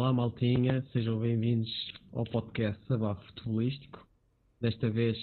Olá 0.00 0.14
maltinha, 0.14 0.82
sejam 0.94 1.20
bem-vindos 1.20 1.70
ao 2.14 2.24
podcast 2.24 2.82
Sabafo 2.86 3.22
Futebolístico. 3.26 4.08
Desta 4.58 4.88
vez 4.88 5.14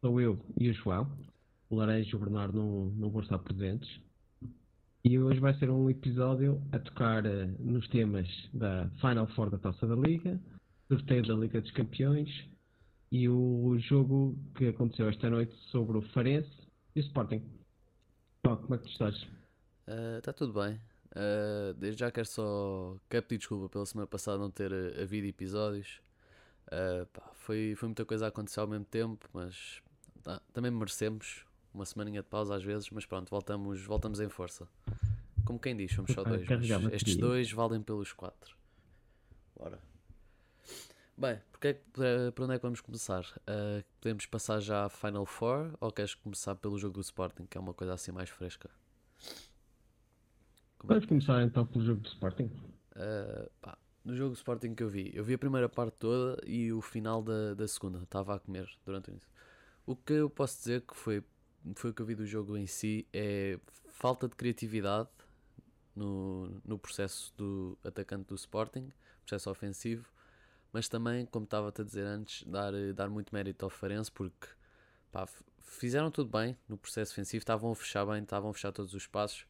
sou 0.00 0.20
eu 0.20 0.38
e 0.56 0.70
o 0.70 0.72
João. 0.72 1.10
O 1.68 1.74
Laranja 1.74 2.10
e 2.12 2.14
o 2.14 2.18
Bernardo 2.20 2.56
não, 2.56 2.84
não 2.90 3.10
vão 3.10 3.22
estar 3.22 3.40
presentes. 3.40 3.90
E 5.04 5.18
hoje 5.18 5.40
vai 5.40 5.52
ser 5.58 5.68
um 5.68 5.90
episódio 5.90 6.62
a 6.70 6.78
tocar 6.78 7.26
uh, 7.26 7.46
nos 7.58 7.88
temas 7.88 8.28
da 8.54 8.88
Final 9.00 9.26
Four 9.34 9.50
da 9.50 9.58
Taça 9.58 9.84
da 9.84 9.96
Liga, 9.96 10.40
sorteio 10.86 11.26
da 11.26 11.34
Liga 11.34 11.60
dos 11.60 11.72
Campeões 11.72 12.30
e 13.10 13.28
o 13.28 13.76
jogo 13.80 14.38
que 14.54 14.68
aconteceu 14.68 15.08
esta 15.08 15.28
noite 15.28 15.56
sobre 15.72 15.98
o 15.98 16.02
Farense 16.12 16.56
e 16.94 17.00
o 17.00 17.02
Sporting. 17.02 17.42
Bom, 18.44 18.56
como 18.58 18.76
é 18.76 18.78
que 18.78 18.84
tu 18.84 18.90
estás? 18.90 19.26
Está 19.88 20.30
uh, 20.30 20.34
tudo 20.34 20.52
bem. 20.52 20.80
Uh, 21.12 21.74
desde 21.74 22.00
já 22.00 22.10
quero 22.10 22.26
só 22.26 22.96
quero 23.08 23.24
pedir 23.24 23.38
desculpa 23.38 23.68
pela 23.68 23.84
semana 23.84 24.06
passada 24.06 24.38
não 24.38 24.50
ter 24.50 24.72
havido 25.00 25.26
episódios. 25.26 26.00
Uh, 26.66 27.04
pá, 27.06 27.30
foi, 27.34 27.74
foi 27.76 27.88
muita 27.88 28.04
coisa 28.04 28.26
a 28.26 28.28
acontecer 28.28 28.60
ao 28.60 28.66
mesmo 28.66 28.84
tempo, 28.84 29.28
mas 29.32 29.82
tá, 30.22 30.40
também 30.52 30.70
merecemos 30.70 31.44
uma 31.74 31.84
semaninha 31.84 32.22
de 32.22 32.28
pausa 32.28 32.54
às 32.54 32.62
vezes, 32.62 32.90
mas 32.90 33.06
pronto, 33.06 33.28
voltamos, 33.28 33.82
voltamos 33.84 34.20
em 34.20 34.28
força. 34.28 34.68
Como 35.44 35.58
quem 35.58 35.76
diz, 35.76 35.92
somos 35.92 36.12
só 36.12 36.22
dois, 36.22 36.46
mas 36.48 36.92
estes 36.92 37.16
dois 37.16 37.50
valem 37.50 37.82
pelos 37.82 38.12
quatro. 38.12 38.56
Bora. 39.56 39.80
Bem, 41.16 41.38
porque, 41.50 41.74
para 42.34 42.44
onde 42.44 42.54
é 42.54 42.58
que 42.58 42.62
vamos 42.62 42.80
começar? 42.80 43.24
Uh, 43.40 43.84
podemos 44.00 44.26
passar 44.26 44.60
já 44.60 44.86
à 44.86 44.88
Final 44.88 45.26
Four 45.26 45.76
ou 45.80 45.90
queres 45.92 46.14
começar 46.14 46.54
pelo 46.54 46.78
jogo 46.78 46.94
do 46.94 47.00
Sporting, 47.00 47.46
que 47.46 47.58
é 47.58 47.60
uma 47.60 47.74
coisa 47.74 47.94
assim 47.94 48.12
mais 48.12 48.30
fresca? 48.30 48.70
Como 50.80 50.94
Vamos 50.94 51.04
é 51.04 51.08
começar 51.08 51.42
então 51.42 51.66
pelo 51.66 51.84
jogo 51.84 52.00
do 52.00 52.08
Sporting. 52.08 52.44
Uh, 52.96 53.50
pá, 53.60 53.76
no 54.02 54.16
jogo 54.16 54.30
do 54.30 54.36
Sporting 54.36 54.74
que 54.74 54.82
eu 54.82 54.88
vi, 54.88 55.10
eu 55.14 55.22
vi 55.22 55.34
a 55.34 55.38
primeira 55.38 55.68
parte 55.68 55.92
toda 55.98 56.40
e 56.46 56.72
o 56.72 56.80
final 56.80 57.22
da, 57.22 57.52
da 57.52 57.68
segunda. 57.68 57.98
Estava 57.98 58.34
a 58.34 58.40
comer 58.40 58.66
durante 58.86 59.10
o 59.10 59.12
início. 59.12 59.28
O 59.84 59.94
que 59.94 60.14
eu 60.14 60.30
posso 60.30 60.56
dizer 60.56 60.80
que 60.80 60.96
foi, 60.96 61.22
foi 61.74 61.90
o 61.90 61.94
que 61.94 62.00
eu 62.00 62.06
vi 62.06 62.14
do 62.14 62.24
jogo 62.24 62.56
em 62.56 62.66
si 62.66 63.06
é 63.12 63.60
falta 63.88 64.26
de 64.26 64.34
criatividade 64.34 65.10
no, 65.94 66.62
no 66.64 66.78
processo 66.78 67.30
do 67.36 67.76
atacante 67.84 68.28
do 68.28 68.34
Sporting, 68.34 68.90
processo 69.26 69.50
ofensivo, 69.50 70.08
mas 70.72 70.88
também, 70.88 71.26
como 71.26 71.44
estava-te 71.44 71.82
a 71.82 71.84
dizer 71.84 72.06
antes, 72.06 72.42
dar, 72.46 72.72
dar 72.94 73.10
muito 73.10 73.34
mérito 73.34 73.66
ao 73.66 73.70
Farense 73.70 74.10
porque 74.10 74.46
pá, 75.12 75.28
fizeram 75.60 76.10
tudo 76.10 76.30
bem 76.30 76.56
no 76.66 76.78
processo 76.78 77.12
ofensivo, 77.12 77.42
estavam 77.42 77.70
a 77.70 77.74
fechar 77.74 78.06
bem, 78.06 78.22
estavam 78.22 78.48
a 78.48 78.54
fechar 78.54 78.72
todos 78.72 78.94
os 78.94 79.06
passos 79.06 79.49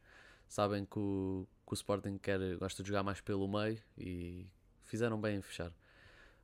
sabem 0.51 0.85
que 0.85 0.99
o, 0.99 1.47
que 1.65 1.73
o 1.73 1.75
Sporting 1.75 2.19
quer, 2.19 2.57
gosta 2.57 2.83
de 2.83 2.89
jogar 2.89 3.05
mais 3.05 3.21
pelo 3.21 3.47
meio 3.49 3.81
e 3.97 4.49
fizeram 4.85 5.19
bem 5.19 5.39
em 5.39 5.43
fechar. 5.43 5.73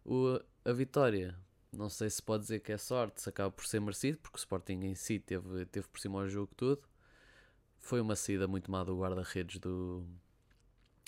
O, 0.05 0.41
a 0.65 0.73
vitória, 0.73 1.37
não 1.73 1.91
sei 1.91 2.09
se 2.09 2.23
pode 2.23 2.45
dizer 2.45 2.61
que 2.61 2.71
é 2.71 2.79
sorte, 2.79 3.21
se 3.21 3.29
acaba 3.29 3.51
por 3.51 3.67
ser 3.67 3.81
merecido, 3.81 4.19
porque 4.19 4.37
o 4.37 4.39
Sporting 4.39 4.81
em 4.85 4.95
si 4.95 5.19
teve, 5.19 5.67
teve 5.67 5.89
por 5.89 5.99
cima 5.99 6.21
o 6.21 6.29
jogo 6.29 6.55
todo. 6.57 6.89
Foi 7.81 8.01
uma 8.01 8.15
saída 8.15 8.47
muito 8.47 8.71
má 8.71 8.85
do 8.85 8.97
guarda-redes 8.97 9.59
do, 9.59 10.07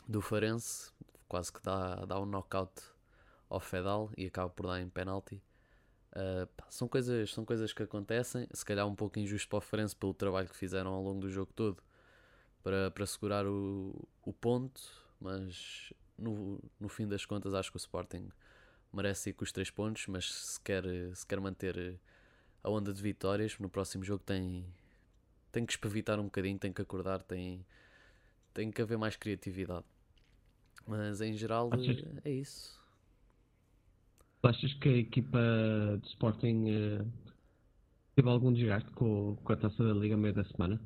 do 0.08 0.20
Farense, 0.20 0.90
quase 1.28 1.52
que 1.52 1.62
dá, 1.62 2.04
dá 2.04 2.20
um 2.20 2.26
knockout 2.26 2.82
ao 3.48 3.60
Fedal 3.60 4.10
e 4.16 4.26
acaba 4.26 4.50
por 4.50 4.66
dar 4.66 4.80
em 4.80 4.88
penalti. 4.88 5.40
Uh, 6.10 6.48
são, 6.68 6.88
coisas, 6.88 7.30
são 7.30 7.44
coisas 7.44 7.72
que 7.72 7.82
acontecem, 7.84 8.48
se 8.52 8.64
calhar 8.64 8.88
um 8.88 8.94
pouco 8.96 9.20
injusto 9.20 9.48
para 9.48 9.58
o 9.58 9.60
Farense 9.60 9.94
pelo 9.94 10.12
trabalho 10.12 10.48
que 10.48 10.56
fizeram 10.56 10.90
ao 10.90 11.02
longo 11.02 11.20
do 11.20 11.30
jogo 11.30 11.52
todo 11.54 11.80
para, 12.68 12.90
para 12.90 13.06
segurar 13.06 13.46
o, 13.46 14.06
o 14.22 14.30
ponto, 14.30 14.78
mas 15.18 15.90
no, 16.18 16.60
no 16.78 16.86
fim 16.86 17.08
das 17.08 17.24
contas 17.24 17.54
acho 17.54 17.70
que 17.70 17.78
o 17.78 17.78
Sporting 17.78 18.28
merece 18.92 19.30
ir 19.30 19.32
com 19.32 19.42
os 19.42 19.50
três 19.50 19.70
pontos, 19.70 20.06
mas 20.06 20.30
se 20.30 20.60
quer, 20.60 20.84
se 21.14 21.26
quer 21.26 21.40
manter 21.40 21.98
a 22.62 22.68
onda 22.68 22.92
de 22.92 23.00
vitórias, 23.00 23.58
no 23.58 23.70
próximo 23.70 24.04
jogo 24.04 24.22
tem, 24.22 24.66
tem 25.50 25.64
que 25.64 25.72
espevitar 25.72 26.20
um 26.20 26.24
bocadinho, 26.24 26.58
tem 26.58 26.70
que 26.70 26.82
acordar, 26.82 27.22
tem, 27.22 27.64
tem 28.52 28.70
que 28.70 28.82
haver 28.82 28.98
mais 28.98 29.16
criatividade. 29.16 29.86
Mas 30.86 31.22
em 31.22 31.32
geral 31.32 31.70
achas, 31.72 32.04
é 32.22 32.30
isso. 32.30 32.78
Achas 34.42 34.74
que 34.74 34.90
a 34.90 34.96
equipa 34.98 35.38
de 36.02 36.08
Sporting 36.08 36.64
uh, 37.00 37.12
teve 38.14 38.28
algum 38.28 38.52
desgaste 38.52 38.90
com, 38.90 39.36
com 39.36 39.52
a 39.54 39.56
taça 39.56 39.82
da 39.82 39.94
Liga 39.94 40.18
meio 40.18 40.34
da 40.34 40.44
semana? 40.44 40.78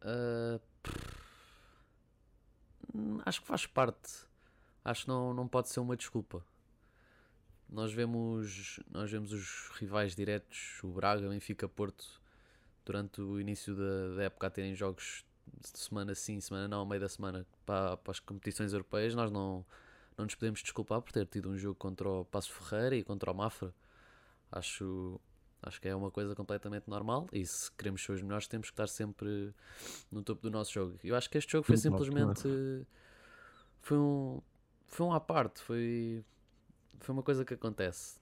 Uh, 0.00 0.73
acho 3.24 3.40
que 3.40 3.46
faz 3.46 3.66
parte. 3.66 4.26
Acho 4.84 5.02
que 5.02 5.08
não, 5.08 5.32
não 5.32 5.48
pode 5.48 5.68
ser 5.68 5.80
uma 5.80 5.96
desculpa. 5.96 6.44
Nós 7.68 7.92
vemos, 7.92 8.78
nós 8.90 9.10
vemos 9.10 9.32
os 9.32 9.70
rivais 9.78 10.14
diretos, 10.14 10.80
o 10.82 10.88
Braga, 10.88 11.28
Benfica, 11.28 11.68
Porto, 11.68 12.20
durante 12.84 13.20
o 13.20 13.40
início 13.40 13.74
da, 13.74 14.16
da 14.16 14.22
época 14.24 14.46
a 14.46 14.50
terem 14.50 14.74
jogos 14.74 15.24
de 15.60 15.78
semana 15.78 16.14
sim, 16.14 16.40
semana 16.40 16.68
não, 16.68 16.84
meio 16.86 17.00
da 17.00 17.08
semana 17.08 17.46
para, 17.64 17.96
para 17.96 18.10
as 18.12 18.20
competições 18.20 18.72
europeias. 18.72 19.14
Nós 19.14 19.30
não, 19.30 19.64
não 20.16 20.24
nos 20.24 20.34
podemos 20.34 20.62
desculpar 20.62 21.00
por 21.00 21.12
ter 21.12 21.26
tido 21.26 21.48
um 21.48 21.56
jogo 21.56 21.74
contra 21.74 22.08
o 22.08 22.24
Passo 22.26 22.52
Ferreira 22.52 22.96
e 22.96 23.02
contra 23.02 23.30
o 23.30 23.34
Mafra. 23.34 23.74
Acho, 24.52 25.20
Acho 25.66 25.80
que 25.80 25.88
é 25.88 25.94
uma 25.94 26.10
coisa 26.10 26.34
completamente 26.34 26.88
normal 26.88 27.26
e 27.32 27.44
se 27.44 27.72
queremos 27.72 28.04
ser 28.04 28.12
os 28.12 28.22
melhores 28.22 28.46
temos 28.46 28.68
que 28.68 28.74
estar 28.74 28.86
sempre 28.86 29.54
no 30.10 30.22
topo 30.22 30.42
do 30.42 30.50
nosso 30.50 30.72
jogo. 30.72 30.98
Eu 31.02 31.16
acho 31.16 31.30
que 31.30 31.38
este 31.38 31.52
jogo 31.52 31.66
foi 31.66 31.76
simplesmente 31.76 32.86
foi 33.80 33.96
um 33.96 34.42
foi 34.86 35.06
um 35.06 35.12
à 35.12 35.20
parte, 35.20 35.60
foi 35.62 36.24
foi 37.00 37.12
uma 37.14 37.22
coisa 37.22 37.44
que 37.44 37.54
acontece. 37.54 38.20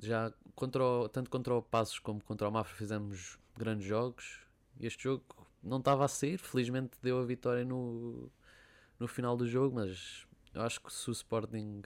Já 0.00 0.32
contra 0.54 0.82
o, 0.82 1.08
tanto 1.08 1.30
contra 1.30 1.54
o 1.54 1.62
Passos 1.62 1.98
como 2.00 2.22
contra 2.22 2.48
o 2.48 2.52
Mafra 2.52 2.76
fizemos 2.76 3.38
grandes 3.56 3.86
jogos 3.86 4.40
e 4.80 4.86
este 4.86 5.04
jogo 5.04 5.24
não 5.62 5.78
estava 5.78 6.04
a 6.04 6.08
sair, 6.08 6.38
felizmente 6.38 6.98
deu 7.00 7.20
a 7.20 7.24
vitória 7.24 7.64
no, 7.64 8.30
no 8.98 9.06
final 9.06 9.36
do 9.36 9.46
jogo, 9.46 9.76
mas 9.76 10.26
eu 10.52 10.62
acho 10.62 10.80
que 10.80 10.92
se 10.92 11.08
o 11.08 11.12
Sporting 11.12 11.82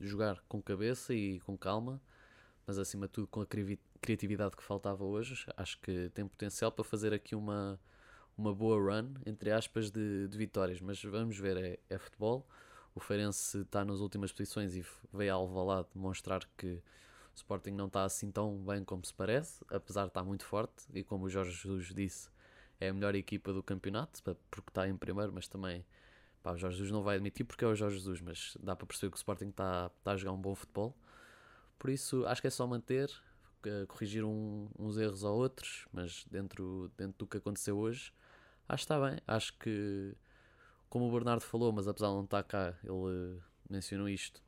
jogar 0.00 0.40
com 0.48 0.62
cabeça 0.62 1.12
e 1.12 1.40
com 1.40 1.56
calma 1.56 2.00
mas 2.66 2.78
acima 2.78 3.06
de 3.06 3.12
tudo 3.12 3.26
com 3.26 3.40
a 3.40 3.46
criatividade 4.00 4.56
que 4.56 4.62
faltava 4.62 5.04
hoje, 5.04 5.46
acho 5.56 5.78
que 5.80 6.10
tem 6.14 6.26
potencial 6.26 6.72
para 6.72 6.84
fazer 6.84 7.12
aqui 7.12 7.34
uma, 7.34 7.78
uma 8.36 8.54
boa 8.54 8.78
run, 8.78 9.14
entre 9.26 9.50
aspas, 9.50 9.90
de, 9.90 10.28
de 10.28 10.38
vitórias. 10.38 10.80
Mas 10.80 11.02
vamos 11.02 11.38
ver, 11.38 11.56
é, 11.56 11.78
é 11.88 11.98
futebol. 11.98 12.46
O 12.94 13.00
Feirense 13.00 13.58
está 13.58 13.84
nas 13.84 14.00
últimas 14.00 14.32
posições 14.32 14.76
e 14.76 14.84
veio 15.12 15.34
ao 15.34 15.42
Alvalade 15.42 15.88
demonstrar 15.94 16.48
que 16.56 16.80
o 17.34 17.36
Sporting 17.36 17.72
não 17.72 17.86
está 17.86 18.04
assim 18.04 18.30
tão 18.30 18.56
bem 18.64 18.84
como 18.84 19.04
se 19.04 19.12
parece, 19.12 19.64
apesar 19.68 20.02
de 20.02 20.08
estar 20.08 20.22
muito 20.22 20.44
forte. 20.44 20.84
E 20.92 21.02
como 21.02 21.24
o 21.24 21.28
Jorge 21.28 21.50
Jesus 21.50 21.92
disse, 21.92 22.30
é 22.80 22.88
a 22.88 22.94
melhor 22.94 23.14
equipa 23.14 23.52
do 23.52 23.62
campeonato, 23.62 24.22
porque 24.22 24.70
está 24.70 24.88
em 24.88 24.96
primeiro, 24.96 25.32
mas 25.32 25.48
também 25.48 25.84
pá, 26.42 26.52
o 26.52 26.56
Jorge 26.56 26.76
Jesus 26.76 26.92
não 26.92 27.02
vai 27.02 27.16
admitir 27.16 27.44
porque 27.44 27.64
é 27.64 27.68
o 27.68 27.74
Jorge 27.74 27.96
Jesus, 27.96 28.20
mas 28.20 28.56
dá 28.60 28.76
para 28.76 28.86
perceber 28.86 29.10
que 29.10 29.16
o 29.16 29.18
Sporting 29.18 29.48
está, 29.48 29.90
está 29.98 30.12
a 30.12 30.16
jogar 30.16 30.32
um 30.32 30.40
bom 30.40 30.54
futebol. 30.54 30.96
Por 31.78 31.90
isso, 31.90 32.24
acho 32.26 32.40
que 32.40 32.46
é 32.46 32.50
só 32.50 32.66
manter, 32.66 33.10
corrigir 33.88 34.24
um, 34.24 34.68
uns 34.78 34.96
erros 34.98 35.22
ou 35.22 35.36
outros, 35.36 35.86
mas 35.92 36.24
dentro, 36.30 36.90
dentro 36.96 37.18
do 37.18 37.26
que 37.26 37.36
aconteceu 37.36 37.76
hoje, 37.78 38.12
acho 38.68 38.86
que 38.86 38.92
está 38.92 39.00
bem. 39.00 39.18
Acho 39.26 39.56
que, 39.58 40.14
como 40.88 41.08
o 41.08 41.12
Bernardo 41.12 41.42
falou, 41.42 41.72
mas 41.72 41.88
apesar 41.88 42.08
de 42.08 42.14
não 42.14 42.24
estar 42.24 42.42
cá, 42.44 42.74
ele 42.82 43.40
mencionou 43.68 44.08
isto, 44.08 44.42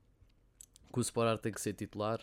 que 0.92 0.98
o 0.98 1.02
Sporar 1.02 1.38
tem 1.38 1.52
que 1.52 1.60
ser 1.60 1.72
titular. 1.72 2.20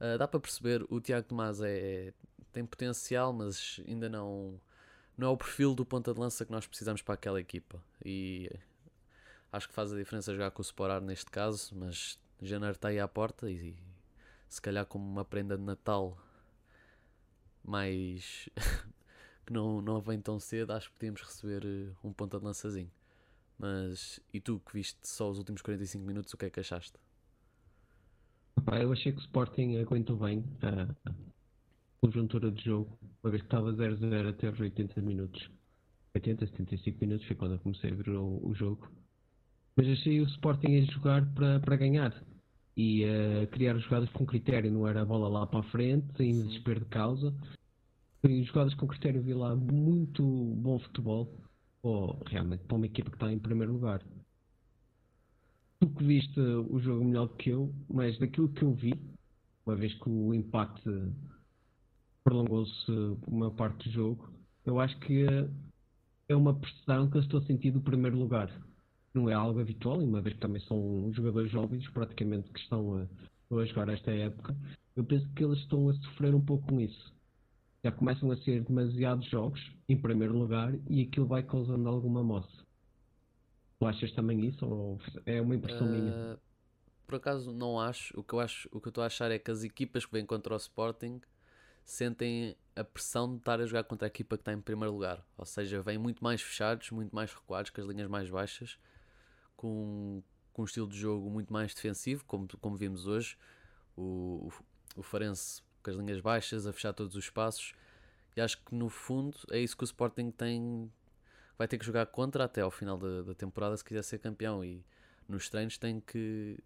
Uh, 0.00 0.16
dá 0.16 0.28
para 0.28 0.40
perceber, 0.40 0.84
o 0.88 1.00
Tiago 1.00 1.26
Tomás 1.26 1.60
é, 1.60 2.12
tem 2.52 2.64
potencial, 2.64 3.32
mas 3.32 3.80
ainda 3.86 4.08
não, 4.08 4.60
não 5.16 5.28
é 5.28 5.30
o 5.30 5.36
perfil 5.36 5.74
do 5.74 5.84
ponta 5.84 6.14
de 6.14 6.20
lança 6.20 6.44
que 6.44 6.52
nós 6.52 6.66
precisamos 6.66 7.02
para 7.02 7.14
aquela 7.14 7.40
equipa. 7.40 7.82
E 8.04 8.50
acho 9.52 9.68
que 9.68 9.74
faz 9.74 9.92
a 9.92 9.96
diferença 9.96 10.32
jogar 10.32 10.50
com 10.50 10.60
o 10.60 10.64
Sporar 10.64 11.00
neste 11.00 11.30
caso, 11.30 11.74
mas 11.74 12.18
janeiro 12.40 12.74
está 12.74 12.88
aí 12.88 13.00
à 13.00 13.08
porta 13.08 13.50
e 13.50 13.76
se 14.48 14.60
calhar 14.60 14.86
como 14.86 15.04
uma 15.08 15.24
prenda 15.24 15.56
de 15.56 15.62
Natal 15.62 16.16
mais 17.64 18.48
que 19.46 19.52
não, 19.52 19.80
não 19.80 20.00
vem 20.00 20.20
tão 20.20 20.40
cedo, 20.40 20.72
acho 20.72 20.88
que 20.90 20.96
podíamos 20.96 21.22
receber 21.22 21.64
eh, 21.64 21.94
um 22.02 22.12
ponta 22.12 22.38
de 22.38 22.44
lançazinho. 22.44 22.90
Mas 23.58 24.20
e 24.32 24.40
tu 24.40 24.60
que 24.60 24.72
viste 24.72 24.98
só 25.06 25.30
os 25.30 25.38
últimos 25.38 25.62
45 25.62 26.04
minutos, 26.04 26.32
o 26.32 26.36
que 26.36 26.46
é 26.46 26.50
que 26.50 26.60
achaste? 26.60 26.98
eu 28.80 28.92
achei 28.92 29.12
que 29.12 29.18
o 29.18 29.22
Sporting 29.22 29.76
aguentou 29.78 30.16
bem 30.16 30.44
a, 30.62 31.12
conjuntura 32.00 32.50
de 32.50 32.64
jogo, 32.64 32.98
uma 33.22 33.30
vez 33.30 33.42
que 33.42 33.46
estava 33.46 33.72
0-0 33.72 34.28
até 34.28 34.50
os 34.50 34.60
80 34.60 35.00
minutos. 35.00 35.50
80, 36.14 36.46
75 36.46 36.98
minutos 37.00 37.26
foi 37.26 37.36
quando 37.36 37.52
eu 37.52 37.58
comecei 37.60 37.90
a 37.90 37.94
ver 37.94 38.10
o, 38.10 38.40
o 38.46 38.54
jogo. 38.54 38.90
Mas 39.76 39.86
achei 39.88 40.20
o 40.20 40.24
Sporting 40.24 40.76
a 40.76 40.92
jogar 40.92 41.26
para, 41.34 41.60
para 41.60 41.76
ganhar 41.76 42.12
e 42.78 43.04
uh, 43.04 43.46
criar 43.48 43.76
jogadas 43.76 44.08
com 44.10 44.24
critério, 44.24 44.70
não 44.70 44.86
era 44.86 45.02
a 45.02 45.04
bola 45.04 45.28
lá 45.28 45.44
para 45.44 45.58
a 45.58 45.70
frente, 45.70 46.06
sem 46.16 46.30
desespero 46.30 46.78
de 46.78 46.86
causa. 46.86 47.34
Foi 48.22 48.44
jogadas 48.44 48.72
com 48.74 48.86
critério, 48.86 49.20
vi 49.20 49.34
lá 49.34 49.56
muito 49.56 50.22
bom 50.22 50.78
futebol, 50.78 51.28
ou 51.82 52.22
realmente 52.24 52.62
para 52.62 52.76
uma 52.76 52.86
equipa 52.86 53.10
que 53.10 53.16
está 53.16 53.32
em 53.32 53.38
primeiro 53.38 53.72
lugar. 53.72 54.00
tu 55.80 55.88
que 55.90 56.04
viste 56.04 56.38
o 56.38 56.78
jogo 56.78 57.04
melhor 57.04 57.26
do 57.26 57.34
que 57.34 57.50
eu, 57.50 57.74
mas 57.88 58.16
daquilo 58.20 58.48
que 58.48 58.62
eu 58.62 58.72
vi, 58.72 58.94
uma 59.66 59.74
vez 59.74 59.92
que 59.94 60.08
o 60.08 60.32
empate 60.32 60.88
prolongou-se 62.22 62.92
uma 63.26 63.50
parte 63.50 63.88
do 63.88 63.92
jogo, 63.92 64.30
eu 64.64 64.78
acho 64.78 64.96
que 65.00 65.26
é 66.28 66.36
uma 66.36 66.54
pressão 66.54 67.10
que 67.10 67.16
eu 67.16 67.22
estou 67.22 67.40
a 67.40 67.44
sentir 67.44 67.72
do 67.72 67.80
primeiro 67.80 68.16
lugar. 68.16 68.48
Não 69.18 69.28
é 69.28 69.34
algo 69.34 69.60
habitual, 69.60 69.98
uma 69.98 70.20
vez 70.20 70.36
que 70.36 70.40
também 70.40 70.62
são 70.62 71.10
jogadores 71.12 71.50
jovens, 71.50 71.88
praticamente, 71.88 72.48
que 72.50 72.60
estão 72.60 72.98
a, 73.50 73.56
a 73.56 73.64
jogar 73.64 73.88
esta 73.88 74.12
época. 74.12 74.56
Eu 74.94 75.02
penso 75.02 75.28
que 75.34 75.42
eles 75.42 75.58
estão 75.58 75.88
a 75.88 75.94
sofrer 75.94 76.34
um 76.36 76.40
pouco 76.40 76.68
com 76.68 76.80
isso. 76.80 77.12
Já 77.82 77.90
começam 77.90 78.30
a 78.30 78.36
ser 78.36 78.62
demasiados 78.62 79.28
jogos, 79.28 79.60
em 79.88 79.96
primeiro 79.96 80.38
lugar, 80.38 80.72
e 80.88 81.02
aquilo 81.02 81.26
vai 81.26 81.42
causando 81.42 81.88
alguma 81.88 82.22
moça. 82.22 82.64
Tu 83.80 83.86
achas 83.86 84.12
também 84.12 84.46
isso 84.46 84.64
ou 84.64 85.00
é 85.26 85.40
uma 85.40 85.56
impressão 85.56 85.88
uh, 85.88 85.90
minha? 85.90 86.38
Por 87.04 87.16
acaso 87.16 87.52
não 87.52 87.80
acho. 87.80 88.18
O 88.18 88.22
que 88.22 88.34
eu 88.34 88.40
acho, 88.40 88.68
o 88.70 88.80
que 88.80 88.86
eu 88.86 88.90
estou 88.90 89.02
a 89.02 89.06
achar 89.06 89.32
é 89.32 89.38
que 89.38 89.50
as 89.50 89.64
equipas 89.64 90.06
que 90.06 90.12
vêm 90.12 90.24
contra 90.24 90.54
o 90.54 90.56
Sporting 90.56 91.20
sentem 91.84 92.54
a 92.76 92.84
pressão 92.84 93.32
de 93.32 93.38
estar 93.38 93.60
a 93.60 93.66
jogar 93.66 93.82
contra 93.84 94.06
a 94.06 94.10
equipa 94.10 94.36
que 94.36 94.42
está 94.42 94.52
em 94.52 94.60
primeiro 94.60 94.92
lugar. 94.92 95.24
Ou 95.36 95.44
seja, 95.44 95.80
vêm 95.80 95.98
muito 95.98 96.22
mais 96.22 96.40
fechados, 96.40 96.90
muito 96.90 97.14
mais 97.14 97.32
recuados, 97.32 97.70
com 97.70 97.80
as 97.80 97.86
linhas 97.86 98.08
mais 98.08 98.28
baixas, 98.28 98.78
com, 99.58 100.22
com 100.52 100.62
um 100.62 100.64
estilo 100.64 100.88
de 100.88 100.98
jogo 100.98 101.28
muito 101.28 101.52
mais 101.52 101.74
defensivo, 101.74 102.24
como, 102.24 102.48
como 102.60 102.76
vimos 102.76 103.06
hoje. 103.06 103.36
O, 103.94 104.48
o, 104.96 105.00
o 105.00 105.02
Farense 105.02 105.60
com 105.82 105.90
as 105.90 105.96
linhas 105.96 106.20
baixas, 106.20 106.66
a 106.66 106.72
fechar 106.72 106.94
todos 106.94 107.14
os 107.14 107.24
espaços. 107.24 107.74
E 108.36 108.40
acho 108.40 108.56
que 108.64 108.74
no 108.74 108.88
fundo 108.88 109.36
é 109.50 109.58
isso 109.58 109.76
que 109.76 109.82
o 109.82 109.84
Sporting 109.84 110.30
tem. 110.30 110.90
Vai 111.58 111.66
ter 111.66 111.76
que 111.76 111.84
jogar 111.84 112.06
contra 112.06 112.44
até 112.44 112.60
ao 112.60 112.70
final 112.70 112.96
da, 112.96 113.22
da 113.22 113.34
temporada 113.34 113.76
se 113.76 113.84
quiser 113.84 114.02
ser 114.02 114.18
campeão. 114.18 114.64
E 114.64 114.82
nos 115.28 115.50
treinos 115.50 115.76
tem 115.76 116.00
que 116.00 116.56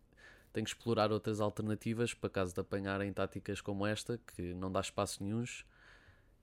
tem 0.53 0.63
que 0.63 0.69
explorar 0.69 1.11
outras 1.11 1.41
alternativas 1.41 2.13
para 2.13 2.29
caso 2.29 2.53
de 2.53 2.61
apanharem 2.61 3.11
táticas 3.11 3.63
como 3.63 3.87
esta, 3.87 4.19
que 4.19 4.53
não 4.53 4.71
dá 4.71 4.81
espaço 4.81 5.25
nenhums, 5.25 5.65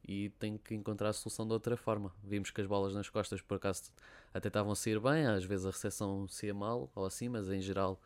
e 0.07 0.29
tem 0.31 0.57
que 0.57 0.73
encontrar 0.75 1.09
a 1.09 1.13
solução 1.13 1.45
de 1.45 1.53
outra 1.53 1.77
forma. 1.77 2.13
Vimos 2.23 2.51
que 2.51 2.61
as 2.61 2.67
bolas 2.67 2.93
nas 2.93 3.09
costas, 3.09 3.41
por 3.41 3.55
acaso, 3.55 3.91
até 4.33 4.47
estavam 4.47 4.71
a 4.71 4.75
sair 4.75 4.99
bem, 4.99 5.25
às 5.25 5.43
vezes 5.43 5.65
a 5.65 5.71
recepção 5.71 6.27
saía 6.27 6.53
mal 6.53 6.91
ou 6.95 7.05
assim, 7.05 7.29
mas 7.29 7.49
em 7.49 7.61
geral 7.61 8.01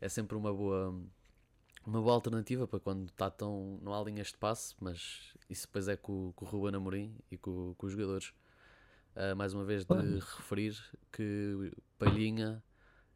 é 0.00 0.08
sempre 0.08 0.36
uma 0.36 0.52
boa 0.52 0.94
uma 1.86 2.02
boa 2.02 2.14
alternativa 2.14 2.66
para 2.66 2.78
quando 2.80 3.08
está 3.08 3.30
tão. 3.30 3.78
não 3.82 3.94
há 3.94 4.02
linhas 4.02 4.28
de 4.28 4.36
passe, 4.36 4.74
mas 4.80 5.34
isso 5.48 5.66
depois 5.66 5.88
é 5.88 5.96
com, 5.96 6.32
com 6.32 6.44
o 6.44 6.48
Ruben 6.48 6.74
Amorim 6.76 7.16
e 7.30 7.38
com, 7.38 7.74
com 7.76 7.86
os 7.86 7.92
jogadores. 7.92 8.32
Uh, 9.16 9.34
mais 9.34 9.54
uma 9.54 9.64
vez 9.64 9.84
de 9.84 9.94
referir 10.36 10.76
que 11.10 11.72
Palhinha 11.98 12.62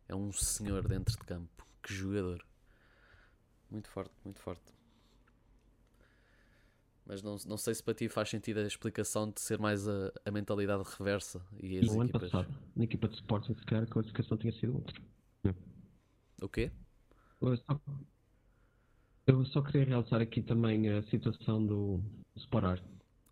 é 0.09 0.14
um 0.14 0.32
senhor 0.32 0.88
dentro 0.88 1.17
de 1.17 1.25
campo. 1.25 1.67
Que 1.82 1.93
jogador. 1.93 2.44
Muito 3.70 3.88
forte, 3.88 4.14
muito 4.25 4.41
forte. 4.41 4.81
Mas 7.04 7.22
não, 7.22 7.37
não 7.46 7.56
sei 7.56 7.75
se 7.75 7.82
para 7.82 7.94
ti 7.94 8.08
faz 8.08 8.31
sentido 8.31 8.60
a 8.60 8.66
explicação 8.66 9.31
de 9.31 9.40
ser 9.40 9.58
mais 9.58 9.88
a, 9.88 10.12
a 10.25 10.31
mentalidade 10.31 10.84
reversa 10.99 11.44
e 11.60 11.78
as 11.78 11.87
no 11.87 12.02
equipas. 12.02 12.22
ano 12.22 12.43
passado, 12.43 12.58
na 12.76 12.84
equipa 12.84 13.08
de 13.08 13.14
Sporting, 13.16 13.54
se 13.54 13.64
calhar 13.64 13.84
a 13.84 13.87
classificação 13.87 14.37
tinha 14.38 14.52
sido 14.52 14.75
outra. 14.75 15.02
O 16.40 16.49
quê? 16.49 16.70
Eu 17.40 17.56
só, 17.56 17.81
eu 19.26 19.44
só 19.46 19.62
queria 19.62 19.84
realçar 19.84 20.20
aqui 20.20 20.43
também 20.43 20.88
a 20.90 21.02
situação 21.04 21.64
do 21.64 22.00
Sporar. 22.37 22.82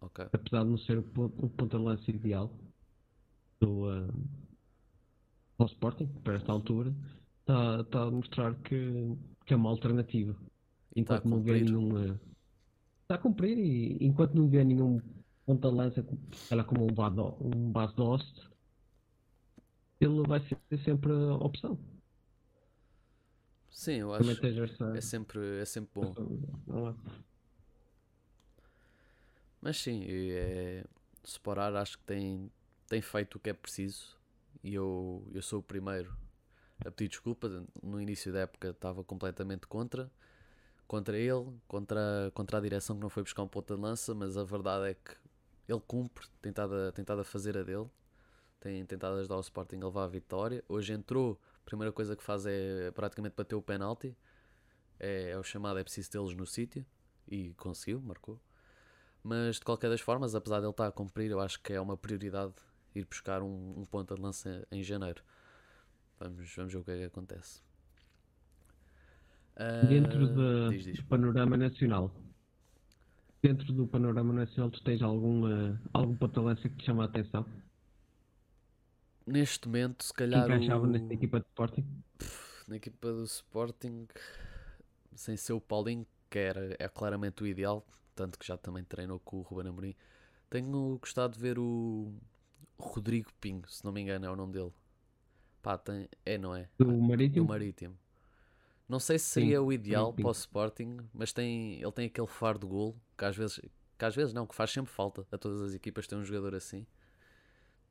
Okay. 0.00 0.26
Apesar 0.32 0.64
de 0.64 0.70
não 0.70 0.78
ser 0.78 0.98
o, 0.98 1.04
o 1.16 1.48
ponta 1.50 1.76
de 1.76 1.84
lança 1.84 2.10
ideal 2.10 2.52
do, 3.60 3.88
uh, 3.88 4.12
do 5.58 5.66
Sporting, 5.66 6.06
para 6.24 6.36
esta 6.36 6.50
altura, 6.50 6.94
está, 7.40 7.80
está 7.80 8.02
a 8.02 8.10
mostrar 8.10 8.54
que, 8.62 9.16
que 9.44 9.52
é 9.52 9.56
uma 9.56 9.70
alternativa. 9.70 10.36
Enquanto 10.96 11.28
não 11.28 11.42
vê 11.42 11.60
nenhum. 11.60 12.18
Está 13.10 13.18
a 13.18 13.22
cumprir 13.22 13.58
e 13.58 14.06
enquanto 14.06 14.34
não 14.34 14.48
vê 14.48 14.62
nenhum 14.62 15.00
ponta 15.44 15.68
lança 15.68 16.06
ela 16.48 16.62
como 16.62 16.84
um, 16.84 16.94
bado, 16.94 17.36
um 17.40 17.72
base 17.72 17.92
doce, 17.96 18.24
ele 20.00 20.22
vai 20.28 20.38
ser 20.38 20.56
sempre 20.84 21.10
a 21.10 21.34
opção. 21.34 21.76
Sim, 23.68 23.94
eu 23.94 24.14
acho 24.14 24.36
que 24.36 24.46
é 24.96 25.00
sempre, 25.00 25.58
é 25.58 25.64
sempre 25.64 25.90
bom. 25.92 26.14
É? 26.88 26.94
Mas 29.60 29.76
sim, 29.78 30.04
é, 30.06 30.84
Sporar 31.24 31.74
acho 31.74 31.98
que 31.98 32.04
tem, 32.04 32.48
tem 32.86 33.02
feito 33.02 33.38
o 33.38 33.40
que 33.40 33.50
é 33.50 33.54
preciso 33.54 34.16
e 34.62 34.72
eu, 34.72 35.26
eu 35.32 35.42
sou 35.42 35.58
o 35.58 35.62
primeiro 35.64 36.16
a 36.86 36.92
pedir 36.92 37.08
desculpa. 37.08 37.48
No 37.82 38.00
início 38.00 38.32
da 38.32 38.38
época 38.42 38.68
estava 38.68 39.02
completamente 39.02 39.66
contra. 39.66 40.08
Contra 40.90 41.16
ele, 41.16 41.56
contra, 41.68 42.32
contra 42.34 42.58
a 42.58 42.60
direção 42.60 42.96
que 42.96 43.02
não 43.02 43.08
foi 43.08 43.22
buscar 43.22 43.44
um 43.44 43.46
ponta 43.46 43.76
de 43.76 43.80
lança, 43.80 44.12
mas 44.12 44.36
a 44.36 44.42
verdade 44.42 44.90
é 44.90 44.94
que 44.94 45.14
ele 45.68 45.80
cumpre, 45.86 46.26
tem 46.42 46.50
estado 46.50 47.20
a, 47.20 47.24
fazer 47.24 47.56
a 47.56 47.62
dele, 47.62 47.88
tem 48.58 48.84
tentado 48.84 49.14
ajudar 49.18 49.36
o 49.36 49.40
Sporting 49.40 49.76
a 49.76 49.84
levar 49.84 50.02
a 50.02 50.08
vitória. 50.08 50.64
Hoje 50.68 50.92
entrou, 50.92 51.40
a 51.62 51.64
primeira 51.64 51.92
coisa 51.92 52.16
que 52.16 52.24
faz 52.24 52.44
é 52.44 52.90
praticamente 52.90 53.36
bater 53.36 53.54
o 53.54 53.62
penalti, 53.62 54.16
é, 54.98 55.30
é 55.30 55.38
o 55.38 55.44
chamado, 55.44 55.78
é 55.78 55.84
preciso 55.84 56.10
tê-los 56.10 56.34
no 56.34 56.44
sítio, 56.44 56.84
e 57.28 57.54
conseguiu, 57.54 58.00
marcou. 58.00 58.40
Mas 59.22 59.60
de 59.60 59.64
qualquer 59.64 59.90
das 59.90 60.00
formas, 60.00 60.34
apesar 60.34 60.58
de 60.58 60.64
ele 60.64 60.72
estar 60.72 60.88
a 60.88 60.90
cumprir, 60.90 61.30
eu 61.30 61.38
acho 61.38 61.62
que 61.62 61.72
é 61.72 61.80
uma 61.80 61.96
prioridade 61.96 62.54
ir 62.96 63.04
buscar 63.04 63.44
um, 63.44 63.78
um 63.78 63.84
ponta 63.84 64.16
de 64.16 64.20
lança 64.20 64.66
em 64.72 64.82
janeiro. 64.82 65.22
Vamos, 66.18 66.52
vamos 66.52 66.72
ver 66.72 66.80
o 66.80 66.84
que 66.84 66.90
é 66.90 66.98
que 66.98 67.04
acontece. 67.04 67.69
Dentro 69.88 70.24
uh, 70.24 70.70
diz, 70.70 70.84
diz. 70.84 70.96
do 70.96 71.04
panorama 71.04 71.56
nacional, 71.56 72.14
dentro 73.42 73.72
do 73.72 73.86
panorama 73.86 74.32
nacional, 74.32 74.70
tu 74.70 74.82
tens 74.82 75.02
algum, 75.02 75.44
uh, 75.44 75.78
algum 75.92 76.16
que 76.16 76.68
te 76.70 76.84
chama 76.84 77.02
a 77.02 77.06
atenção? 77.06 77.44
Neste 79.26 79.68
momento, 79.68 80.04
se 80.04 80.14
calhar. 80.14 80.46
Que 80.46 80.54
encaixava 80.54 80.84
o... 80.84 80.86
nesta 80.86 81.12
equipa 81.12 81.40
de 81.40 81.46
Sporting? 81.46 81.84
na 82.70 82.76
equipa 82.76 83.12
do 83.12 83.24
Sporting, 83.24 84.06
sem 85.14 85.36
ser 85.36 85.52
o 85.52 85.60
Paulinho, 85.60 86.06
que 86.30 86.38
era, 86.38 86.76
é 86.78 86.88
claramente 86.88 87.42
o 87.42 87.46
ideal, 87.46 87.84
tanto 88.14 88.38
que 88.38 88.46
já 88.46 88.56
também 88.56 88.84
treinou 88.84 89.18
com 89.18 89.38
o 89.38 89.42
Ruben 89.42 89.68
Amorim. 89.68 89.94
Tenho 90.48 90.96
gostado 90.98 91.34
de 91.34 91.40
ver 91.40 91.58
o 91.58 92.14
Rodrigo 92.78 93.30
Pinho, 93.40 93.62
se 93.68 93.84
não 93.84 93.92
me 93.92 94.00
engano, 94.00 94.24
é 94.24 94.30
o 94.30 94.36
nome 94.36 94.52
dele. 94.52 94.72
Pá, 95.60 95.76
tem, 95.76 96.08
é, 96.24 96.38
não 96.38 96.54
é? 96.54 96.68
Do 96.78 96.86
Marítimo? 96.86 97.44
Do 97.44 97.48
Marítimo. 97.48 97.98
Não 98.90 98.98
sei 98.98 99.20
se 99.20 99.26
seria 99.26 99.58
sim, 99.58 99.64
o 99.64 99.72
ideal 99.72 100.12
sim, 100.12 100.20
para 100.20 100.28
o 100.28 100.32
Sporting, 100.32 100.96
mas 101.14 101.32
tem, 101.32 101.80
ele 101.80 101.92
tem 101.92 102.06
aquele 102.06 102.26
faro 102.26 102.58
de 102.58 102.66
gol 102.66 103.00
que 103.16 103.24
às 103.24 103.36
vezes, 103.36 103.60
que 103.96 104.04
às 104.04 104.16
vezes 104.16 104.34
não, 104.34 104.44
que 104.48 104.52
faz 104.52 104.72
sempre 104.72 104.92
falta 104.92 105.24
a 105.30 105.38
todas 105.38 105.62
as 105.62 105.74
equipas 105.74 106.08
ter 106.08 106.16
um 106.16 106.24
jogador 106.24 106.56
assim. 106.56 106.84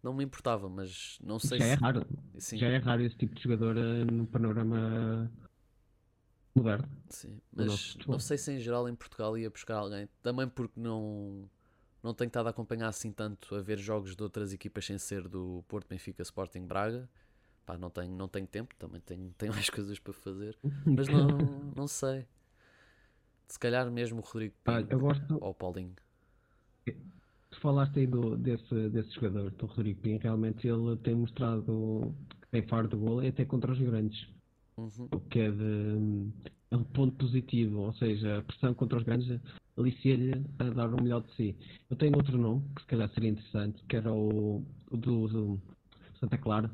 Não 0.04 0.14
me 0.14 0.26
importava, 0.26 0.68
mas 0.68 1.18
não 1.24 1.40
sei 1.40 1.58
Já 1.58 1.66
se... 1.66 1.72
é 1.72 1.74
raro. 1.76 2.06
Sim. 2.38 2.58
Já 2.58 2.68
é 2.68 2.78
raro 2.80 3.02
esse 3.02 3.16
tipo 3.16 3.34
de 3.34 3.42
jogador 3.42 3.78
eh, 3.78 4.04
no 4.04 4.28
panorama 4.28 5.32
moderno. 6.54 6.90
Sim, 7.08 7.40
mas 7.56 7.96
não 8.06 8.20
sei 8.20 8.38
se 8.38 8.52
em 8.52 8.60
geral 8.60 8.90
em 8.90 8.96
Portugal 8.96 9.38
ia 9.38 9.50
buscar 9.50 9.78
alguém. 9.78 10.10
Também 10.22 10.50
porque 10.50 10.78
não, 10.78 11.50
não 12.04 12.14
tenho 12.14 12.28
estado 12.28 12.48
a 12.48 12.50
acompanhar 12.50 12.90
assim 12.90 13.14
tanto 13.14 13.56
a 13.56 13.62
ver 13.62 13.78
jogos 13.78 14.18
de 14.18 14.22
outras 14.22 14.52
equipas 14.52 14.84
sem 14.84 14.98
ser 14.98 15.30
do 15.30 15.64
Porto, 15.66 15.88
Benfica, 15.88 16.22
Sporting, 16.24 16.68
Braga 16.68 17.10
Pá, 17.70 17.78
não 17.78 17.92
tenho, 17.92 18.12
não 18.16 18.28
tenho 18.28 18.48
tempo, 18.48 18.74
também 18.80 19.00
tenho, 19.02 19.32
tenho 19.38 19.54
mais 19.54 19.70
coisas 19.70 20.00
para 20.00 20.12
fazer, 20.12 20.58
mas 20.88 21.08
não, 21.08 21.28
não 21.76 21.88
sei. 21.88 22.26
Se 23.48 23.60
calhar 23.60 23.92
mesmo 23.92 24.22
o 24.22 24.24
Rodrigo 24.24 24.56
Pinho 24.64 24.78
ah, 24.78 24.88
eu 24.90 25.00
gosto... 25.00 25.38
ou 25.40 25.52
o 25.52 25.54
Paulinho. 25.54 25.94
Tu 26.84 27.60
falaste 27.62 28.00
aí 28.00 28.08
do, 28.08 28.36
desse, 28.36 28.90
desse 28.90 29.14
jogador, 29.14 29.52
do 29.52 29.68
Rodrigo 29.68 30.02
Pinho, 30.02 30.20
realmente 30.20 30.68
ele 30.68 30.98
tem 30.98 31.14
mostrado 31.14 32.12
que 32.42 32.48
tem 32.48 32.68
faro 32.68 32.88
de 32.88 32.96
gol 32.96 33.22
e 33.22 33.28
até 33.28 33.46
contra 33.46 33.72
os 33.72 33.80
grandes. 33.80 34.28
Uhum. 34.76 35.08
O 35.12 35.20
que 35.20 35.40
é 35.40 35.52
de 35.52 36.28
é 36.72 36.76
um 36.76 36.84
ponto 36.84 37.16
positivo, 37.18 37.82
ou 37.82 37.94
seja, 37.94 38.40
a 38.40 38.42
pressão 38.42 38.74
contra 38.74 38.98
os 38.98 39.04
grandes 39.04 39.40
alicia-lhe 39.78 40.44
a 40.58 40.64
dar 40.72 40.92
o 40.92 41.04
melhor 41.04 41.22
de 41.22 41.36
si. 41.36 41.56
Eu 41.88 41.96
tenho 41.96 42.16
outro 42.16 42.36
nome 42.36 42.64
que 42.76 42.82
se 42.82 42.88
calhar 42.88 43.10
seria 43.14 43.30
interessante, 43.30 43.84
que 43.88 43.96
era 43.96 44.12
o, 44.12 44.66
o 44.90 44.98
do, 44.98 45.28
do 45.28 45.62
Santa 46.20 46.38
Clara, 46.38 46.72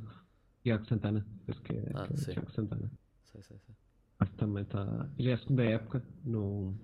Tiago 0.66 0.84
Santana. 0.88 1.24
Penso 1.46 1.62
que 1.62 1.74
é, 1.74 1.92
ah, 1.94 2.08
que 2.08 2.14
é 2.14 2.34
Tiago 2.34 2.52
Santana. 2.52 2.92
Sei, 3.26 3.44
sei, 3.44 3.58
sei. 3.60 3.76
Acho 4.20 4.32
que 4.32 4.38
também 4.38 4.64
está. 4.64 5.08
Já 5.20 5.30
é 5.30 5.34
a 5.34 5.38
segunda 5.38 5.64
época 5.64 6.04
no, 6.24 6.76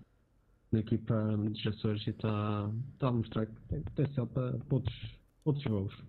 na 0.71 0.79
equipa 0.79 1.35
de 1.51 1.67
Açores 1.67 2.05
e 2.05 2.11
está, 2.11 2.71
está 2.93 3.07
a 3.07 3.11
mostrar 3.11 3.47
que 3.47 3.59
tem 3.69 3.81
potencial 3.81 4.27
para, 4.27 4.55
para 4.59 4.75
outros, 4.75 5.19
outros 5.43 5.63
jogos. 5.63 6.03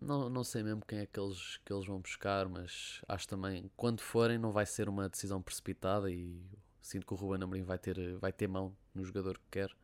Não, 0.00 0.30
não 0.30 0.44
sei 0.44 0.62
mesmo 0.62 0.82
quem 0.86 1.00
é 1.00 1.06
que 1.06 1.18
eles, 1.18 1.56
que 1.64 1.72
eles 1.72 1.84
vão 1.84 2.00
buscar, 2.00 2.48
mas 2.48 3.02
acho 3.08 3.26
também, 3.26 3.68
quando 3.76 4.00
forem, 4.02 4.38
não 4.38 4.52
vai 4.52 4.64
ser 4.64 4.88
uma 4.88 5.08
decisão 5.08 5.42
precipitada 5.42 6.12
e 6.12 6.40
sinto 6.80 7.04
que 7.04 7.12
o 7.12 7.16
Ruben 7.16 7.42
Amorim 7.42 7.64
vai 7.64 7.78
ter, 7.78 8.16
vai 8.18 8.32
ter 8.32 8.46
mão 8.46 8.76
no 8.94 9.04
jogador 9.04 9.36
que 9.36 9.50
quer. 9.50 9.76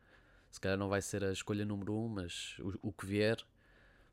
Se 0.49 0.61
calhar 0.61 0.77
não 0.77 0.87
vai 0.87 1.01
ser 1.01 1.25
a 1.25 1.31
escolha 1.33 1.65
número 1.65 1.93
um, 1.93 2.07
mas 2.07 2.57
o, 2.59 2.89
o 2.89 2.93
que 2.93 3.05
vier 3.05 3.45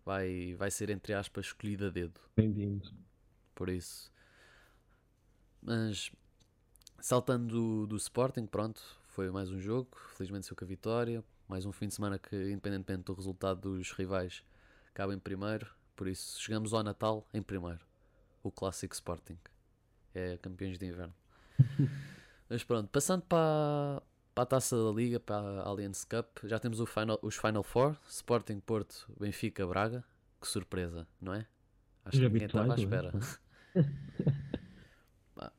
vai, 0.04 0.54
vai 0.54 0.70
ser, 0.70 0.90
entre 0.90 1.14
aspas, 1.14 1.46
escolhido 1.46 1.86
a 1.86 1.90
dedo. 1.90 2.20
Bem-vindo. 2.36 2.92
Por 3.54 3.68
isso. 3.68 4.12
Mas 5.62 6.12
saltando 7.00 7.54
do, 7.54 7.86
do 7.86 7.96
Sporting, 7.96 8.46
pronto, 8.46 8.82
foi 9.08 9.30
mais 9.30 9.50
um 9.50 9.60
jogo. 9.60 9.96
Felizmente 10.14 10.46
saiu 10.46 10.56
com 10.56 10.64
a 10.64 10.68
vitória. 10.68 11.24
Mais 11.48 11.66
um 11.66 11.72
fim 11.72 11.88
de 11.88 11.94
semana 11.94 12.18
que, 12.18 12.34
independentemente 12.50 13.04
do 13.04 13.12
resultado 13.12 13.76
dos 13.76 13.92
rivais, 13.92 14.42
acaba 14.90 15.14
em 15.14 15.18
primeiro. 15.18 15.66
Por 15.94 16.08
isso, 16.08 16.40
chegamos 16.40 16.72
ao 16.72 16.82
Natal 16.82 17.26
em 17.32 17.42
primeiro. 17.42 17.80
O 18.42 18.50
clássico 18.50 18.94
Sporting. 18.94 19.38
É 20.14 20.36
campeões 20.38 20.78
de 20.78 20.86
inverno. 20.86 21.14
Mas 22.48 22.62
pronto, 22.62 22.88
passando 22.88 23.22
para, 23.22 24.02
para 24.34 24.42
a 24.42 24.46
taça 24.46 24.76
da 24.76 24.90
Liga, 24.90 25.20
para 25.20 25.62
a 25.62 25.68
Allianz 25.68 26.04
Cup, 26.04 26.44
já 26.44 26.58
temos 26.58 26.78
final, 26.88 27.18
os 27.22 27.36
Final 27.36 27.62
Four: 27.62 27.96
Sporting, 28.08 28.58
Porto, 28.60 29.06
Benfica, 29.18 29.66
Braga. 29.66 30.04
Que 30.40 30.48
surpresa, 30.48 31.06
não 31.20 31.32
é? 31.32 31.46
Acho 32.04 32.18
que 32.18 32.28
ninguém 32.28 32.46
estava 32.46 32.74
à 32.74 32.76
espera. 32.76 33.12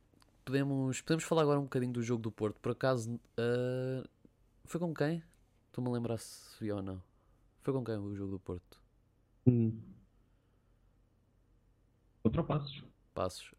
podemos, 0.46 1.02
podemos 1.02 1.24
falar 1.24 1.42
agora 1.42 1.60
um 1.60 1.64
bocadinho 1.64 1.94
do 1.94 2.04
jogo 2.04 2.22
do 2.22 2.32
Porto. 2.32 2.60
Por 2.60 2.74
acaso, 2.74 3.16
uh, 3.16 4.08
foi 4.66 4.80
com 4.80 4.94
quem? 4.94 5.24
Tu 5.72 5.82
me 5.82 5.90
lembrar 5.90 6.18
se 6.20 6.64
vi 6.64 6.72
ou 6.72 6.84
não? 6.84 7.02
Foi 7.62 7.74
com 7.74 7.84
quem 7.84 7.98
o 7.98 8.16
jogo 8.16 8.32
do 8.32 8.40
Porto? 8.40 8.80
Hum. 9.48 9.82
Contra 12.22 12.44
Passos. 12.44 12.84
Passos. 13.14 13.56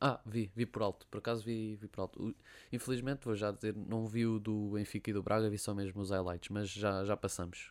Ah, 0.00 0.18
vi, 0.24 0.50
vi 0.56 0.64
por 0.64 0.82
alto. 0.82 1.06
Por 1.08 1.18
acaso 1.18 1.44
vi, 1.44 1.76
vi 1.76 1.86
por 1.86 2.00
alto. 2.00 2.34
Infelizmente, 2.72 3.26
vou 3.26 3.34
já 3.34 3.50
dizer, 3.50 3.76
não 3.76 4.06
vi 4.06 4.26
o 4.26 4.38
do 4.40 4.70
Benfica 4.70 5.10
e 5.10 5.12
do 5.12 5.22
Braga, 5.22 5.50
vi 5.50 5.58
só 5.58 5.74
mesmo 5.74 6.00
os 6.00 6.10
highlights, 6.10 6.48
mas 6.48 6.70
já, 6.70 7.04
já 7.04 7.16
passamos. 7.16 7.70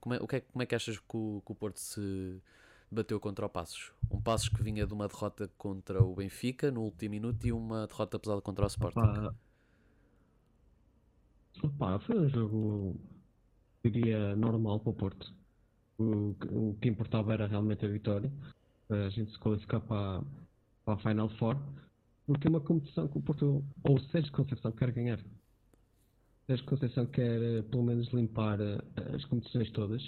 Como 0.00 0.14
é, 0.14 0.18
o 0.18 0.26
que 0.28 0.36
é, 0.36 0.40
como 0.40 0.62
é 0.62 0.66
que 0.66 0.76
achas 0.76 0.98
que 0.98 1.16
o, 1.16 1.42
que 1.44 1.50
o 1.52 1.54
Porto 1.56 1.80
se 1.80 2.40
bateu 2.88 3.18
contra 3.18 3.44
o 3.44 3.48
Passos? 3.48 3.92
Um 4.08 4.20
Passos 4.20 4.48
que 4.48 4.62
vinha 4.62 4.86
de 4.86 4.94
uma 4.94 5.08
derrota 5.08 5.50
contra 5.58 6.00
o 6.04 6.14
Benfica 6.14 6.70
no 6.70 6.82
último 6.82 7.10
minuto 7.10 7.44
e 7.44 7.52
uma 7.52 7.88
derrota 7.88 8.16
pesada 8.16 8.40
contra 8.40 8.64
o 8.64 8.68
Sporting. 8.68 9.00
Opa, 9.00 9.34
Opa 11.64 11.98
foi 11.98 12.16
um 12.16 12.28
jogo, 12.28 13.00
diria, 13.84 14.36
normal 14.36 14.78
para 14.78 14.90
o 14.90 14.94
Porto. 14.94 15.34
O, 15.98 16.36
o 16.48 16.76
que 16.80 16.88
importava 16.88 17.32
era 17.32 17.48
realmente 17.48 17.84
a 17.84 17.88
vitória. 17.88 18.30
A 18.88 19.08
gente 19.08 19.32
se 19.32 19.38
qualificar 19.40 19.80
para 19.80 20.22
para 20.86 20.94
a 20.94 20.98
Final 20.98 21.28
Four, 21.30 21.56
porque 22.26 22.46
é 22.46 22.50
uma 22.50 22.60
competição 22.60 23.08
que 23.08 23.18
o 23.18 23.20
Porto, 23.20 23.64
ou 23.82 23.96
o 23.96 24.00
Sérgio 24.10 24.32
Conceição 24.32 24.70
quer 24.70 24.92
ganhar. 24.92 25.18
O 25.18 26.46
Sérgio 26.46 26.64
Conceição 26.64 27.06
quer 27.06 27.42
eh, 27.42 27.62
pelo 27.62 27.82
menos 27.82 28.08
limpar 28.12 28.60
eh, 28.60 28.78
as 29.14 29.24
competições 29.24 29.70
todas 29.72 30.00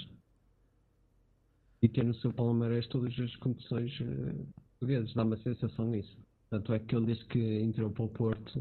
e 1.82 1.88
ter 1.88 2.04
no 2.04 2.14
seu 2.14 2.32
palmarés 2.32 2.87
todas 2.87 3.16
as 3.18 3.35
competições 3.37 3.92
uh, 4.00 4.47
portuguesas. 4.78 5.14
Dá 5.14 5.25
uma 5.25 5.37
sensação 5.38 5.87
nisso. 5.87 6.16
Tanto 6.50 6.73
é 6.73 6.78
que 6.78 6.94
ele 6.94 7.06
desde 7.06 7.25
que 7.26 7.61
entrou 7.61 7.90
para 7.90 8.04
o 8.04 8.08
Porto 8.08 8.61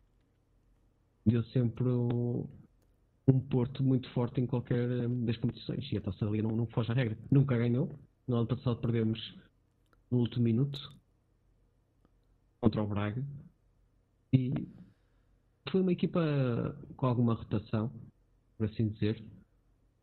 deu 1.25 1.43
sempre 1.45 1.87
um 1.87 3.39
Porto 3.49 3.83
muito 3.83 4.09
forte 4.11 4.39
em 4.39 4.45
qualquer 4.45 5.07
das 5.09 5.37
competições 5.37 5.91
e 5.91 5.97
a 5.97 6.01
Taça 6.01 6.25
ali 6.25 6.41
não, 6.41 6.55
não 6.55 6.67
foge 6.67 6.91
à 6.91 6.95
regra. 6.95 7.17
Nunca 7.31 7.57
ganhou. 7.57 7.97
No 8.27 8.37
ano 8.37 8.47
passado 8.47 8.79
perdemos 8.79 9.19
no 10.11 10.19
último 10.19 10.43
minuto 10.43 10.96
contra 12.67 12.83
o 12.83 12.87
Braga. 12.87 13.23
E 14.33 14.53
foi 15.71 15.81
uma 15.81 15.93
equipa 15.93 16.21
com 16.97 17.05
alguma 17.05 17.33
rotação, 17.33 17.89
por 18.57 18.67
assim 18.67 18.89
dizer. 18.89 19.23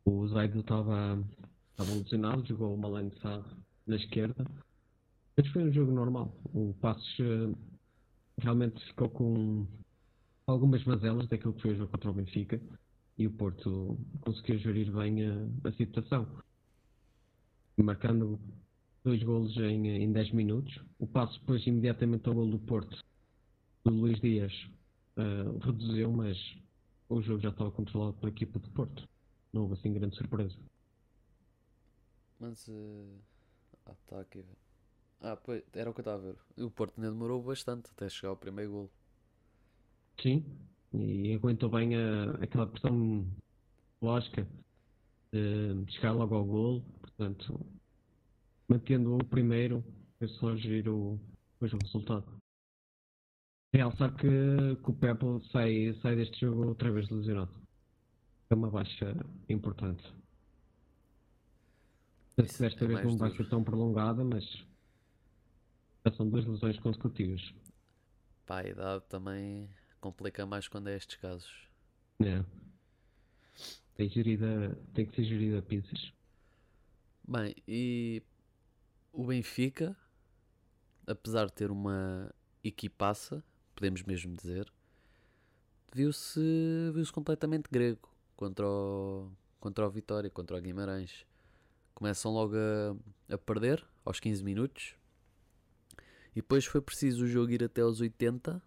O 0.03 0.27
Zaido 0.27 0.59
estava, 0.59 1.23
lesionado, 1.79 2.45
jogou 2.45 2.73
o 2.73 2.77
Malang 2.77 3.11
na 3.85 3.95
esquerda. 3.95 4.45
Mas 5.37 5.47
foi 5.49 5.63
um 5.63 5.71
jogo 5.71 5.91
normal. 5.91 6.35
O 6.53 6.73
Passos 6.81 7.19
uh, 7.19 7.55
realmente 8.39 8.83
ficou 8.87 9.09
com 9.09 9.67
algumas 10.47 10.83
mazelas 10.85 11.27
daquilo 11.27 11.53
que 11.53 11.61
foi 11.61 11.73
o 11.73 11.77
jogo 11.77 11.91
contra 11.91 12.09
o 12.09 12.13
Benfica 12.13 12.59
e 13.17 13.27
o 13.27 13.31
Porto 13.31 13.97
conseguiu 14.21 14.57
gerir 14.59 14.91
bem 14.91 15.25
a, 15.25 15.69
a 15.69 15.71
situação. 15.73 16.27
Marcando 17.77 18.39
dois 19.05 19.21
golos 19.21 19.55
em, 19.57 19.87
em 19.87 20.11
10 20.11 20.31
minutos. 20.31 20.77
O 20.99 21.05
passo 21.05 21.39
depois 21.39 21.65
imediatamente 21.65 22.27
ao 22.27 22.33
gol 22.33 22.49
do 22.49 22.59
Porto, 22.59 22.97
do 23.85 23.93
Luís 23.93 24.19
Dias, 24.19 24.51
uh, 25.15 25.57
reduziu, 25.59 26.11
mas 26.11 26.37
o 27.07 27.21
jogo 27.21 27.39
já 27.39 27.49
estava 27.49 27.71
controlado 27.71 28.13
pela 28.13 28.31
equipa 28.31 28.57
do 28.57 28.69
Porto. 28.71 29.07
Não 29.53 29.61
houve 29.61 29.75
assim 29.75 29.93
grande 29.93 30.17
surpresa. 30.17 30.57
Mas. 32.39 32.67
Uh... 32.67 33.19
Ah, 33.85 33.93
está 34.03 34.19
aqui. 34.19 34.43
Ah, 35.21 35.35
pois, 35.35 35.63
era 35.73 35.89
o 35.89 35.93
que 35.93 35.99
eu 35.99 36.03
estava 36.03 36.17
a 36.17 36.31
ver. 36.31 36.37
O 36.57 36.71
Porto 36.71 36.97
ainda 36.97 37.11
demorou 37.11 37.41
bastante 37.41 37.91
até 37.91 38.09
chegar 38.09 38.29
ao 38.29 38.37
primeiro 38.37 38.71
gol. 38.71 38.91
Sim, 40.19 40.43
e 40.91 41.33
aguentou 41.33 41.69
bem 41.69 41.95
a, 41.95 42.31
aquela 42.41 42.65
pressão 42.65 43.27
lógica 44.01 44.47
de 45.31 45.91
chegar 45.93 46.13
logo 46.13 46.33
ao 46.33 46.43
gol. 46.43 46.81
Portanto, 46.99 47.63
mantendo 48.67 49.15
o 49.15 49.25
primeiro, 49.25 49.83
é 50.19 50.27
só 50.27 50.55
gerir 50.55 50.89
o, 50.89 51.19
depois 51.53 51.73
o 51.73 51.77
resultado. 51.77 52.25
Realçar 53.73 54.15
que, 54.15 54.75
que 54.83 54.89
o 54.89 54.93
Pepe 54.93 55.25
sai, 55.51 55.93
sai 56.01 56.15
deste 56.15 56.39
jogo 56.41 56.67
outra 56.67 56.91
vez 56.91 57.09
lesionado. 57.09 57.51
É 58.49 58.55
uma 58.55 58.69
baixa 58.69 59.15
importante. 59.49 60.03
Isso 62.37 62.61
desta 62.61 62.85
é 62.85 62.87
vez 62.87 63.03
não 63.03 63.17
vai 63.17 63.31
ser 63.35 63.49
tão 63.49 63.63
prolongada, 63.63 64.23
mas 64.23 64.43
já 66.05 66.13
são 66.15 66.29
duas 66.29 66.45
lesões 66.45 66.77
consecutivas. 66.79 67.41
Pá, 68.45 68.59
a 68.59 68.67
idade 68.67 69.03
também 69.09 69.69
complica 69.99 70.45
mais 70.45 70.67
quando 70.67 70.89
é 70.89 70.95
estes 70.95 71.15
casos. 71.17 71.67
É. 72.21 72.43
Tem, 73.95 74.09
gerida, 74.09 74.77
tem 74.93 75.05
que 75.05 75.15
ser 75.15 75.23
gerida 75.23 75.59
a 75.59 75.61
pinças. 75.61 76.11
Bem, 77.27 77.55
e 77.67 78.21
o 79.15 79.25
Benfica, 79.25 79.95
apesar 81.07 81.45
de 81.45 81.53
ter 81.53 81.71
uma 81.71 82.33
equipaça, 82.63 83.43
podemos 83.73 84.03
mesmo 84.03 84.35
dizer, 84.35 84.71
viu-se 85.93 86.41
viu 86.93 87.03
completamente 87.13 87.69
grego 87.71 88.09
contra 88.35 88.67
o, 88.67 89.31
contra 89.59 89.87
o 89.87 89.89
Vitória, 89.89 90.29
contra 90.29 90.57
o 90.57 90.61
Guimarães. 90.61 91.25
Começam 91.93 92.31
logo 92.31 92.55
a, 92.55 93.33
a 93.33 93.37
perder 93.37 93.85
aos 94.03 94.19
15 94.19 94.43
minutos. 94.43 94.95
E 96.31 96.41
depois 96.41 96.65
foi 96.65 96.81
preciso 96.81 97.23
o 97.23 97.27
jogo 97.27 97.51
ir 97.53 97.63
até 97.63 97.81
aos 97.81 98.01
80 98.01 98.61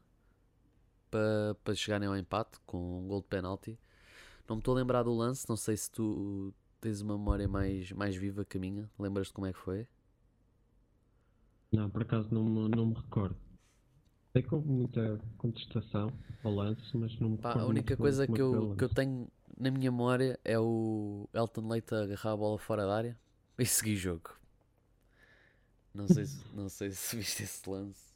para, 1.10 1.56
para 1.62 1.74
chegarem 1.74 2.08
ao 2.08 2.16
empate 2.16 2.58
com 2.64 3.00
um 3.00 3.06
gol 3.06 3.20
de 3.20 3.28
penalti. 3.28 3.78
Não 4.48 4.56
me 4.56 4.60
estou 4.60 4.74
a 4.74 4.78
lembrar 4.78 5.02
do 5.02 5.12
lance, 5.12 5.46
não 5.46 5.56
sei 5.56 5.76
se 5.76 5.90
tu 5.90 6.54
tens 6.80 7.02
uma 7.02 7.18
memória 7.18 7.46
mais, 7.46 7.92
mais 7.92 8.16
viva 8.16 8.46
que 8.46 8.56
a 8.56 8.60
minha. 8.60 8.90
Lembras-te 8.98 9.34
como 9.34 9.46
é 9.46 9.52
que 9.52 9.58
foi? 9.58 9.86
Não, 11.72 11.88
por 11.90 12.02
acaso 12.02 12.28
não, 12.32 12.44
me- 12.44 12.68
não 12.68 12.86
me 12.86 12.94
recordo. 12.94 13.36
Sei 14.32 14.42
que 14.42 14.54
houve 14.54 14.68
muita 14.68 15.18
contestação 15.38 16.12
ao 16.44 16.52
lance, 16.54 16.82
mas 16.96 17.18
não 17.20 17.30
me 17.30 17.36
Pá, 17.40 17.50
recordo 17.50 17.62
a 17.62 17.66
única 17.66 17.96
coisa 17.96 18.26
que 18.26 18.40
é 18.40 18.44
o 18.58 18.66
eu, 18.66 18.74
que 18.76 18.84
eu 18.84 18.88
tenho 18.88 19.28
na 19.56 19.70
minha 19.70 19.90
memória 19.90 20.38
é 20.44 20.58
o 20.58 21.28
Elton 21.32 21.68
Leite 21.68 21.94
agarrar 21.94 22.32
a 22.32 22.36
bola 22.36 22.58
fora 22.58 22.86
da 22.86 22.94
área 22.96 23.18
e 23.58 23.66
seguir 23.66 23.96
jogo. 23.96 24.30
Não 25.94 26.08
sei 26.08 26.24
se, 26.26 26.38
não 26.54 26.68
sei 26.68 26.90
se 26.92 27.16
viste 27.16 27.42
esse 27.42 27.68
lance. 27.68 28.12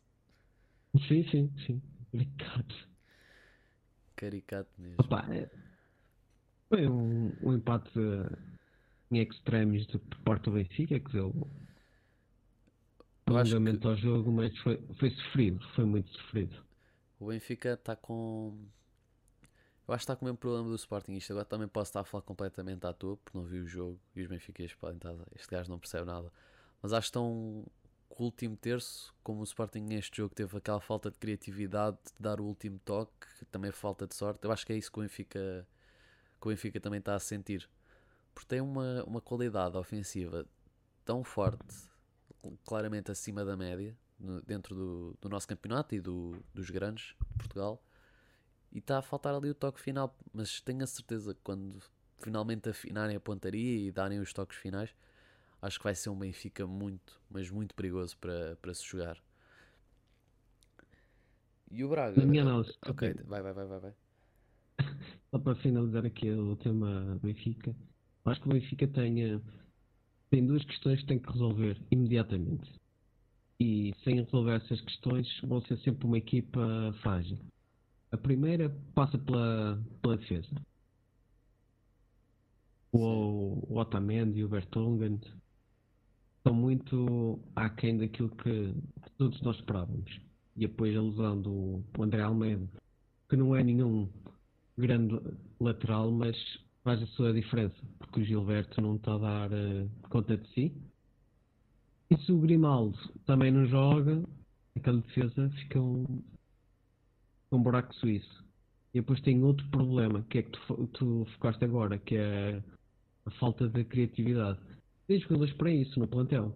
Sim, 1.07 1.23
sim, 1.31 1.51
sim. 1.67 1.83
Obrigado. 2.13 2.75
Caricato 4.17 4.73
mesmo. 4.81 5.03
Opa, 5.03 5.27
é- 5.31 5.51
foi 6.69 6.89
um, 6.89 7.33
um 7.41 7.55
empate 7.55 7.91
em 9.13 9.21
extremis 9.23 9.87
de 9.87 9.97
por 9.99 10.19
parte 10.25 10.45
do 10.47 10.53
Benfica, 10.53 10.99
que 10.99 11.13
deu 11.13 11.33
Prolongamento 13.25 13.89
ao 13.89 13.97
jogo, 13.97 14.31
mas 14.33 14.57
foi, 14.59 14.83
foi 14.99 15.11
sofrido, 15.11 15.65
foi 15.75 15.85
muito 15.85 16.11
sofrido. 16.11 16.57
O 17.19 17.29
Benfica 17.29 17.75
está 17.75 17.95
com. 17.95 18.59
Eu 19.87 19.95
acho 19.95 20.01
que 20.01 20.05
está 20.05 20.17
com 20.17 20.25
o 20.25 20.27
mesmo 20.27 20.39
problema 20.39 20.69
do 20.69 20.75
Sporting. 20.75 21.13
Isto 21.15 21.33
agora 21.33 21.45
também 21.45 21.69
posso 21.69 21.91
estar 21.91 22.01
a 22.01 22.05
falar 22.05 22.23
completamente 22.23 22.87
à 22.87 22.93
toa, 22.93 23.17
porque 23.17 23.37
não 23.37 23.45
vi 23.45 23.61
o 23.61 23.67
jogo 23.67 24.01
e 24.15 24.23
os 24.23 24.29
benfiqueiros 24.29 24.75
podem 24.75 24.97
estar. 24.97 25.15
Este 25.35 25.49
gajo 25.49 25.71
não 25.71 25.79
percebe 25.79 26.05
nada. 26.05 26.33
Mas 26.81 26.93
acho 26.93 27.03
que 27.03 27.09
estão 27.09 27.65
com 28.09 28.25
o 28.25 28.27
último 28.27 28.57
terço, 28.57 29.15
como 29.23 29.41
o 29.41 29.45
Sporting 29.45 29.81
neste 29.81 30.19
jogo 30.19 30.35
teve 30.35 30.57
aquela 30.57 30.81
falta 30.81 31.11
de 31.11 31.19
criatividade 31.19 31.97
de 31.97 32.23
dar 32.23 32.41
o 32.41 32.45
último 32.45 32.79
toque, 32.85 33.27
também 33.51 33.73
falta 33.73 34.07
de 34.07 34.15
sorte. 34.15 34.45
Eu 34.45 34.53
acho 34.53 34.67
que 34.67 34.73
é 34.73 34.77
isso 34.77 34.93
que 34.93 34.99
o 34.99 35.03
Benfica, 35.03 35.67
que 36.41 36.47
o 36.47 36.51
Benfica 36.51 36.81
também 36.81 36.99
está 36.99 37.15
a 37.15 37.19
sentir. 37.19 37.69
Porque 38.35 38.49
tem 38.49 38.61
uma, 38.61 39.03
uma 39.05 39.21
qualidade 39.21 39.77
ofensiva 39.77 40.47
tão 41.05 41.25
forte, 41.25 41.75
claramente 42.65 43.11
acima 43.11 43.45
da 43.45 43.57
média, 43.57 43.97
no- 44.19 44.43
dentro 44.43 44.75
do, 44.75 45.19
do 45.21 45.29
nosso 45.29 45.49
campeonato 45.49 45.95
e 45.95 46.01
do, 46.01 46.43
dos 46.55 46.71
grandes 46.71 47.15
de 47.31 47.35
Portugal. 47.39 47.83
E 48.73 48.79
está 48.79 48.99
a 48.99 49.03
faltar 49.03 49.35
ali 49.35 49.51
o 49.51 49.55
toque 49.55 49.81
final, 49.81 50.17
mas 50.33 50.61
tenho 50.61 50.83
a 50.85 50.87
certeza 50.87 51.35
que 51.35 51.41
quando 51.43 51.81
finalmente 52.21 52.69
afinarem 52.71 53.17
a 53.17 53.21
pontaria 53.21 53.89
e 53.89 53.93
darem 53.93 54.21
os 54.21 54.33
toques 54.33 54.59
finais, 54.59 54.95
acho 55.63 55.79
que 55.79 55.85
vai 55.85 55.95
ser 55.95 56.11
um 56.11 56.19
Benfica 56.19 56.67
muito, 56.67 57.21
mas 57.31 57.51
muito 57.51 57.75
perigoso 57.75 58.17
para, 58.19 58.57
para 58.63 58.75
se 58.75 58.85
jogar. 58.87 59.23
E 61.71 61.83
o 61.85 61.89
Braga? 61.89 62.23
Na 62.23 62.27
minha 62.27 62.43
análise, 62.43 62.73
Ok, 62.87 63.03
vai, 63.31 63.43
vai, 63.43 63.53
vai, 63.53 63.67
vai, 63.67 63.81
vai. 63.81 63.95
só 65.31 65.39
para 65.39 65.55
finalizar 65.57 66.05
aqui, 66.07 66.31
vai, 66.31 66.37
só 66.37 66.43
para 66.43 66.55
finalizar 66.55 66.55
aqui 66.55 66.55
o 66.55 66.57
tema 66.57 67.19
Benfica, 67.23 67.75
acho 68.25 68.41
que 68.41 68.49
o 68.49 68.53
Benfica 68.53 68.89
tem, 68.89 69.23
eh, 69.25 69.41
tem 70.33 70.47
duas 70.47 70.65
questões 70.65 70.99
que 71.03 71.07
tem 71.07 71.19
que 71.19 71.31
resolver 71.31 71.77
imediatamente. 71.91 72.73
E 73.61 73.95
sem 74.03 74.15
resolver 74.25 74.57
essas 74.57 74.81
questões 74.81 75.29
vão 75.43 75.61
ser 75.61 75.77
sempre 75.81 76.07
uma 76.07 76.17
equipa 76.17 76.95
frágil. 77.03 77.39
A 78.11 78.17
primeira 78.17 78.75
passa 78.95 79.19
pela, 79.19 79.79
pela 80.01 80.17
defesa. 80.17 80.49
O, 82.91 83.63
o 83.69 83.79
Otamendi 83.79 84.41
e 84.41 84.45
o 84.45 84.49
Vertonghen 84.49 85.21
são 86.43 86.55
muito 86.55 87.39
aquém 87.55 87.99
daquilo 87.99 88.31
que 88.31 88.75
todos 89.19 89.39
nós 89.43 89.57
esperávamos. 89.57 90.19
E 90.57 90.61
depois 90.61 90.97
a 90.97 91.03
lesão 91.03 91.43
do 91.43 91.85
André 91.99 92.23
Almeida, 92.23 92.67
que 93.29 93.37
não 93.37 93.55
é 93.55 93.63
nenhum 93.63 94.09
grande 94.79 95.21
lateral, 95.61 96.11
mas 96.11 96.37
faz 96.83 97.03
a 97.03 97.07
sua 97.09 97.33
diferença, 97.33 97.77
porque 97.99 98.21
o 98.21 98.25
Gilberto 98.25 98.81
não 98.81 98.97
está 98.97 99.15
a 99.15 99.19
dar 99.19 99.53
eh, 99.53 99.89
conta 100.09 100.37
de 100.37 100.49
si. 100.49 100.73
E 102.11 102.17
se 102.19 102.33
o 102.33 102.39
Grimaldo 102.39 102.99
também 103.25 103.51
não 103.51 103.67
joga, 103.67 104.23
aquela 104.77 105.01
defesa 105.01 105.51
fica 105.51 105.81
um, 105.81 106.23
um 107.51 107.63
buraco 107.63 107.95
suíço. 107.95 108.45
E 108.93 109.01
depois 109.01 109.21
tem 109.23 109.43
outro 109.43 109.67
problema, 109.71 110.23
que 110.29 110.39
é 110.39 110.43
que 110.43 110.51
tu, 110.51 110.87
tu 110.89 111.27
focaste 111.35 111.65
agora, 111.65 111.99
que 111.99 112.17
é 112.17 112.63
a 113.25 113.31
falta 113.33 113.69
de 113.69 113.85
criatividade. 113.85 114.59
Tem 115.07 115.19
jogadores 115.21 115.55
para 115.55 115.71
isso 115.71 115.99
no 115.99 116.07
plantel. 116.07 116.55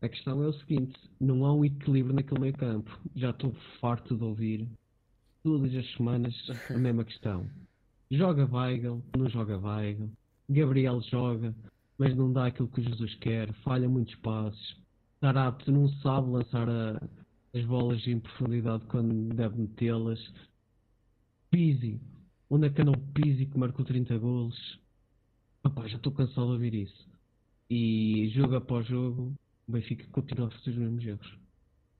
A 0.00 0.08
questão 0.08 0.42
é 0.42 0.46
o 0.46 0.52
seguinte, 0.52 0.98
não 1.20 1.44
há 1.44 1.52
um 1.52 1.64
equilíbrio 1.64 2.14
naquele 2.14 2.40
meio 2.40 2.54
campo. 2.54 2.98
Já 3.14 3.30
estou 3.30 3.54
farto 3.80 4.16
de 4.16 4.22
ouvir 4.22 4.68
todas 5.42 5.74
as 5.74 5.92
semanas 5.94 6.34
a 6.70 6.78
mesma 6.78 7.04
questão. 7.04 7.48
Joga 8.10 8.48
Weigl, 8.50 9.02
não 9.16 9.28
joga 9.28 9.58
Weigl. 9.58 10.10
Gabriel 10.48 11.00
joga, 11.02 11.54
mas 11.98 12.14
não 12.14 12.32
dá 12.32 12.46
aquilo 12.46 12.68
que 12.68 12.82
Jesus 12.82 13.14
quer, 13.16 13.52
falha 13.64 13.88
muitos 13.88 14.14
passos. 14.16 14.76
Tarapto 15.20 15.72
não 15.72 15.88
sabe 16.00 16.30
lançar 16.30 16.68
a- 16.68 17.00
as 17.54 17.64
bolas 17.64 18.06
em 18.06 18.20
profundidade 18.20 18.84
quando 18.86 19.34
deve 19.34 19.58
metê-las. 19.58 20.20
Pizzi, 21.50 22.00
onde 22.50 22.66
é 22.66 22.70
que 22.70 22.82
anda 22.82 22.90
o 22.90 22.98
Pizzi 22.98 23.46
que 23.46 23.58
marcou 23.58 23.84
30 23.84 24.18
golos? 24.18 24.78
Papá, 25.62 25.86
já 25.88 25.96
estou 25.96 26.12
cansado 26.12 26.46
de 26.48 26.52
ouvir 26.52 26.74
isso. 26.74 27.08
E 27.70 28.28
jogo 28.34 28.56
após 28.56 28.86
jogo, 28.86 29.32
o 29.66 29.72
Benfica 29.72 30.06
continua 30.12 30.48
a 30.48 30.50
fazer 30.50 30.70
os 30.70 30.76
mesmos 30.76 31.06
erros. 31.06 31.38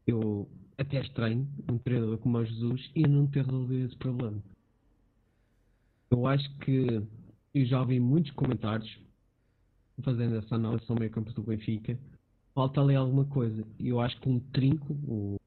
Eu 0.06 0.48
até 0.76 1.00
estranho 1.00 1.48
um 1.72 1.78
treinador 1.78 2.18
como 2.18 2.36
o 2.36 2.44
Jesus 2.44 2.90
e 2.94 3.02
não 3.08 3.26
ter 3.26 3.46
resolvido 3.46 3.86
esse 3.86 3.96
problema. 3.96 4.42
Eu 6.14 6.28
acho 6.28 6.48
que 6.58 7.02
eu 7.52 7.66
já 7.66 7.80
ouvi 7.80 7.98
muitos 7.98 8.30
comentários 8.30 8.88
fazendo 10.00 10.36
essa 10.36 10.54
análise 10.54 10.84
ao 10.88 10.96
meio 10.96 11.10
campo 11.10 11.32
do 11.32 11.42
Benfica. 11.42 11.98
Falta 12.54 12.80
ali 12.80 12.94
alguma 12.94 13.24
coisa. 13.24 13.66
E 13.80 13.88
eu 13.88 14.00
acho 14.00 14.20
que 14.20 14.28
um 14.28 14.38
trinco, 14.38 14.92
o 15.08 15.40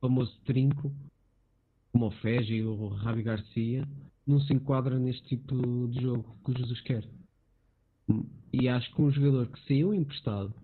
famoso 0.00 0.38
trinco, 0.44 0.92
como 1.90 2.06
o 2.06 2.10
Fege 2.12 2.54
e 2.54 2.64
o 2.64 2.86
Ravi 2.86 3.24
Garcia, 3.24 3.84
não 4.24 4.40
se 4.40 4.54
enquadra 4.54 5.00
neste 5.00 5.24
tipo 5.24 5.88
de 5.88 6.00
jogo 6.00 6.36
que 6.44 6.52
o 6.52 6.56
Jesus 6.56 6.80
quer. 6.82 7.04
E 8.52 8.68
acho 8.68 8.94
que 8.94 9.02
um 9.02 9.10
jogador 9.10 9.48
que 9.48 9.66
saiu 9.66 9.92
emprestado 9.92 10.54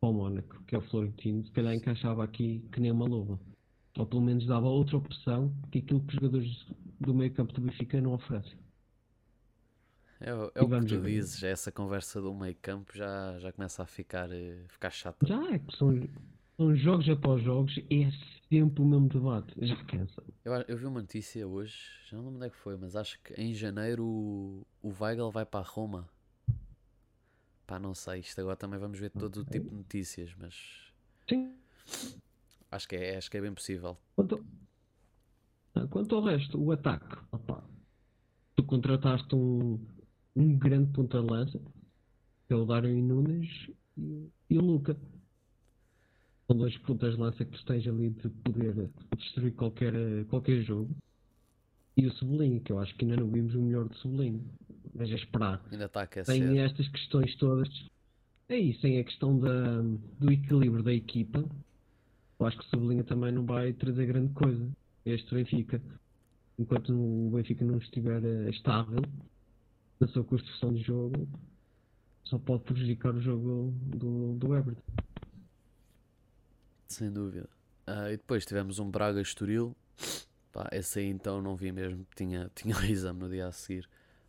para 0.00 0.08
o 0.08 0.12
Mónaco, 0.12 0.60
que 0.64 0.74
é 0.74 0.78
o 0.78 0.82
Florentino, 0.82 1.44
se 1.44 1.52
calhar 1.52 1.72
encaixava 1.72 2.24
aqui 2.24 2.64
que 2.72 2.80
nem 2.80 2.90
uma 2.90 3.06
luva. 3.06 3.38
Ou 3.96 4.06
pelo 4.06 4.22
menos 4.22 4.44
dava 4.44 4.66
outra 4.66 4.96
opção 4.96 5.54
que 5.70 5.78
aquilo 5.78 6.00
que 6.00 6.08
os 6.08 6.14
jogadores 6.14 6.66
do 7.00 7.14
meio 7.14 7.32
campo 7.32 7.52
do 7.52 7.60
Benfica 7.60 8.00
não 8.00 8.12
oferecem. 8.14 8.58
É, 10.20 10.32
o- 10.34 10.50
é 10.54 10.62
o 10.62 10.64
que 10.64 10.70
vamos 10.70 10.90
tu 10.90 11.00
ver. 11.00 11.10
dizes, 11.10 11.42
essa 11.42 11.70
conversa 11.70 12.20
do 12.20 12.34
meio 12.34 12.56
campo 12.62 12.96
já, 12.96 13.38
já 13.38 13.52
começa 13.52 13.82
a 13.82 13.86
ficar, 13.86 14.30
eh, 14.32 14.64
ficar 14.68 14.90
chata. 14.90 15.26
Já 15.26 15.42
é 15.52 15.58
que 15.58 15.76
são, 15.76 15.92
são 16.56 16.74
jogos 16.74 17.08
após 17.08 17.42
jogos 17.42 17.76
e 17.90 18.04
é 18.04 18.10
sempre 18.48 18.82
o 18.82 18.86
mesmo 18.86 19.08
debate. 19.08 19.52
Já 19.66 19.76
cansa. 19.84 20.22
Eu, 20.44 20.54
eu 20.68 20.76
vi 20.78 20.86
uma 20.86 21.00
notícia 21.00 21.46
hoje, 21.46 21.76
já 22.08 22.16
não 22.16 22.24
lembro 22.24 22.36
onde 22.38 22.46
é 22.46 22.50
que 22.50 22.56
foi, 22.56 22.76
mas 22.76 22.96
acho 22.96 23.20
que 23.22 23.34
em 23.34 23.52
janeiro 23.52 24.04
o, 24.04 24.66
o 24.82 24.92
Weigl 24.98 25.30
vai 25.30 25.44
para 25.44 25.60
a 25.60 25.68
Roma. 25.68 26.08
Pá, 27.66 27.78
não 27.78 27.94
sei, 27.94 28.20
isto 28.20 28.40
agora 28.40 28.56
também 28.56 28.78
vamos 28.78 28.98
ver 28.98 29.10
todo 29.10 29.38
o 29.40 29.44
tipo 29.44 29.68
de 29.68 29.74
notícias, 29.76 30.34
mas 30.38 30.54
Sim. 31.28 31.56
acho 32.70 32.88
que 32.88 32.96
é, 32.96 33.16
acho 33.16 33.30
que 33.30 33.36
é 33.36 33.40
bem 33.40 33.52
possível. 33.52 33.96
Ah, 34.18 34.22
quanto 35.90 36.14
ao 36.14 36.22
resto, 36.22 36.58
o 36.62 36.72
ataque. 36.72 37.16
Opa, 37.32 37.62
tu 38.54 38.62
contrataste 38.64 39.34
um, 39.34 39.78
um 40.34 40.58
grande 40.58 40.92
ponta 40.92 41.20
de 41.20 41.30
lança, 41.30 41.58
que 42.46 42.54
é 42.54 42.56
o 42.56 42.64
Darwin 42.64 43.02
Nunes 43.02 43.50
e, 43.96 44.28
e 44.50 44.58
o 44.58 44.62
Luca. 44.62 44.96
São 46.46 46.56
dois 46.56 46.76
pontas 46.78 47.14
de 47.14 47.20
lança 47.20 47.44
que 47.44 47.58
tu 47.58 47.64
tens 47.66 47.86
ali 47.86 48.10
de 48.10 48.28
poder 48.28 48.90
destruir 49.16 49.52
qualquer, 49.54 49.92
qualquer 50.26 50.62
jogo. 50.62 50.96
E 51.96 52.06
o 52.06 52.12
Cebolinha, 52.14 52.60
que 52.60 52.72
eu 52.72 52.78
acho 52.78 52.94
que 52.94 53.04
ainda 53.04 53.16
não 53.16 53.30
vimos 53.30 53.54
o 53.54 53.60
melhor 53.60 53.88
do 53.88 53.96
Cebolinha. 53.96 54.40
Mas 54.94 55.10
é 55.10 55.14
esperar. 55.14 55.62
Ainda 55.70 55.86
está 55.86 56.02
a 56.02 56.06
Tem 56.06 56.60
estas 56.60 56.88
questões 56.88 57.34
todas. 57.36 57.68
É 58.48 58.56
isso, 58.56 58.80
tem 58.80 59.00
a 59.00 59.04
questão 59.04 59.38
da, 59.38 59.82
do 60.20 60.32
equilíbrio 60.32 60.84
da 60.84 60.92
equipa. 60.92 61.44
Eu 62.38 62.46
acho 62.46 62.58
que 62.58 62.64
o 62.64 62.68
Cebolinha 62.68 63.02
também 63.02 63.32
não 63.32 63.44
vai 63.44 63.72
trazer 63.72 64.06
grande 64.06 64.32
coisa 64.32 64.70
este 65.06 65.34
Benfica. 65.34 65.80
Enquanto 66.58 66.90
o 66.92 67.30
Benfica 67.30 67.64
não 67.64 67.78
estiver 67.78 68.22
eh, 68.24 68.50
estável 68.50 69.02
na 70.00 70.08
sua 70.08 70.24
construção 70.24 70.72
de 70.72 70.82
jogo, 70.82 71.28
só 72.24 72.38
pode 72.38 72.64
prejudicar 72.64 73.14
o 73.14 73.20
jogo 73.20 73.72
do, 73.96 74.34
do 74.34 74.54
Everton. 74.56 74.82
Sem 76.88 77.10
dúvida. 77.12 77.48
Ah, 77.86 78.08
e 78.10 78.16
depois 78.16 78.44
tivemos 78.46 78.78
um 78.78 78.90
Braga 78.90 79.20
Estoril. 79.20 79.76
Pá, 80.52 80.68
esse 80.72 80.98
aí 81.00 81.06
então 81.06 81.42
não 81.42 81.54
vi 81.56 81.70
mesmo, 81.72 82.06
tinha, 82.16 82.50
tinha 82.54 82.74
o 82.76 82.84
exame 82.84 83.20
no 83.20 83.28
dia 83.28 83.46
a 83.46 83.52
seguir. 83.52 83.88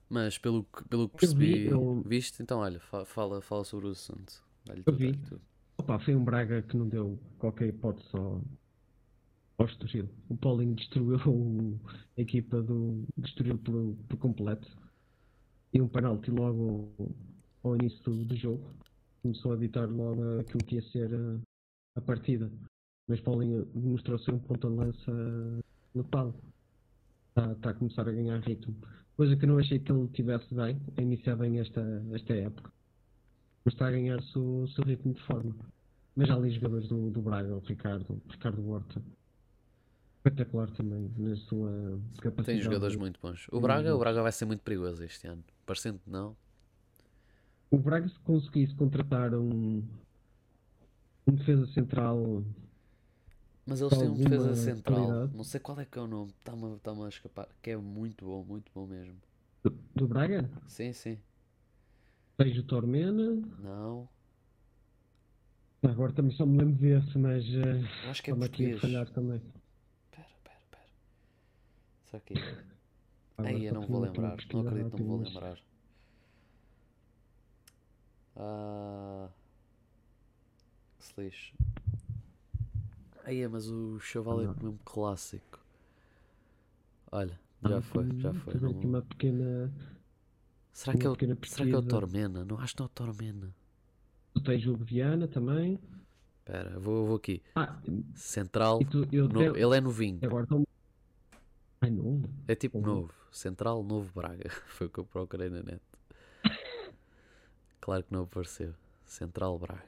Mas 0.09 0.37
pelo 0.37 0.63
que, 0.63 0.83
pelo 0.85 1.09
que 1.09 1.25
Eu 1.25 1.29
vi, 1.29 1.35
percebi, 1.35 1.65
eu- 1.67 2.01
viste? 2.05 2.41
Então 2.41 2.59
olha, 2.59 2.79
fa- 2.79 3.05
fala, 3.05 3.41
fala 3.41 3.63
sobre 3.63 3.87
o 3.87 3.91
assunto. 3.91 4.43
Eu 4.85 4.93
vi. 4.93 5.17
Opa, 5.77 5.99
foi 5.99 6.15
um 6.15 6.23
Braga 6.23 6.61
que 6.61 6.75
não 6.75 6.87
deu 6.87 7.19
qualquer 7.37 7.67
hipótese 7.69 8.09
ao, 8.13 8.41
O 10.29 10.37
Paulinho 10.37 10.75
destruiu 10.75 11.17
a 12.17 12.21
equipa 12.21 12.61
do 12.61 13.03
Estoril 13.23 13.57
por, 13.57 13.95
por 14.07 14.17
completo. 14.17 14.67
E 15.73 15.81
um 15.81 15.87
penalti 15.87 16.29
logo 16.31 16.91
ao 17.63 17.75
início 17.75 18.03
do, 18.25 18.35
jogo. 18.35 18.71
Começou 19.21 19.53
a 19.53 19.57
ditar 19.57 19.89
logo 19.89 20.39
aquilo 20.39 20.63
que 20.63 20.75
ia 20.75 20.81
ser 20.83 21.13
a, 21.13 21.39
a 21.95 22.01
partida. 22.01 22.51
Mas 23.07 23.19
Paulinho 23.21 23.67
mostrou 23.73 24.19
ser 24.19 24.33
um 24.33 24.39
ponto 24.39 24.69
de 24.69 24.75
lança 24.75 25.63
notado. 25.93 26.35
Está 27.29 27.51
está 27.51 27.69
a 27.71 27.73
começar 27.73 28.07
a 28.07 28.11
ganhar 28.11 28.39
ritmo. 28.41 28.75
Coisa 29.15 29.35
que 29.35 29.45
não 29.45 29.57
achei 29.57 29.79
que 29.79 29.91
ele 29.91 30.07
tivesse 30.09 30.53
bem, 30.53 30.79
a 30.97 31.01
iniciar 31.01 31.35
bem 31.35 31.59
esta, 31.59 31.81
esta 32.13 32.33
época 32.33 32.71
mas 33.67 33.73
está 33.73 33.89
a 33.89 33.91
ganhar 33.91 34.17
o 34.17 34.65
seu, 34.69 34.85
ritmo 34.85 35.13
de 35.13 35.21
forma. 35.23 35.53
Mas 36.15 36.29
há 36.29 36.35
ali 36.35 36.51
jogadores 36.51 36.87
do, 36.87 37.09
do 37.09 37.21
Braga, 37.21 37.53
o 37.53 37.59
Ricardo, 37.59 38.21
Ricardo 38.29 38.65
Horta, 38.65 39.01
espetacular 40.17 40.69
também 40.71 41.11
na 41.17 41.35
sua 41.35 41.99
capacidade. 42.21 42.45
Tem 42.45 42.61
jogadores 42.61 42.95
muito 42.95 43.19
bons. 43.21 43.47
O. 43.51 43.59
Braga, 43.59 43.95
o 43.95 43.99
Braga 43.99 44.21
vai 44.21 44.31
ser 44.31 44.45
muito 44.45 44.61
perigoso 44.61 45.03
este 45.03 45.27
ano. 45.27 45.43
Parecendo 45.65 45.99
que 45.99 46.09
não. 46.09 46.35
O 47.71 47.77
Braga, 47.77 48.07
se 48.07 48.19
conseguisse 48.19 48.73
contratar 48.75 49.33
um, 49.33 49.83
um 51.27 51.31
defesa 51.33 51.65
central, 51.67 52.43
Mas 53.65 53.81
eles 53.81 53.97
têm 53.97 54.07
um 54.09 54.13
defesa 54.15 54.55
central. 54.55 55.05
qualidade. 55.05 55.35
Não 55.37 55.43
sei 55.43 55.59
qual 55.59 55.79
é 55.79 55.85
que 55.85 55.97
é 55.99 56.01
o 56.01 56.07
nome. 56.07 56.31
Está-me 56.39 56.75
está 56.75 56.91
a 56.91 57.09
escapar. 57.09 57.47
Que 57.61 57.71
é 57.71 57.77
muito 57.77 58.25
bom, 58.25 58.43
muito 58.43 58.71
bom 58.73 58.87
mesmo. 58.87 59.15
do, 59.63 59.69
do 59.95 60.07
Braga, 60.07 60.49
Sim, 60.67 60.93
sim. 60.93 61.17
seja 62.41 62.61
o 62.61 62.63
Tormena, 62.63 63.35
Não. 63.59 64.07
agora 65.83 66.13
também 66.13 66.31
só 66.37 66.45
me 66.45 66.57
lembro 66.57 66.75
desse, 66.75 67.17
mas 67.17 67.43
eh, 67.45 68.09
acho 68.09 68.23
que 68.23 68.31
é 68.31 68.35
português. 68.35 68.79
falhar 68.79 69.09
também. 69.09 69.41
Só 72.11 72.19
que. 72.19 72.33
Agora 73.37 73.55
Aí 73.55 73.65
eu 73.65 73.73
não 73.73 73.81
vou 73.85 74.01
lembrar. 74.01 74.37
Não 74.53 74.61
acredito, 74.61 74.97
não 74.97 75.05
vou 75.05 75.17
lembrar. 75.21 75.57
Ah. 78.35 79.29
Que 80.97 81.05
se 81.05 81.13
lixe. 81.21 81.53
Aí 83.23 83.41
é, 83.41 83.47
mas 83.47 83.67
o 83.69 83.99
chaval 83.99 84.41
é 84.41 84.47
mesmo 84.47 84.79
clássico. 84.85 85.59
Olha, 87.11 87.39
já 87.63 87.81
foi, 87.81 88.19
já 88.19 88.33
foi. 88.33 88.53
não- 88.59 88.71
uma 88.71 89.01
pequena. 89.01 89.71
Será 90.71 90.95
que 90.97 91.05
é 91.05 91.09
o, 91.09 91.15
será 91.45 91.65
que 91.65 91.71
é 91.71 91.77
o. 91.77 91.81
Tormena? 91.81 92.45
Não, 92.45 92.59
acho 92.59 92.73
que 92.75 92.79
não 92.79 92.85
é 92.85 92.87
o 92.87 92.89
Tormena. 92.89 93.55
Tu 94.33 94.41
tens 94.43 94.65
o 94.67 94.75
Viana 94.75 95.27
também. 95.27 95.79
Espera, 96.39 96.79
vou, 96.79 97.05
vou 97.05 97.15
aqui. 97.17 97.41
Ah, 97.55 97.77
Central. 98.15 98.79
tu, 98.85 98.99
no- 98.99 99.57
ele 99.57 99.77
é 99.77 99.81
novinho. 99.81 100.19
Agora 100.23 100.45
Ai, 101.87 101.91
não. 101.91 102.21
É 102.47 102.55
tipo 102.55 102.79
Uhum. 102.79 102.85
novo. 102.85 103.13
Central 103.31 103.83
Novo 103.83 104.11
Braga. 104.13 104.49
Foi 104.67 104.87
o 104.87 104.89
que 104.89 104.99
eu 104.99 105.05
procurei 105.05 105.49
na 105.49 105.61
net. 105.63 105.81
Claro 107.81 108.03
que 108.03 108.13
não 108.13 108.23
apareceu. 108.23 108.73
Central 109.05 109.57
Braga. 109.59 109.85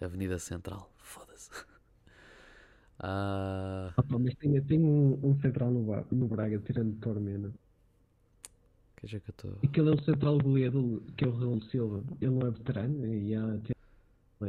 Avenida 0.00 0.38
Central. 0.38 0.90
Foda-se. 0.98 1.50
Ah, 2.98 3.92
Ah, 3.96 4.02
pá, 4.02 4.18
mas 4.18 4.34
tem, 4.36 4.60
tem 4.64 4.80
um, 4.84 5.18
um 5.26 5.40
central 5.40 5.70
no, 5.70 5.82
no 6.12 6.28
Braga, 6.28 6.58
tirando 6.60 6.98
Tormena. 7.00 7.52
que 8.96 9.06
é 9.06 9.08
que 9.08 9.16
eu 9.16 9.32
estou. 9.32 9.58
Aquele 9.64 9.90
é 9.90 9.92
o 9.94 10.02
central 10.04 10.38
goleador, 10.38 11.00
que 11.16 11.24
é 11.24 11.28
o 11.28 11.32
Raul 11.36 11.60
Silva. 11.62 12.02
Ele 12.20 12.30
não 12.32 12.46
é 12.46 12.50
veterano 12.50 13.06
e 13.06 13.34
há 13.34 13.58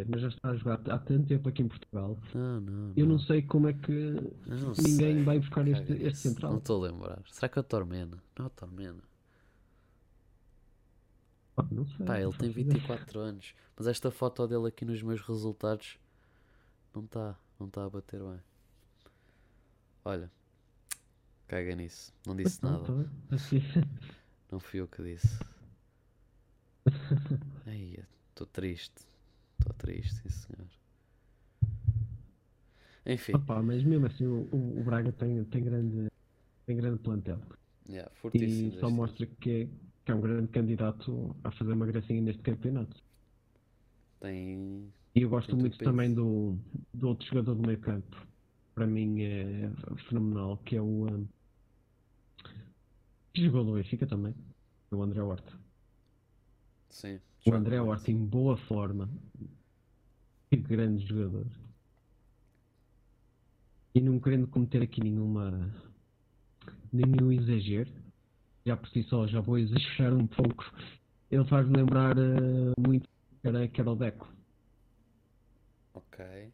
mas 0.09 0.21
já 0.21 0.27
está 0.29 0.49
a 0.49 0.55
jogar 0.55 0.79
há 0.89 0.97
tanto 0.99 1.27
tempo 1.27 1.47
aqui 1.49 1.61
em 1.61 1.67
Portugal. 1.67 2.17
Não, 2.33 2.61
não. 2.61 2.93
Eu 2.95 3.05
não 3.05 3.19
sei 3.19 3.41
como 3.41 3.67
é 3.67 3.73
que 3.73 3.91
não 4.47 4.73
ninguém 4.81 5.15
sei. 5.15 5.23
vai 5.23 5.39
buscar 5.39 5.67
este, 5.67 5.91
este 5.93 6.03
nisso. 6.03 6.27
Não 6.27 6.33
central. 6.33 6.57
estou 6.57 6.83
a 6.83 6.87
lembrar. 6.89 7.21
Será 7.29 7.49
que 7.49 7.59
é 7.59 7.61
o 7.61 7.63
Tormena? 7.63 8.21
Não 8.37 8.45
é 8.45 8.47
o 8.47 8.51
Tormena. 8.51 9.03
Não 11.71 11.85
sei. 11.85 12.05
Pá, 12.05 12.15
ele 12.17 12.25
não 12.25 12.31
tem 12.31 12.49
faço 12.49 12.59
ideia. 12.59 12.79
24 12.79 13.19
anos. 13.19 13.53
Mas 13.77 13.87
esta 13.87 14.09
foto 14.11 14.47
dele 14.47 14.67
aqui 14.67 14.85
nos 14.85 15.01
meus 15.03 15.21
resultados 15.21 15.97
não 16.93 17.03
está. 17.05 17.37
Não 17.59 17.67
está 17.67 17.85
a 17.85 17.89
bater 17.89 18.19
bem. 18.21 18.39
Olha. 20.03 20.31
Caga 21.47 21.75
nisso. 21.75 22.11
Não 22.25 22.35
disse 22.35 22.59
Mas 22.63 22.71
nada. 22.71 22.83
tá. 22.85 23.35
Assim, 23.35 23.61
Não 24.51 24.59
fui 24.59 24.79
eu 24.81 24.87
que 24.87 25.03
disse. 25.03 25.39
Ai, 27.67 28.03
estou 28.29 28.47
triste. 28.47 29.05
Estou 29.59 29.73
triste, 29.75 30.13
sim 30.21 30.29
senhor. 30.29 30.67
Enfim, 33.05 33.33
Opa, 33.35 33.61
mas 33.61 33.83
mesmo 33.83 34.05
assim 34.05 34.25
o, 34.25 34.47
o- 34.51 34.83
Braga 34.83 35.11
tem, 35.11 35.43
tem, 35.45 35.63
grande, 35.63 36.07
tem 36.65 36.77
grande 36.77 36.99
plantel. 36.99 37.39
yeah. 37.89 38.09
E 38.33 38.71
só 38.79 38.89
mostra 38.89 39.25
que 39.27 39.49
é, 39.49 39.65
que 40.05 40.11
é 40.11 40.15
um 40.15 40.21
grande 40.21 40.47
candidato 40.49 41.35
a 41.43 41.51
fazer 41.51 41.73
uma 41.73 41.85
gracinha 41.85 42.21
neste 42.21 42.41
campeonato. 42.41 43.01
Tem. 44.19 44.91
E 45.15 45.21
eu 45.21 45.29
gosto 45.29 45.51
Tem 45.51 45.59
muito 45.59 45.77
também 45.77 46.13
do, 46.13 46.57
do 46.93 47.09
outro 47.09 47.25
jogador 47.27 47.55
do 47.55 47.67
meio 47.67 47.79
campo. 47.79 48.15
Para 48.73 48.87
mim 48.87 49.21
é 49.21 49.69
fenomenal, 50.09 50.57
que 50.57 50.75
é 50.75 50.81
o. 50.81 51.07
um, 51.07 51.27
que 53.33 53.45
jogou 53.45 53.63
no 53.63 53.73
Benfica 53.73 54.07
também. 54.07 54.33
O 54.91 55.01
André 55.03 55.21
Horta. 55.21 55.53
Sim. 56.89 57.19
O 57.45 57.53
André. 57.53 57.79
Horta 57.81 58.11
em 58.11 58.17
boa 58.25 58.57
forma. 58.57 59.09
Que 60.49 60.57
grande 60.57 61.05
jogador. 61.05 61.47
E 63.95 64.01
não 64.01 64.19
querendo 64.19 64.47
cometer 64.47 64.81
aqui 64.81 65.01
nenhuma. 65.01 65.69
nenhum 66.91 67.31
exagero. 67.31 67.91
Já 68.65 68.77
por 68.77 68.87
si 68.89 69.03
só 69.03 69.27
já 69.27 69.41
vou 69.41 69.57
exagerar 69.57 70.13
um 70.13 70.25
pouco. 70.27 70.63
Ele 71.29 71.43
faz-me 71.45 71.75
lembrar 71.75 72.17
eh, 72.17 72.73
muito 72.79 73.07
que 73.41 73.47
era, 73.47 73.67
que 73.67 73.81
era 73.81 73.91
o 73.91 73.95
Deco. 73.95 74.31
Ok. 75.93 76.51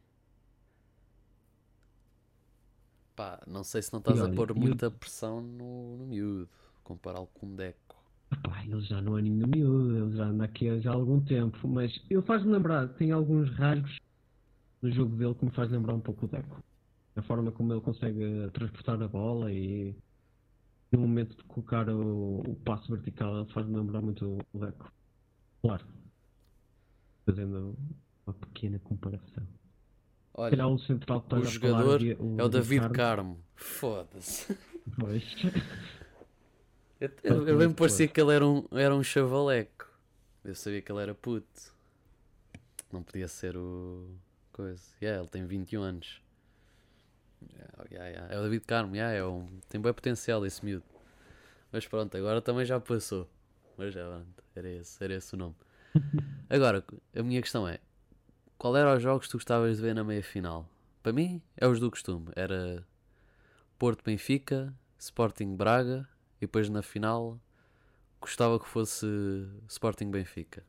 Pá, 3.15 3.39
não 3.45 3.63
sei 3.63 3.81
se 3.81 3.91
não 3.91 3.99
estás 3.99 4.19
a 4.19 4.23
olha, 4.23 4.35
pôr 4.35 4.49
eu- 4.49 4.55
muita 4.55 4.89
pressão 4.89 5.41
no, 5.41 5.97
no 5.97 6.05
miúdo. 6.07 6.49
Compará-lo 6.83 7.27
com 7.27 7.45
um 7.47 7.55
Deco. 7.55 7.88
Epá, 8.31 8.63
ele 8.63 8.81
já 8.81 9.01
não 9.01 9.17
é 9.17 9.21
nenhum 9.21 9.47
miúdo, 9.47 9.97
ele 9.97 10.15
já 10.17 10.25
anda 10.25 10.45
aqui 10.45 10.69
há 10.69 10.91
algum 10.91 11.19
tempo, 11.19 11.67
mas 11.67 11.99
ele 12.09 12.21
faz-me 12.21 12.51
lembrar, 12.51 12.87
tem 12.89 13.11
alguns 13.11 13.49
rasgos 13.55 13.97
no 14.81 14.91
jogo 14.91 15.15
dele 15.15 15.33
que 15.35 15.45
me 15.45 15.51
faz 15.51 15.69
lembrar 15.71 15.93
um 15.95 15.99
pouco 15.99 16.25
o 16.25 16.29
Deco. 16.29 16.63
A 17.15 17.21
forma 17.23 17.51
como 17.51 17.73
ele 17.73 17.81
consegue 17.81 18.49
transportar 18.53 19.01
a 19.01 19.07
bola 19.07 19.51
e 19.51 19.95
no 20.91 20.99
momento 21.01 21.35
de 21.35 21.43
colocar 21.43 21.89
o, 21.89 22.39
o 22.41 22.55
passo 22.63 22.91
vertical 22.91 23.41
ele 23.41 23.51
faz-me 23.51 23.75
lembrar 23.75 24.01
muito 24.01 24.37
o 24.53 24.59
Deco. 24.59 24.91
Claro. 25.61 25.85
Fazendo 27.25 27.75
uma 28.25 28.33
pequena 28.33 28.79
comparação. 28.79 29.43
Olha, 30.35 30.67
o 30.67 30.79
central 30.79 31.21
que 31.21 31.33
o 31.33 31.37
a 31.37 31.41
falar, 31.41 31.51
jogador 31.51 31.99
Di- 31.99 32.11
é 32.11 32.43
o 32.43 32.47
David 32.47 32.81
Carmo. 32.81 32.95
Carmo. 32.95 33.43
Foda-se. 33.55 34.57
Pois. 34.97 35.23
Eu, 36.99 37.09
eu, 37.23 37.47
eu 37.47 37.57
muito 37.57 37.75
parecia 37.75 38.07
que 38.07 38.19
ele 38.19 38.33
era 38.33 38.45
um, 38.45 38.65
era 38.71 38.93
um 38.93 39.01
chavaleco. 39.01 39.87
Eu 40.43 40.53
sabia 40.53 40.81
que 40.81 40.91
ele 40.91 41.01
era 41.01 41.15
puto. 41.15 41.73
Não 42.91 43.01
podia 43.01 43.27
ser 43.27 43.55
o. 43.55 44.09
Coisa. 44.51 44.83
Yeah, 45.01 45.21
ele 45.21 45.29
tem 45.29 45.45
21 45.45 45.81
anos. 45.81 46.21
Yeah, 47.53 47.85
yeah, 47.89 48.09
yeah. 48.09 48.35
É 48.35 48.37
o 48.37 48.43
David 48.43 48.65
Carmo, 48.65 48.95
yeah, 48.95 49.15
é 49.15 49.23
um, 49.23 49.47
tem 49.69 49.79
bem 49.79 49.93
potencial 49.93 50.45
esse 50.45 50.63
miúdo. 50.65 50.83
Mas 51.71 51.87
pronto, 51.87 52.17
agora 52.17 52.41
também 52.41 52.65
já 52.65 52.77
passou. 52.79 53.29
Mas 53.77 53.93
já, 53.93 54.05
pronto, 54.05 54.43
era 54.53 54.69
esse, 54.69 55.01
era 55.01 55.13
esse 55.13 55.33
o 55.33 55.37
nome. 55.37 55.55
Agora, 56.49 56.83
a 57.15 57.23
minha 57.23 57.41
questão 57.41 57.65
é: 57.65 57.79
qual 58.57 58.75
era 58.75 58.93
os 58.93 59.01
jogos 59.01 59.27
que 59.27 59.31
tu 59.31 59.37
gostavas 59.37 59.77
de 59.77 59.81
ver 59.81 59.95
na 59.95 60.03
meia 60.03 60.21
final? 60.21 60.67
Para 61.01 61.13
mim, 61.13 61.41
é 61.55 61.65
os 61.65 61.79
do 61.79 61.89
costume. 61.89 62.27
Era 62.35 62.85
Porto 63.77 64.03
Benfica, 64.03 64.73
Sporting 64.97 65.55
Braga 65.55 66.05
e 66.39 66.41
depois 66.41 66.69
na 66.69 66.81
final 66.81 67.39
gostava 68.21 68.59
que 68.59 68.67
fosse 68.67 69.05
Sporting 69.69 70.11
Benfica. 70.11 70.65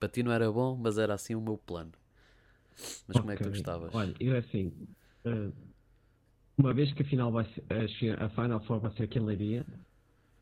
Para 0.00 0.08
ti 0.08 0.22
não 0.22 0.32
era 0.32 0.50
bom, 0.52 0.76
mas 0.76 0.98
era 0.98 1.14
assim 1.14 1.34
o 1.34 1.40
meu 1.40 1.58
plano. 1.58 1.92
Mas 3.06 3.18
como 3.18 3.30
é 3.32 3.36
que 3.36 3.42
tu 3.42 3.50
gostavas? 3.50 3.92
Olha, 3.94 4.14
eu 4.20 4.36
assim, 4.36 4.72
eh, 5.24 5.52
uma 6.58 6.74
vez 6.74 6.92
que 6.92 7.02
a 7.02 7.06
final 7.06 7.32
vai 7.32 7.44
ser, 7.98 8.20
a, 8.22 8.28
Final 8.30 8.60
Four 8.66 8.80
vai 8.80 8.92
ser 8.96 9.04
aqui 9.04 9.18
em 9.18 9.24
Leiria 9.24 9.66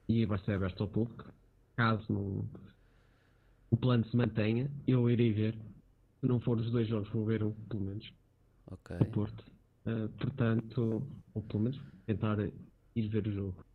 e 0.09 0.27
vai 0.27 0.39
ser 0.41 0.53
aberto 0.55 0.83
ao 0.83 0.89
público, 0.89 1.33
caso 1.77 2.05
não- 2.13 2.49
o 3.71 3.77
plano 3.77 4.05
se 4.07 4.17
mantenha, 4.17 4.71
eu 4.87 5.09
irei 5.11 5.33
ver. 5.33 5.55
Se 6.21 6.27
não 6.27 6.41
for 6.41 6.59
os 6.59 6.71
dois 6.71 6.89
jogos, 6.89 7.09
vou 7.11 7.25
ver 7.25 7.43
um, 7.43 7.53
pelo 7.53 7.83
menos, 7.85 8.11
Ok. 8.67 8.91
o 9.01 9.07
Porto. 9.07 9.45
Eh, 9.87 10.09
portanto, 10.21 11.03
ou 11.35 11.43
pelo 11.43 11.65
menos 11.65 11.81
tentar 12.07 12.39
ir 12.41 13.09
ver 13.09 13.27
o 13.29 13.33
jogo. 13.33 13.66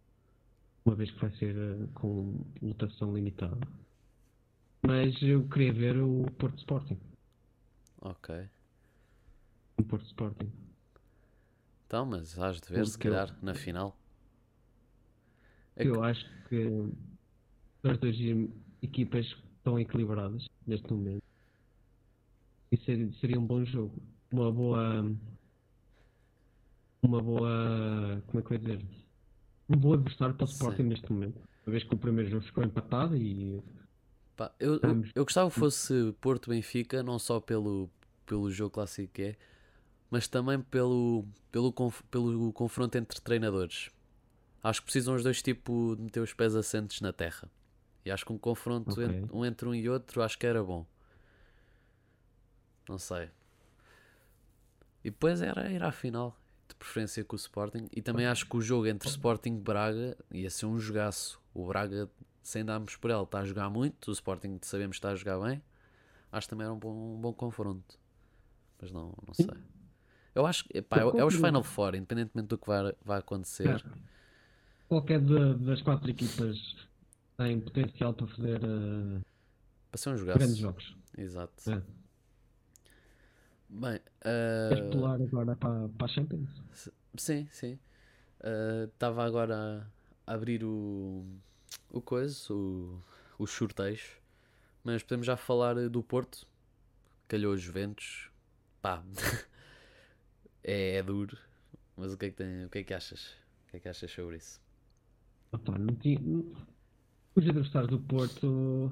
Uma 0.86 0.96
vez 0.96 1.12
que 1.12 1.20
vai 1.20 1.30
ser 1.38 1.56
eh, 1.56 1.88
com 1.94 2.44
lotação 2.62 3.13
limitada. 3.15 3.60
Mas 4.86 5.22
eu 5.22 5.48
queria 5.48 5.72
ver 5.74 5.98
o 6.02 6.26
Porto 6.39 6.58
Sporting. 6.60 6.98
Ok. 8.02 8.50
O 9.80 9.84
Porto 9.84 10.06
Sporting. 10.08 10.52
Então, 11.86 12.06
mas 12.06 12.38
has 12.39 12.60
de 12.60 12.70
ver 12.74 12.86
se 12.88 12.94
Porque 12.94 13.08
eu- 13.08 13.12
calhar 13.13 13.38
na 13.44 13.54
final. 13.54 13.96
É 15.76 15.86
Eu 15.88 16.04
acho 16.04 16.26
que 16.50 16.67
as 17.84 17.98
duas 18.00 18.15
equipas 18.82 19.26
estão 19.58 19.80
equilibradas 19.80 20.46
neste 20.65 20.91
momento. 20.91 21.22
E 22.72 22.78
seria, 22.78 23.12
seria 23.20 23.39
um 23.39 23.46
bom 23.46 23.63
jogo. 23.65 24.02
Uma 24.32 24.52
boa. 24.52 25.15
Uma 27.04 27.22
boa. 27.22 28.24
Como 28.28 28.39
é 28.39 28.41
que 28.41 28.54
eu 28.54 28.58
ia 28.58 28.78
dizer? 28.78 29.00
Um 29.73 29.77
bom 29.77 29.93
adversário 29.93 30.36
para 30.36 30.45
o. 30.45 30.49
Sporting 30.49 30.84
neste 30.84 31.12
momento. 31.12 31.38
Uma 31.65 31.71
vez 31.71 31.84
que 31.84 31.93
o 31.93 31.97
primeiro 31.97 32.29
jogo 32.29 32.43
ficou 32.43 32.63
empatado 32.63 33.15
e. 33.15 33.62
Pá, 34.36 34.51
eu, 34.60 34.75
eu, 34.81 35.03
eu 35.15 35.23
gostava 35.23 35.49
que 35.49 35.60
fosse 35.60 36.13
Porto 36.19 36.49
Benfica, 36.49 37.03
não 37.03 37.19
só 37.19 37.39
pelo, 37.39 37.89
pelo 38.25 38.49
jogo 38.51 38.71
clássico 38.71 39.13
que 39.13 39.21
é, 39.21 39.36
mas 40.10 40.27
também 40.27 40.60
pelo, 40.62 41.25
pelo, 41.51 41.71
conf- 41.71 42.01
pelo 42.10 42.51
confronto 42.53 42.97
entre 42.97 43.21
treinadores. 43.21 43.89
Acho 44.63 44.79
que 44.81 44.86
precisam 44.86 45.15
os 45.15 45.23
dois 45.23 45.41
tipo 45.41 45.95
de 45.95 46.01
meter 46.03 46.19
os 46.21 46.34
pés 46.34 46.55
assentes 46.55 47.01
na 47.01 47.13
terra. 47.13 47.49
E 48.03 48.12
acho 48.12 48.25
que 48.25 48.34
um 48.34 48.38
confronto 48.38 48.91
Ok. 48.91 49.05
en- 49.05 49.27
um 49.31 49.45
entre 49.45 49.67
um 49.67 49.75
e 49.75 49.88
outro 49.89 50.21
acho 50.23 50.38
que 50.38 50.45
era 50.47 50.63
bom. 50.63 50.86
Não 52.89 52.97
sei. 52.97 53.29
E 55.03 55.10
depois 55.10 55.41
era 55.41 55.71
ir 55.71 55.81
à 55.84 55.91
final, 55.91 56.36
de 56.73 56.75
preferência 56.77 57.23
com 57.23 57.36
o 57.36 57.39
Sporting. 57.39 57.88
E 57.95 58.01
também 58.01 58.25
acho 58.25 58.45
que 58.47 58.55
o 58.57 58.62
jogo 58.62 58.88
entre 58.88 59.07
Sporting 59.10 59.55
e 59.55 59.60
Braga 59.60 60.17
ia 60.31 60.49
ser 60.49 60.65
um 60.65 60.79
jogaço. 60.79 61.39
O 61.53 61.65
Braga, 61.67 62.10
sem 62.41 62.63
darmos 62.65 62.95
por 62.95 63.12
ele, 63.12 63.21
está 63.23 63.39
a 63.39 63.45
jogar 63.45 63.69
muito. 63.69 64.07
O 64.10 64.12
Sporting 64.12 64.57
sabemos 64.62 64.95
que 64.97 64.99
está 64.99 65.12
a 65.12 65.15
jogar 65.15 65.39
bem. 65.39 65.62
Acho 66.31 66.47
que 66.47 66.49
também 66.51 66.65
era 66.65 66.73
um 66.73 66.79
bom, 66.79 67.15
um 67.15 67.19
bom 67.21 67.34
confronto. 67.34 67.99
Mas 68.81 68.91
não, 68.91 69.13
não 69.27 69.34
sei. 69.34 69.47
Eu 70.34 70.45
acho 70.45 70.63
que 70.63 70.77
epá, 70.77 70.97
é, 70.99 71.01
é 71.19 71.25
os 71.25 71.36
Final 71.36 71.62
Four, 71.63 71.93
independentemente 71.95 72.47
do 72.47 72.57
que 72.57 72.65
vai, 72.67 72.93
vai 73.03 73.19
acontecer. 73.19 73.84
Qualquer 74.88 75.19
da- 75.19 75.53
das 75.53 75.81
quatro 75.81 76.10
equipas 76.10 76.75
tem 77.38 77.60
potencial 77.60 78.13
para 78.13 78.27
fazer 78.27 78.62
eh, 78.63 79.21
Para 79.91 79.97
ser 79.97 80.10
um 80.10 80.15
grandes 80.25 80.57
jogaço. 80.57 80.62
jogos. 80.62 80.97
Exato. 81.17 81.69
É. 81.69 81.81
Bem, 83.69 83.99
Ah, 84.23 84.69
pular 84.91 85.21
agora 85.21 85.55
para, 85.55 85.89
para 85.89 86.05
a 86.05 86.07
Champions? 86.07 86.49
Sim, 87.15 87.47
sim. 87.51 87.79
Estava 88.93 89.25
agora 89.25 89.88
a 90.25 90.34
abrir 90.34 90.63
o, 90.63 91.25
o 91.89 92.01
coisa, 92.01 92.53
o, 92.53 93.01
os 93.38 93.51
sorteios. 93.51 94.17
Mas 94.84 95.03
podemos 95.03 95.27
já 95.27 95.38
falar 95.38 95.75
do 95.89 96.03
Porto. 96.03 96.47
Calhou 97.27 97.53
os 97.53 97.62
Juventus. 97.62 98.29
Pá. 98.81 99.03
é, 100.63 100.97
é 100.97 101.03
duro. 101.03 101.38
Mas 101.95 102.13
o 102.13 102.17
que 102.17 102.25
é 102.25 102.29
que, 102.29 102.36
tem, 102.36 102.65
o 102.65 102.69
que, 102.69 102.79
é 102.79 102.84
que 102.84 102.93
achas? 102.93 103.36
que 103.69 103.77
é 103.77 103.79
que 103.79 103.89
achas 103.89 104.12
sobre 104.12 104.38
isso? 104.38 104.60
Opa, 105.51 105.77
não 105.77 105.95
tinha... 105.95 106.19
Os 107.34 107.47
adversários 107.47 107.89
do 107.89 107.99
Porto, 107.99 108.91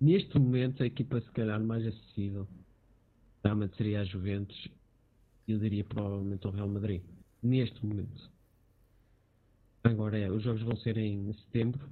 neste 0.00 0.38
momento, 0.38 0.82
a 0.82 0.86
equipa 0.86 1.20
se 1.20 1.30
calhar 1.32 1.60
mais 1.60 1.84
acessível 1.84 2.46
realmente 3.48 3.76
seria 3.76 4.00
a 4.00 4.04
Juventus. 4.04 4.68
Eu 5.46 5.58
diria 5.58 5.84
provavelmente 5.84 6.46
o 6.46 6.50
Real 6.50 6.68
Madrid. 6.68 7.02
Neste 7.42 7.84
momento. 7.84 8.30
Agora 9.82 10.18
é, 10.18 10.30
os 10.30 10.42
jogos 10.42 10.62
vão 10.62 10.76
ser 10.76 10.98
em 10.98 11.32
setembro. 11.32 11.88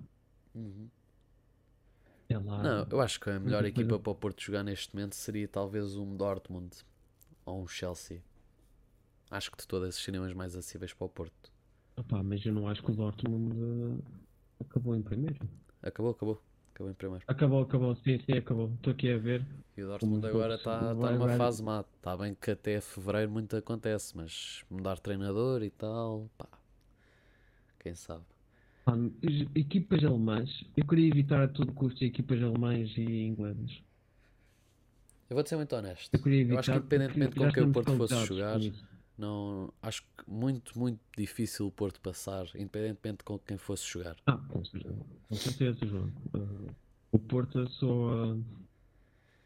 Uhum. 0.54 0.88
É 2.28 2.38
lá. 2.38 2.62
Não, 2.62 2.86
eu 2.90 3.00
acho 3.00 3.18
que 3.20 3.30
a 3.30 3.40
melhor 3.40 3.64
equipa 3.64 3.90
coisa. 3.90 4.02
para 4.02 4.12
o 4.12 4.14
Porto 4.14 4.42
jogar 4.42 4.62
neste 4.62 4.94
momento 4.94 5.14
seria 5.14 5.48
talvez 5.48 5.96
um 5.96 6.16
Dortmund 6.16 6.76
ou 7.44 7.62
um 7.62 7.66
Chelsea. 7.66 8.22
Acho 9.30 9.50
que 9.50 9.58
de 9.58 9.66
todas 9.66 9.94
seriam 9.94 10.24
as 10.24 10.34
mais 10.34 10.54
acessíveis 10.54 10.92
para 10.92 11.06
o 11.06 11.08
Porto. 11.08 11.52
Opa, 11.96 12.22
mas 12.22 12.44
eu 12.44 12.52
não 12.52 12.68
acho 12.68 12.82
que 12.82 12.90
o 12.90 12.94
Dortmund 12.94 13.56
eh, 13.56 14.02
acabou 14.60 14.94
em 14.94 15.02
primeiro. 15.02 15.48
Acabou, 15.82 16.10
acabou. 16.10 16.42
Acabou 16.76 16.90
em 16.90 16.94
primeiro. 16.94 17.24
Acabou, 17.26 17.62
acabou, 17.62 17.96
sim, 17.96 18.20
sim, 18.26 18.36
acabou. 18.36 18.70
Estou 18.74 18.92
aqui 18.92 19.10
a 19.10 19.16
ver. 19.16 19.42
E 19.74 19.82
o 19.82 19.86
Dortmund 19.86 20.26
agora 20.26 20.56
está 20.56 20.92
vai- 20.92 21.14
numa 21.14 21.26
vai- 21.26 21.38
fase 21.38 21.62
má. 21.62 21.82
Está 21.96 22.14
bem 22.14 22.34
que 22.34 22.50
até 22.50 22.78
fevereiro 22.82 23.30
muito 23.30 23.56
acontece, 23.56 24.14
mas 24.14 24.62
mudar 24.70 24.98
treinador 24.98 25.62
e 25.62 25.70
tal, 25.70 26.28
pá. 26.36 26.46
Quem 27.78 27.94
sabe? 27.94 28.24
Equipas 29.54 30.04
alemãs, 30.04 30.64
eu 30.76 30.86
queria 30.86 31.08
evitar 31.08 31.42
a 31.42 31.48
todo 31.48 31.72
custo 31.72 32.04
equipas 32.04 32.42
alemãs 32.42 32.92
e 32.98 33.22
inglesas. 33.24 33.82
Eu 35.30 35.34
vou-te 35.34 35.48
ser 35.48 35.56
muito 35.56 35.74
honesto. 35.74 36.14
Eu. 36.14 36.20
Eu 36.52 36.58
acho 36.58 36.70
que 36.70 36.76
independentemente 36.76 37.34
porque 37.34 37.46
com 37.46 37.52
quem 37.54 37.62
o 37.64 37.72
Porto 37.72 37.96
fosse 37.96 38.26
jogar. 38.26 38.60
Não, 39.18 39.72
acho 39.82 40.02
que 40.02 40.28
muito, 40.30 40.78
muito 40.78 41.00
difícil 41.16 41.66
o 41.66 41.70
Porto 41.70 42.00
passar, 42.00 42.46
independentemente 42.54 43.24
com 43.24 43.38
quem 43.38 43.56
fosse 43.56 43.86
jogar. 43.86 44.16
Ah, 44.26 44.36
com 44.36 44.64
certeza, 44.64 45.06
com 45.28 45.34
certeza, 45.34 45.86
João. 45.86 46.12
Ah, 46.34 46.72
o 47.12 47.18
Porto, 47.18 47.58
a 47.60 47.68
sua, 47.68 48.38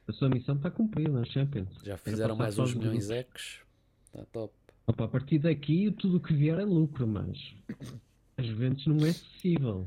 a 0.09 0.13
sua 0.13 0.29
missão 0.29 0.57
está 0.57 0.71
cumprida 0.71 1.11
na 1.11 1.25
Champions. 1.25 1.69
Já 1.85 1.93
Era 1.93 1.99
fizeram 1.99 2.37
mais 2.37 2.59
uns 2.59 2.75
milhões 2.75 3.07
grupos. 3.07 3.11
ecos. 3.11 3.61
Está 4.07 4.25
top. 4.33 4.55
Opa, 4.87 5.05
a 5.05 5.09
partir 5.09 5.39
daqui, 5.39 5.91
tudo 5.93 6.17
o 6.17 6.21
que 6.21 6.35
vier 6.35 6.59
é 6.59 6.65
lucro, 6.65 7.07
mas 7.07 7.39
a 8.37 8.43
Juventus 8.43 8.87
não 8.87 8.97
é 9.07 9.11
acessível. 9.11 9.87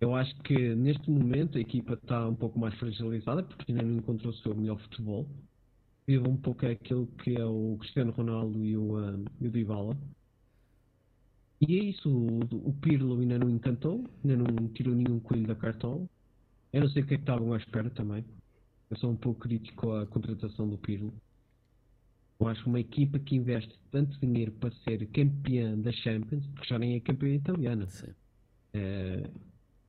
Eu 0.00 0.14
acho 0.14 0.34
que 0.42 0.74
neste 0.74 1.08
momento 1.08 1.56
a 1.56 1.60
equipa 1.60 1.94
está 1.94 2.28
um 2.28 2.34
pouco 2.34 2.58
mais 2.58 2.74
fragilizada 2.74 3.42
porque 3.42 3.70
ainda 3.70 3.84
não 3.84 3.96
encontrou 3.98 4.32
o 4.32 4.36
seu 4.36 4.54
melhor 4.54 4.78
futebol. 4.80 5.26
Vive 6.06 6.28
um 6.28 6.36
pouco 6.36 6.66
aquilo 6.66 7.06
que 7.06 7.36
é 7.36 7.44
o 7.44 7.76
Cristiano 7.78 8.12
Ronaldo 8.12 8.64
e 8.64 8.76
o, 8.76 8.96
ah, 8.96 9.18
e 9.40 9.46
o 9.46 9.50
Dybala. 9.50 9.96
E 11.60 11.78
é 11.78 11.84
isso, 11.84 12.10
o, 12.10 12.40
o 12.68 12.72
Pirlo 12.80 13.20
ainda 13.20 13.38
não 13.38 13.48
encantou, 13.48 14.04
ainda 14.24 14.36
não 14.36 14.68
tirou 14.68 14.94
nenhum 14.94 15.20
coelho 15.20 15.46
da 15.46 15.54
cartola. 15.54 16.08
Eu 16.72 16.80
não 16.80 16.88
sei 16.88 17.02
o 17.02 17.06
que 17.06 17.14
é 17.14 17.16
que 17.18 17.22
estavam 17.22 17.52
à 17.52 17.56
espera 17.56 17.88
também. 17.90 18.24
Eu 18.90 18.96
sou 18.96 19.10
um 19.10 19.16
pouco 19.16 19.40
crítico 19.40 19.92
à 19.92 20.06
contratação 20.06 20.68
do 20.68 20.76
Pirlo. 20.76 21.12
Eu 22.40 22.48
acho 22.48 22.62
que 22.64 22.68
uma 22.68 22.80
equipa 22.80 23.18
que 23.20 23.36
investe 23.36 23.72
tanto 23.92 24.18
dinheiro 24.18 24.50
para 24.52 24.74
ser 24.82 25.06
campeã 25.08 25.78
da 25.78 25.92
Champions, 25.92 26.44
porque 26.48 26.68
já 26.68 26.78
nem 26.78 26.96
é 26.96 27.00
campeã 27.00 27.34
italiana, 27.34 27.86
é 28.72 29.30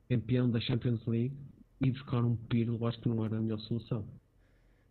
campeão 0.08 0.52
da 0.52 0.60
Champions 0.62 1.04
League 1.08 1.36
e 1.82 1.90
buscar 1.92 2.24
um 2.24 2.36
Pirlo, 2.36 2.86
acho 2.86 3.00
que 3.02 3.10
não 3.10 3.26
era 3.26 3.38
a 3.38 3.42
melhor 3.42 3.60
solução. 3.62 4.06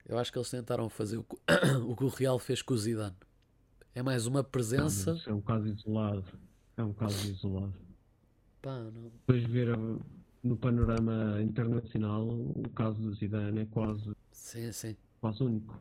Eu 0.06 0.18
acho 0.18 0.32
que 0.32 0.38
eles 0.38 0.50
tentaram 0.50 0.88
fazer 0.88 1.18
o 1.18 1.24
que, 1.24 1.36
o 1.86 1.96
que 1.96 2.04
o 2.04 2.08
Real 2.08 2.38
fez 2.38 2.60
com 2.62 2.74
o 2.74 2.78
Zidane. 2.78 3.16
É 3.94 4.02
mais 4.02 4.26
uma 4.26 4.42
presença. 4.42 5.20
é 5.26 5.32
um 5.32 5.40
caso 5.40 5.68
isolado. 5.68 6.24
É 6.76 6.82
um 6.82 6.92
caso 6.92 7.30
isolado. 7.30 7.74
Pá, 8.60 8.78
não. 8.78 9.10
Depois 9.10 9.42
ver 9.44 9.76
no 10.42 10.56
panorama 10.56 11.40
internacional 11.42 12.26
o 12.28 12.68
caso 12.74 13.00
do 13.00 13.14
Zidane 13.14 13.60
é 13.60 13.64
quase, 13.66 14.10
Sim, 14.32 14.72
sim. 14.72 14.96
quase 15.20 15.42
único. 15.42 15.78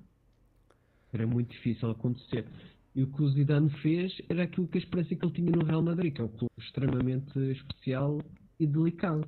Era 1.13 1.25
muito 1.25 1.51
difícil 1.51 1.89
acontecer. 1.89 2.45
E 2.93 3.03
o 3.03 3.07
que 3.07 3.21
o 3.23 3.29
Zidane 3.29 3.69
fez 3.81 4.21
era 4.29 4.43
aquilo 4.43 4.67
que 4.67 4.77
a 4.77 4.81
esperança 4.81 5.15
que 5.15 5.25
ele 5.25 5.33
tinha 5.33 5.51
no 5.51 5.63
Real 5.63 5.81
Madrid, 5.81 6.13
que 6.13 6.21
é 6.21 6.25
um 6.25 6.27
clube 6.27 6.51
extremamente 6.59 7.39
especial 7.51 8.21
e 8.59 8.67
delicado. 8.67 9.25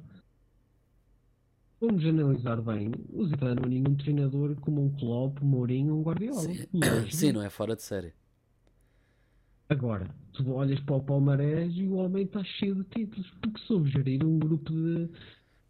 Vamos 1.86 2.06
analisar 2.06 2.62
bem, 2.62 2.94
o 3.12 3.26
Zidane 3.26 3.56
não 3.56 3.66
é 3.66 3.68
nenhum 3.68 3.96
treinador 3.96 4.56
como 4.62 4.86
um 4.86 4.90
Klopp, 4.90 5.44
um 5.44 5.46
Mourinho 5.46 5.96
ou 5.96 6.00
um 6.00 6.04
Guardiola. 6.04 6.40
Sim, 6.40 6.66
Longe 6.74 7.12
sim, 7.14 7.34
não 7.34 7.42
é 7.42 7.50
fora 7.50 7.76
de 7.76 7.82
série. 7.82 8.14
Agora, 9.68 10.10
tu 10.32 10.50
olhas 10.54 10.80
para 10.80 10.96
o 10.96 11.04
Palmarés 11.04 11.74
e 11.76 11.86
o 11.86 11.96
homem 11.96 12.24
está 12.24 12.42
cheio 12.42 12.76
de 12.76 12.86
títulos, 12.86 13.30
porque 13.32 13.60
soube 13.68 13.92
gerir 13.92 14.26
um 14.26 14.40
grupo 14.40 14.72
de, 14.72 15.10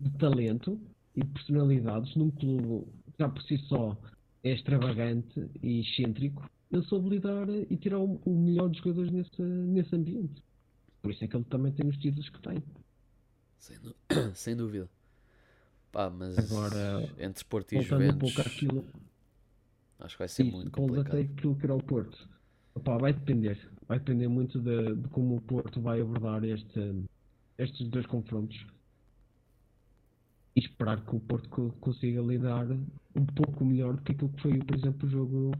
de 0.01 0.09
talento 0.19 0.79
e 1.15 1.23
de 1.23 1.31
personalidades 1.31 2.15
num 2.15 2.29
clube 2.29 2.85
que 3.05 3.13
já 3.17 3.27
por 3.27 3.41
si 3.41 3.57
só 3.67 3.97
é 4.43 4.53
extravagante 4.53 5.49
e 5.63 5.79
excêntrico. 5.79 6.47
Ele 6.71 6.83
soube 6.83 7.09
lidar 7.09 7.49
e 7.49 7.75
tirar 7.75 7.97
o, 7.97 8.21
o 8.23 8.39
melhor 8.39 8.69
dos 8.69 8.77
jogadores 8.77 9.11
nesse, 9.11 9.41
nesse 9.41 9.95
ambiente. 9.95 10.43
Por 11.01 11.09
isso 11.09 11.23
é 11.23 11.27
que 11.27 11.35
ele 11.35 11.45
também 11.45 11.71
tem 11.71 11.89
os 11.89 11.97
títulos 11.97 12.29
que 12.29 12.39
tem. 12.39 12.63
Sem, 13.57 13.77
sem 14.35 14.55
dúvida. 14.55 14.87
Pá, 15.93 16.09
mas 16.09 16.37
Agora, 16.37 17.09
entre 17.17 17.45
Porto 17.45 17.73
e 17.73 17.77
um 17.77 17.81
Juventus, 17.81 18.33
pouco 18.33 18.41
àquilo, 18.41 18.85
acho 19.99 20.15
que 20.15 20.19
vai 20.19 20.27
ser 20.27 20.43
isso, 20.43 20.57
muito 20.57 20.71
voltando 20.75 21.01
até 21.01 21.23
complicado. 21.23 21.39
aquilo 21.39 21.55
que 21.57 21.65
era 21.65 21.75
o 21.75 21.83
Porto. 21.83 22.29
Opa, 22.75 22.97
vai 22.97 23.13
depender. 23.13 23.71
Vai 23.87 23.99
depender 23.99 24.27
muito 24.27 24.59
de, 24.59 24.95
de 24.95 25.09
como 25.09 25.35
o 25.37 25.41
Porto 25.41 25.81
vai 25.81 26.01
abordar 26.01 26.43
este, 26.43 26.79
estes 27.57 27.87
dois 27.89 28.05
confrontos. 28.07 28.65
E 30.55 30.59
esperar 30.61 31.03
que 31.05 31.15
o 31.15 31.19
Porto 31.19 31.49
co- 31.49 31.71
consiga 31.79 32.21
lidar 32.21 32.67
um 33.15 33.25
pouco 33.25 33.65
melhor 33.65 33.95
do 33.95 34.01
que 34.03 34.11
aquilo 34.13 34.29
que 34.33 34.41
foi, 34.41 34.57
por 34.59 34.75
exemplo, 34.75 35.07
o 35.07 35.11
jogo 35.11 35.51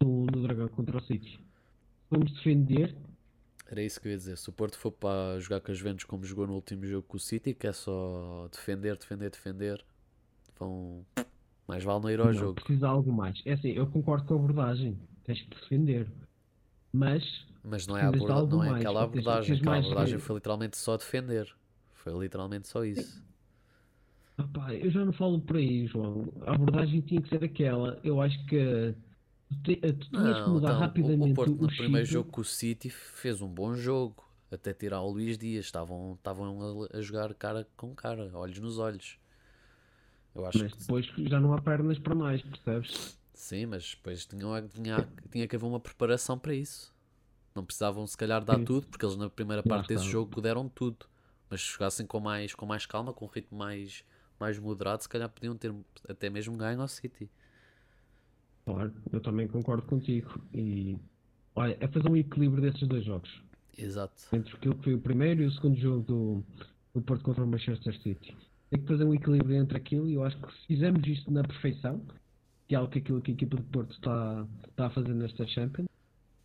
do, 0.00 0.26
do 0.26 0.42
Dragão 0.42 0.68
contra 0.68 0.96
o 0.98 1.02
City. 1.04 1.38
Vamos 2.10 2.32
defender, 2.32 2.96
Era 3.70 3.82
isso 3.82 4.00
que 4.00 4.08
eu 4.08 4.12
ia 4.12 4.18
dizer. 4.18 4.36
Se 4.36 4.48
o 4.48 4.52
Porto 4.52 4.76
for 4.76 4.90
para 4.90 5.38
jogar 5.38 5.60
com 5.60 5.70
as 5.70 5.78
Juventus 5.78 6.04
como 6.04 6.24
jogou 6.24 6.46
no 6.46 6.54
último 6.54 6.84
jogo 6.84 7.06
com 7.06 7.16
o 7.16 7.20
City, 7.20 7.54
que 7.54 7.66
é 7.68 7.72
só 7.72 8.48
defender, 8.50 8.96
defender, 8.96 9.30
defender, 9.30 9.84
vão. 10.58 11.04
Mais 11.68 11.84
vale 11.84 12.02
não 12.02 12.10
ir 12.10 12.18
ao 12.18 12.26
não, 12.26 12.32
jogo. 12.32 12.54
precisa 12.54 12.78
de 12.80 12.84
algo 12.86 13.12
mais. 13.12 13.40
É 13.46 13.52
assim, 13.52 13.68
eu 13.70 13.86
concordo 13.86 14.24
com 14.26 14.34
a 14.34 14.36
abordagem, 14.38 14.98
tens 15.22 15.40
que 15.42 15.50
defender. 15.50 16.08
Mas 16.92 17.46
Mas 17.62 17.86
não 17.86 17.96
é, 17.96 18.02
aborda- 18.02 18.44
não 18.56 18.64
é 18.64 18.70
mais, 18.70 18.80
aquela 18.80 19.00
seja, 19.00 19.04
abordagem. 19.20 19.56
Aquela 19.56 19.70
mais 19.70 19.84
abordagem 19.86 20.18
foi 20.18 20.34
literalmente 20.34 20.76
só 20.76 20.96
defender. 20.96 21.54
Foi 21.94 22.12
literalmente 22.18 22.66
só 22.66 22.84
isso. 22.84 23.22
Opá, 24.36 24.74
eu 24.74 24.90
já 24.90 25.04
não 25.04 25.12
falo 25.12 25.40
por 25.40 25.56
aí, 25.56 25.86
João. 25.86 26.32
A 26.46 26.54
abordagem 26.54 27.00
tinha 27.02 27.20
que 27.22 27.28
ser 27.28 27.44
aquela. 27.44 28.00
Eu 28.02 28.20
acho 28.20 28.44
que 28.46 28.94
tu, 29.50 29.62
te- 29.62 29.92
tu 29.92 30.10
tinhas 30.10 30.40
que 30.40 30.48
Não, 30.48 30.50
mudar 30.50 30.72
então, 30.72 30.80
o- 30.96 31.08
rapidamente 31.12 31.24
o 31.24 31.28
Porto 31.28 31.62
no 31.62 31.68
chip. 31.70 31.76
primeiro 31.76 32.06
jogo 32.06 32.30
com 32.30 32.40
o 32.40 32.44
City 32.44 32.90
fez 32.90 33.40
um 33.40 33.48
bom 33.48 33.74
jogo. 33.74 34.24
Até 34.50 34.72
tirar 34.74 35.00
o 35.02 35.10
Luís 35.10 35.38
Dias. 35.38 35.64
Estavam, 35.66 36.14
estavam 36.14 36.86
a, 36.92 36.98
a 36.98 37.00
jogar 37.00 37.32
cara 37.34 37.66
com 37.76 37.94
cara, 37.94 38.30
olhos 38.36 38.58
nos 38.58 38.78
olhos. 38.78 39.18
Eu 40.34 40.46
acho 40.46 40.58
Mas 40.58 40.72
que 40.72 40.78
depois 40.78 41.06
já 41.28 41.40
não 41.40 41.52
há 41.54 41.60
pernas 41.60 41.98
para 41.98 42.14
mais, 42.14 42.42
percebes? 42.42 43.18
sim, 43.34 43.66
mas 43.66 43.94
depois 43.94 44.26
tinha, 44.26 44.68
tinha, 44.68 45.08
tinha 45.30 45.48
que 45.48 45.56
haver 45.56 45.66
uma 45.66 45.80
preparação 45.80 46.38
para 46.38 46.54
isso. 46.54 46.92
Não 47.54 47.64
precisavam 47.64 48.06
se 48.06 48.16
calhar 48.16 48.44
dar 48.44 48.58
Sim. 48.58 48.64
tudo, 48.64 48.86
porque 48.88 49.04
eles 49.06 49.16
na 49.16 49.30
primeira 49.30 49.62
parte 49.62 49.88
desse 49.88 50.06
jogo 50.06 50.40
deram 50.40 50.68
tudo. 50.68 51.06
Mas 51.50 51.62
se 51.62 51.68
jogassem 51.68 52.06
com 52.06 52.20
mais, 52.20 52.54
com 52.54 52.66
mais 52.66 52.86
calma, 52.86 53.12
com 53.14 53.26
um 53.26 53.28
ritmo 53.28 53.58
mais, 53.58 54.04
mais 54.40 54.58
moderado, 54.58 55.02
se 55.02 55.08
calhar 55.08 55.28
podiam 55.30 55.56
ter 55.56 55.74
até 56.08 56.30
mesmo 56.30 56.56
ganho 56.56 56.80
ao 56.82 56.88
City. 56.88 57.30
Claro, 58.72 58.92
eu 59.12 59.20
também 59.20 59.48
concordo 59.48 59.82
contigo. 59.82 60.40
E 60.54 60.96
olha, 61.56 61.76
é 61.80 61.88
fazer 61.88 62.08
um 62.08 62.16
equilíbrio 62.16 62.62
desses 62.62 62.86
dois 62.86 63.04
jogos. 63.04 63.42
Exato. 63.76 64.14
Entre 64.32 64.54
aquilo 64.54 64.74
que 64.76 64.84
foi 64.84 64.94
o 64.94 65.00
primeiro 65.00 65.42
e 65.42 65.46
o 65.46 65.52
segundo 65.52 65.76
jogo 65.76 66.02
do, 66.04 66.44
do 66.94 67.02
Porto 67.02 67.24
contra 67.24 67.42
o 67.42 67.46
Manchester 67.46 67.96
City. 68.00 68.36
Tem 68.70 68.80
que 68.80 68.86
fazer 68.86 69.04
um 69.04 69.14
equilíbrio 69.14 69.56
entre 69.56 69.76
aquilo 69.76 70.08
e 70.08 70.14
eu 70.14 70.24
acho 70.24 70.40
que 70.40 70.52
se 70.52 70.66
fizermos 70.68 71.06
isto 71.06 71.30
na 71.32 71.42
perfeição, 71.42 72.00
que 72.68 72.74
é 72.74 72.78
algo 72.78 72.90
que 72.92 72.98
aquilo 73.00 73.20
que 73.20 73.32
a 73.32 73.34
equipa 73.34 73.56
de 73.56 73.62
Porto 73.64 73.92
está, 73.92 74.46
está 74.68 74.86
a 74.86 74.90
fazer 74.90 75.14
nesta 75.14 75.44
Champions, 75.46 75.88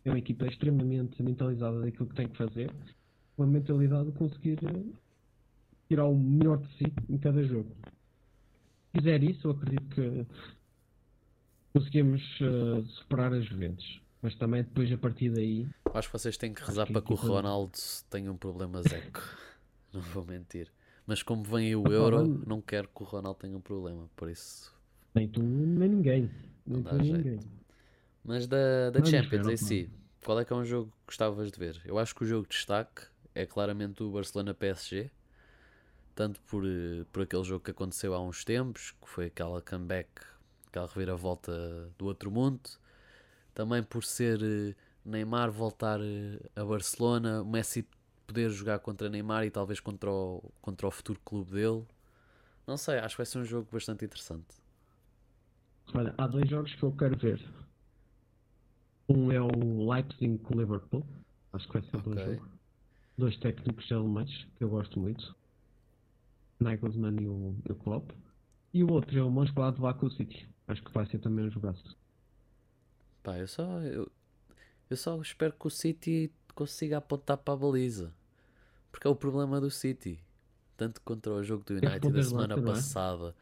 é 0.04 0.10
uma 0.10 0.18
equipa 0.18 0.46
extremamente 0.46 1.22
mentalizada 1.22 1.80
daquilo 1.80 2.08
que 2.08 2.14
tem 2.14 2.28
que 2.28 2.36
fazer, 2.36 2.72
uma 3.38 3.46
mentalidade 3.46 4.10
de 4.10 4.18
conseguir 4.18 4.58
tirar 5.88 6.06
o 6.06 6.16
melhor 6.16 6.58
de 6.58 6.68
si 6.76 6.92
em 7.08 7.18
cada 7.18 7.42
jogo. 7.44 7.70
Se 8.90 8.98
fizer 8.98 9.22
isso, 9.22 9.46
eu 9.46 9.50
acredito 9.52 9.94
que 9.94 10.26
conseguimos 11.76 12.22
eh, 12.40 12.82
superar 12.88 13.32
as 13.34 13.44
Juventus. 13.44 14.00
Mas 14.22 14.34
também 14.34 14.62
depois 14.62 14.90
a 14.90 14.96
partir 14.96 15.30
daí 15.30 15.68
Acho 15.92 16.08
que 16.08 16.18
vocês 16.18 16.36
têm 16.36 16.52
que 16.52 16.62
rezar 16.62 16.86
que 16.86 16.92
para 16.92 17.02
que 17.02 17.12
o 17.12 17.16
Ronaldo 17.16 17.78
tenha 18.10 18.32
um 18.32 18.36
problema 18.36 18.82
zeco. 18.82 19.20
não 19.92 20.00
vou 20.00 20.24
mentir. 20.24 20.72
Mas 21.06 21.22
como 21.22 21.44
vem 21.44 21.66
aí 21.68 21.76
o 21.76 21.80
Opa, 21.80 21.90
Euro, 21.92 22.42
não 22.46 22.60
quero 22.60 22.88
que 22.88 23.02
o 23.02 23.04
Ronaldo 23.04 23.38
tenha 23.38 23.56
um 23.56 23.60
problema. 23.60 24.08
Por 24.16 24.28
isso. 24.30 24.74
nem 25.14 25.28
tu 25.28 25.42
nem 25.42 25.88
ninguém. 25.88 26.30
Não 26.66 26.76
Nem 26.76 26.82
dá 26.82 26.90
tu 26.90 27.04
jeito. 27.04 27.16
ninguém. 27.18 27.40
Mas 28.24 28.46
da, 28.46 28.90
da 28.90 28.98
Vamos 28.98 29.10
Champions 29.10 29.48
em 29.48 29.56
si, 29.56 29.90
qual 30.24 30.40
é 30.40 30.44
que 30.44 30.52
é 30.52 30.56
um 30.56 30.64
jogo 30.64 30.90
que 30.90 31.06
gostavas 31.06 31.52
de 31.52 31.58
ver? 31.58 31.80
Eu 31.84 31.98
acho 31.98 32.12
que 32.14 32.24
o 32.24 32.26
jogo 32.26 32.42
de 32.48 32.56
destaque 32.56 33.02
é 33.34 33.46
claramente 33.46 34.02
o 34.02 34.10
Barcelona 34.10 34.52
PSG, 34.52 35.10
tanto 36.14 36.40
por, 36.40 36.64
eh, 36.66 37.04
por 37.12 37.22
aquele 37.22 37.44
jogo 37.44 37.62
que 37.62 37.70
aconteceu 37.70 38.12
há 38.14 38.20
uns 38.20 38.44
tempos, 38.44 38.90
que 39.00 39.08
foi 39.08 39.26
aquela 39.26 39.62
comeback, 39.62 40.10
aquela 40.76 40.86
reviravolta 40.86 41.90
do 41.98 42.06
outro 42.06 42.30
mundo, 42.30 42.60
também 43.54 43.82
por 43.82 44.04
ser 44.04 44.40
eh, 44.42 44.74
Neymar 45.04 45.50
voltar 45.50 46.00
eh, 46.00 46.40
a 46.54 46.64
Barcelona, 46.64 47.42
o 47.42 47.46
Messi 47.46 47.86
poder 48.26 48.50
jogar 48.50 48.78
contra 48.80 49.08
Neymar 49.08 49.44
e 49.44 49.50
talvez 49.50 49.80
contra 49.80 50.10
o, 50.10 50.42
contra 50.60 50.86
o 50.86 50.90
futuro 50.90 51.20
clube 51.24 51.52
dele. 51.52 51.84
Não 52.66 52.76
sei, 52.76 52.98
acho 52.98 53.16
que 53.16 53.18
vai 53.18 53.26
ser 53.26 53.38
um 53.38 53.44
jogo 53.44 53.68
bastante 53.72 54.04
interessante. 54.04 54.46
Olha, 55.94 56.14
há 56.18 56.26
dois 56.26 56.48
jogos 56.48 56.74
que 56.74 56.82
eu 56.82 56.92
quero 56.92 57.16
ver. 57.16 57.40
Um 59.08 59.30
é 59.32 59.40
o 59.40 59.90
Leipzig 59.90 60.38
com 60.38 60.58
Liverpool. 60.58 61.06
Acho 61.52 61.66
que 61.68 61.72
vai 61.74 61.82
ser 61.82 61.96
um 61.96 62.00
bom 62.00 62.10
Ok. 62.10 62.24
jogo. 62.24 62.48
Dois 63.16 63.36
técnicos 63.38 63.90
alemães 63.90 64.46
que 64.56 64.64
eu 64.64 64.68
gosto 64.68 64.98
muito. 65.00 65.34
Nagelsmann 66.60 67.16
e 67.22 67.28
o, 67.28 67.54
o 67.70 67.74
Klopp. 67.76 68.10
E 68.74 68.82
o 68.84 68.92
outro 68.92 69.18
é 69.18 69.22
o 69.22 69.30
Mönchengladbach 69.30 69.98
com 69.98 70.06
o 70.06 70.10
City. 70.10 70.46
Acho 70.68 70.82
que 70.82 70.92
vai 70.92 71.06
ser 71.06 71.18
também 71.18 71.44
um 71.44 71.50
jogaço. 71.50 71.96
Pá, 73.22 73.38
eu 73.38 73.46
só, 73.48 73.80
eu, 73.80 74.10
eu 74.90 74.96
só 74.96 75.20
espero 75.20 75.52
que 75.52 75.66
o 75.66 75.70
City 75.70 76.32
consiga 76.54 76.98
apontar 76.98 77.36
para 77.38 77.54
a 77.54 77.56
baliza. 77.56 78.12
Porque 78.90 79.06
é 79.06 79.10
o 79.10 79.16
problema 79.16 79.60
do 79.60 79.70
City. 79.70 80.18
Tanto 80.76 81.00
contra 81.02 81.32
o 81.32 81.42
jogo 81.42 81.64
do 81.64 81.74
United 81.74 82.12
da 82.12 82.22
semana 82.22 82.56
não 82.56 82.62
é? 82.64 82.66
passada, 82.66 83.34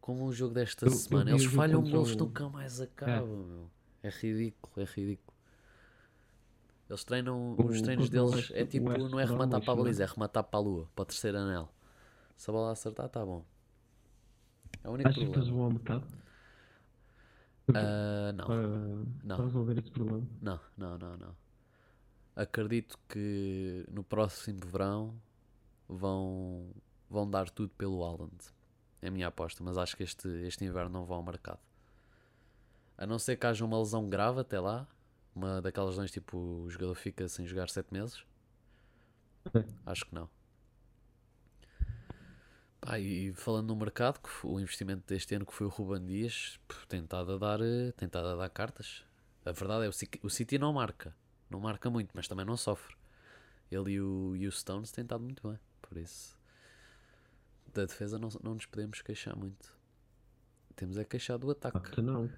como 0.00 0.24
o 0.26 0.32
jogo 0.32 0.54
desta 0.54 0.86
Eu- 0.86 0.90
eu 0.92 0.96
semana. 0.98 1.30
vi 1.30 1.36
Eles 1.36 1.44
falham 1.54 1.82
o- 1.82 2.16
nunca 2.16 2.48
mais 2.48 2.80
acabam, 2.80 3.44
meu. 3.46 3.70
É 4.02 4.08
ridículo, 4.10 4.72
é 4.76 4.84
ridículo. 4.84 5.32
Eles 6.90 7.04
treinam, 7.04 7.54
O- 7.56 7.64
os 7.66 7.80
treinos 7.80 8.10
deles 8.10 8.50
é 8.52 8.66
tipo, 8.66 8.88
West 8.90 9.10
não 9.10 9.18
é 9.20 9.24
rematar 9.24 9.60
para 9.60 9.72
a 9.72 9.74
é? 9.74 9.78
baliza, 9.78 10.02
é 10.02 10.06
rematar 10.06 10.44
para 10.44 10.58
a 10.58 10.62
lua, 10.62 10.88
para 10.94 11.02
o 11.02 11.06
terceiro 11.06 11.38
anel. 11.38 11.72
Se 12.36 12.50
a 12.50 12.52
bola 12.52 12.72
acertar, 12.72 13.08
tá 13.08 13.24
bom. 13.24 13.44
É 14.84 14.88
o 14.88 14.92
único 14.92 15.08
Achas 15.08 15.22
que 15.22 15.24
eles 15.24 15.32
problema. 15.48 15.56
vão 15.56 15.64
ao 15.64 15.70
mercado? 15.70 16.06
Ah, 17.78 18.32
não. 18.32 18.46
Para, 18.46 18.66
não. 19.24 19.36
para 19.36 19.44
resolver 19.44 19.78
esse 19.78 19.90
problema? 19.90 20.26
Não, 20.40 20.60
não, 20.76 20.98
não, 20.98 21.16
não. 21.16 21.36
Acredito 22.34 22.98
que 23.08 23.86
no 23.90 24.02
próximo 24.02 24.60
verão 24.64 25.14
vão, 25.88 26.70
vão 27.08 27.28
dar 27.28 27.50
tudo 27.50 27.70
pelo 27.76 28.02
Haaland. 28.04 28.36
É 29.00 29.08
a 29.08 29.10
minha 29.10 29.28
aposta, 29.28 29.62
mas 29.62 29.76
acho 29.76 29.96
que 29.96 30.02
este, 30.02 30.28
este 30.46 30.64
inverno 30.64 30.90
não 30.90 31.04
vão 31.04 31.18
ao 31.18 31.22
mercado. 31.22 31.60
A 32.96 33.06
não 33.06 33.18
ser 33.18 33.36
que 33.36 33.46
haja 33.46 33.64
uma 33.64 33.78
lesão 33.78 34.08
grave 34.08 34.40
até 34.40 34.60
lá, 34.60 34.86
uma 35.34 35.60
daquelas 35.60 35.90
lesões 35.90 36.10
tipo 36.10 36.38
o 36.38 36.70
jogador 36.70 36.94
fica 36.94 37.28
sem 37.28 37.46
jogar 37.46 37.68
7 37.68 37.92
meses. 37.92 38.24
É. 39.54 39.64
Acho 39.84 40.06
que 40.06 40.14
não. 40.14 40.28
Pá, 42.82 42.98
e 42.98 43.32
falando 43.32 43.68
no 43.68 43.76
mercado, 43.76 44.20
o 44.44 44.60
investimento 44.60 45.06
deste 45.06 45.34
ano 45.34 45.46
que 45.46 45.54
foi 45.54 45.66
o 45.66 45.70
Ruban 45.70 46.04
Dias, 46.04 46.60
estado 46.92 47.32
a 47.32 47.38
dar, 47.38 47.60
eh, 47.62 47.92
tem 47.92 48.06
estado 48.06 48.28
a 48.28 48.36
dar 48.36 48.50
cartas. 48.50 49.02
A 49.46 49.52
verdade 49.52 49.86
é 49.86 49.88
o 49.88 49.92
City, 49.92 50.20
o 50.22 50.28
City 50.28 50.58
não 50.58 50.74
marca, 50.74 51.16
não 51.48 51.60
marca 51.60 51.88
muito, 51.88 52.10
mas 52.12 52.28
também 52.28 52.44
não 52.44 52.56
sofre. 52.56 52.94
Ele 53.70 53.92
e 53.92 54.00
o, 54.00 54.36
e 54.36 54.46
o 54.46 54.52
Stones 54.52 54.92
têm 54.92 55.02
estado 55.02 55.22
muito 55.22 55.48
bem, 55.48 55.58
por 55.80 55.96
isso 55.96 56.36
da 57.72 57.84
defesa 57.86 58.18
não, 58.18 58.28
não 58.42 58.54
nos 58.54 58.66
podemos 58.66 59.00
queixar 59.02 59.36
muito. 59.36 59.74
Temos 60.76 60.96
é 60.98 61.04
queixar 61.04 61.38
do 61.38 61.50
ataque. 61.50 61.78
Facto 61.78 62.02
não. 62.02 62.30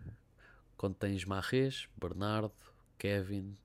Quando 0.76 0.94
tens 0.94 1.24
Marrez, 1.24 1.88
Bernardo, 1.96 2.52
Kevin, 2.98 3.56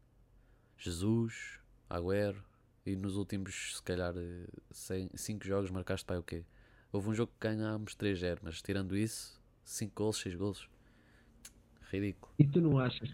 Jesus, 0.77 1.59
Agüero 1.89 2.43
e 2.85 2.95
nos 2.95 3.15
últimos, 3.15 3.77
se 3.77 3.83
calhar, 3.83 4.13
5 4.71 5.45
jogos 5.45 5.71
marcaste 5.71 6.05
para 6.05 6.19
o 6.19 6.23
quê? 6.23 6.45
Houve 6.91 7.09
um 7.09 7.13
jogo 7.13 7.31
que 7.39 7.47
ganhámos 7.47 7.95
3-0, 7.95 8.39
mas 8.41 8.61
tirando 8.61 8.97
isso, 8.97 9.39
5 9.63 9.93
gols, 9.95 10.17
6 10.17 10.35
gols. 10.35 10.69
Ridículo. 11.91 12.33
E 12.39 12.47
tu 12.47 12.61
não 12.61 12.79
achas? 12.79 13.09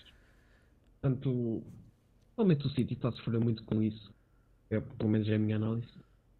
Tanto. 1.01 1.63
Realmente 2.37 2.67
o 2.67 2.69
City 2.69 2.93
está 2.93 3.09
a 3.09 3.11
sofrer 3.11 3.39
muito 3.39 3.63
com 3.63 3.81
isso. 3.81 4.13
É, 4.69 4.79
pelo 4.79 5.09
menos 5.09 5.27
é 5.29 5.35
a 5.35 5.39
minha 5.39 5.55
análise. 5.55 5.87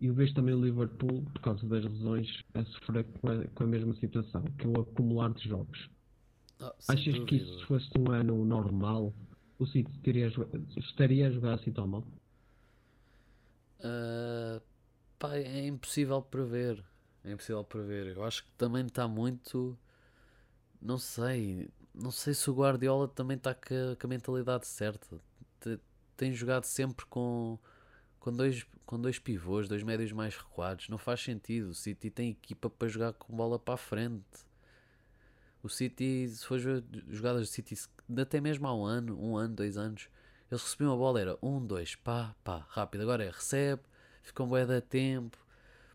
E 0.02 0.10
vejo 0.12 0.34
também 0.34 0.54
o 0.54 0.63
Liverpool, 0.63 1.24
por 1.24 1.41
causa 1.41 1.65
das 1.67 1.84
lesões, 1.86 2.43
a 2.54 2.63
sofrer 2.65 3.06
com 3.06 3.30
a, 3.30 3.45
com 3.48 3.63
a 3.63 3.67
mesma 3.67 3.93
situação, 3.95 4.43
que 4.58 4.65
é 4.65 4.67
o 4.69 4.82
acumular 4.82 5.34
de 5.34 5.48
jogos. 5.48 5.89
Ah, 6.60 6.74
Achas 6.89 7.04
que 7.13 7.19
dúvida. 7.19 7.36
isso 7.36 7.60
se 7.60 7.65
fosse 7.65 7.89
um 7.98 8.12
ano 8.12 8.43
normal, 8.43 9.13
o 9.58 9.65
City 9.65 9.91
teria, 10.00 10.30
estaria 10.78 11.28
a 11.28 11.32
jogar 11.32 11.54
assim 11.56 11.71
tão 11.71 11.88
mal? 11.88 12.04
Ah, 13.82 14.62
pá, 15.19 15.36
é 15.38 15.67
impossível 15.67 16.21
prever. 16.21 16.84
É 17.26 17.32
impossível 17.32 17.62
prever. 17.64 18.16
Eu 18.16 18.24
acho 18.24 18.44
que 18.46 18.52
também 18.52 18.86
está 18.86 19.06
muito. 19.08 19.78
Não 20.82 20.98
sei. 20.98 21.70
Não 21.94 22.12
sei 22.12 22.34
se 22.34 22.50
o 22.50 22.54
Guardiola 22.54 23.08
também 23.08 23.38
está 23.38 23.54
com, 23.54 23.74
a- 23.94 23.96
com 23.96 24.08
a 24.08 24.10
mentalidade 24.10 24.68
certa. 24.68 25.20
Te- 25.60 25.80
Tem 26.18 26.34
jogado 26.34 26.64
sempre 26.66 27.06
com, 27.08 27.58
com, 28.20 28.32
dois, 28.34 28.66
com 28.86 29.00
dois 29.00 29.20
pivôs, 29.20 29.68
dois 29.70 29.84
médios 29.84 30.12
mais 30.14 30.36
recuados. 30.38 30.90
Não 30.90 30.98
faz 30.98 31.22
sentido. 31.22 31.70
O 31.70 31.74
City 31.76 32.10
tem 32.10 32.32
equipa 32.32 32.70
para 32.70 32.88
jogar 32.88 33.14
com 33.14 33.36
bola 33.36 33.60
para 33.60 33.76
a 33.76 33.78
frente. 33.78 34.26
O 35.64 35.70
City, 35.70 36.28
se 36.30 36.46
for 36.46 36.60
jogadas 37.10 37.42
do 37.50 37.52
City, 37.52 37.76
até 38.20 38.40
mesmo 38.40 38.68
há 38.68 38.76
um 38.76 38.86
ano, 38.86 39.20
um 39.20 39.36
ano, 39.36 39.56
dois 39.56 39.78
anos, 39.78 40.08
eles 40.50 40.62
recebiam 40.64 40.94
a 40.94 40.96
bola, 40.96 41.20
era 41.20 41.38
um, 41.42 41.66
dois, 41.66 41.96
pá, 41.96 42.36
pá, 42.44 42.66
rápido. 42.70 43.02
Agora 43.02 43.24
é 43.24 43.32
recebe, 43.32 43.82
fica 44.22 44.44
um 44.44 44.48
bué 44.48 44.66
da 44.66 44.80
tempo. 44.80 45.38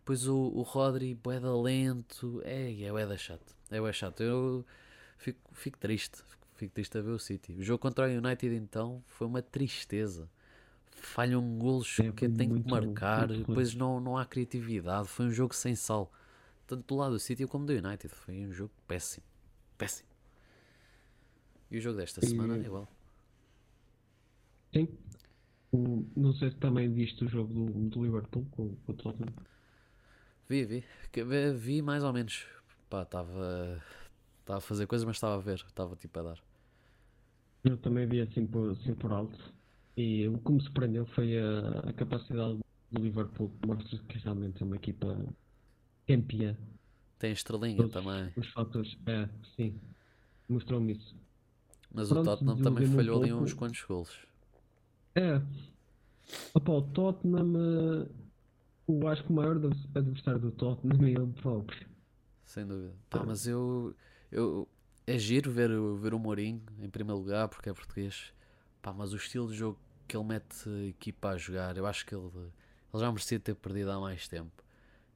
Depois 0.00 0.26
o, 0.26 0.36
o 0.36 0.62
Rodri, 0.62 1.14
bué 1.14 1.38
da 1.40 1.54
lento. 1.56 2.40
É, 2.44 2.72
é 2.82 2.90
bué 2.90 3.06
da 3.06 3.16
chato. 3.16 3.54
É 3.70 3.80
bué 3.80 3.92
chato. 3.92 4.22
Eu 4.22 4.64
fico, 5.18 5.38
fico 5.52 5.78
triste. 5.78 6.18
Fico, 6.26 6.46
fico 6.56 6.74
triste 6.74 6.98
a 6.98 7.02
ver 7.02 7.10
o 7.10 7.18
City. 7.18 7.52
O 7.54 7.62
jogo 7.62 7.78
contra 7.80 8.06
o 8.08 8.10
United, 8.10 8.54
então, 8.54 9.02
foi 9.06 9.26
uma 9.26 9.42
tristeza. 9.42 10.28
Falham 10.92 11.58
golos 11.58 11.98
É, 12.00 12.10
que 12.12 12.28
tem 12.28 12.48
que 12.62 12.70
marcar. 12.70 13.28
Depois 13.28 13.74
não, 13.74 14.00
não 14.00 14.18
há 14.18 14.24
criatividade. 14.26 15.08
Foi 15.08 15.26
um 15.26 15.30
jogo 15.30 15.54
sem 15.54 15.74
sal. 15.74 16.12
Tanto 16.66 16.84
do 16.86 16.96
lado 17.00 17.12
do 17.12 17.18
City 17.20 17.46
como 17.46 17.66
do 17.66 17.72
United. 17.72 18.08
Foi 18.14 18.34
um 18.46 18.52
jogo 18.52 18.72
péssimo. 18.86 19.24
Péssimo. 19.78 20.08
E 21.70 21.78
o 21.78 21.80
jogo 21.80 21.96
desta 21.98 22.20
semana 22.20 22.56
é 22.56 22.60
igual. 22.66 22.88
Sim. 24.72 24.88
Não 26.16 26.32
sei 26.34 26.50
se 26.50 26.56
também 26.56 26.92
viste 26.92 27.24
o 27.24 27.28
jogo 27.28 27.52
do, 27.52 27.66
do 27.88 28.04
Liverpool 28.04 28.46
com, 28.50 28.74
com 28.76 28.92
o 28.92 28.94
Tottenham. 28.94 29.32
Vi, 30.50 30.64
vi. 30.64 30.84
Vi- 31.54 31.80
mais 31.82 32.02
ou 32.02 32.12
menos. 32.12 32.44
Pá, 32.88 33.02
estava. 33.02 33.80
Estava 34.40 34.58
a 34.58 34.60
fazer 34.60 34.86
coisas, 34.88 35.06
mas 35.06 35.16
estava 35.16 35.36
a 35.36 35.38
ver. 35.38 35.54
Estava 35.64 35.94
tipo 35.94 36.18
a 36.18 36.22
dar. 36.22 36.38
Eu 37.62 37.76
também 37.76 38.04
vi 38.06 38.20
assim 38.20 38.46
por, 38.46 38.70
assim 38.72 38.94
por 38.94 39.12
alto. 39.12 39.38
E 39.96 40.26
o 40.26 40.38
que 40.38 40.50
me 40.50 40.60
surpreendeu 40.60 41.06
foi 41.06 41.38
a, 41.38 41.90
a 41.90 41.92
capacidade 41.92 42.58
do 42.90 43.00
Liverpool, 43.00 43.50
que 43.60 43.68
mostra 43.68 43.98
que 44.08 44.18
realmente 44.18 44.60
é 44.60 44.66
uma 44.66 44.74
equipa 44.76 45.16
campeã. 46.08 46.56
Tem 47.18 47.30
estrelinha 47.32 47.76
Todos 47.76 47.92
também. 47.92 48.32
Os 48.36 48.48
fatores, 48.48 48.96
é, 49.06 49.28
sim, 49.54 49.78
mostrou-me 50.48 50.94
isso. 50.94 51.14
Mas 51.94 52.10
o 52.10 52.14
Pronto, 52.14 52.30
Tottenham 52.30 52.56
também 52.56 52.88
um 52.88 52.96
falhou 52.96 53.20
ali 53.20 53.28
pouco. 53.30 53.44
uns 53.44 53.52
quantos 53.52 53.82
golos. 53.82 54.18
É, 55.14 55.40
opa, 56.55 56.72
o 56.72 56.82
Tottenham, 56.82 58.09
eu 58.91 59.09
acho 59.09 59.24
que 59.24 59.30
o 59.30 59.34
maior 59.34 59.57
advers- 59.57 59.86
adversário 59.95 60.41
do 60.41 60.51
Tottenham 60.53 61.05
é 61.07 61.11
ele 61.11 61.32
próprio. 61.41 61.86
Sem 62.45 62.66
dúvida. 62.66 62.95
Pá, 63.09 63.22
mas 63.24 63.47
eu, 63.47 63.95
eu. 64.30 64.68
É 65.07 65.18
giro 65.18 65.51
ver, 65.51 65.70
o- 65.70 65.97
ver 65.97 66.14
o 66.14 66.18
Mourinho 66.18 66.62
em 66.80 66.88
primeiro 66.88 67.18
lugar, 67.20 67.49
porque 67.49 67.68
é 67.68 67.72
português. 67.72 68.32
Pá, 68.82 68.93
mas 68.93 69.12
o 69.12 69.16
estilo 69.16 69.49
de 69.49 69.55
jogo 69.57 69.78
que 70.09 70.16
ele 70.16 70.24
mete 70.24 70.68
a 70.68 70.86
equipa 70.88 71.28
a 71.30 71.36
jogar, 71.38 71.76
eu 71.76 71.86
acho 71.86 72.05
que 72.07 72.14
ele, 72.14 72.26
ele 72.34 73.01
já 73.01 73.11
merecia 73.11 73.38
ter 73.38 73.55
perdido 73.55 73.91
há 73.93 74.01
mais 74.01 74.26
tempo. 74.26 74.51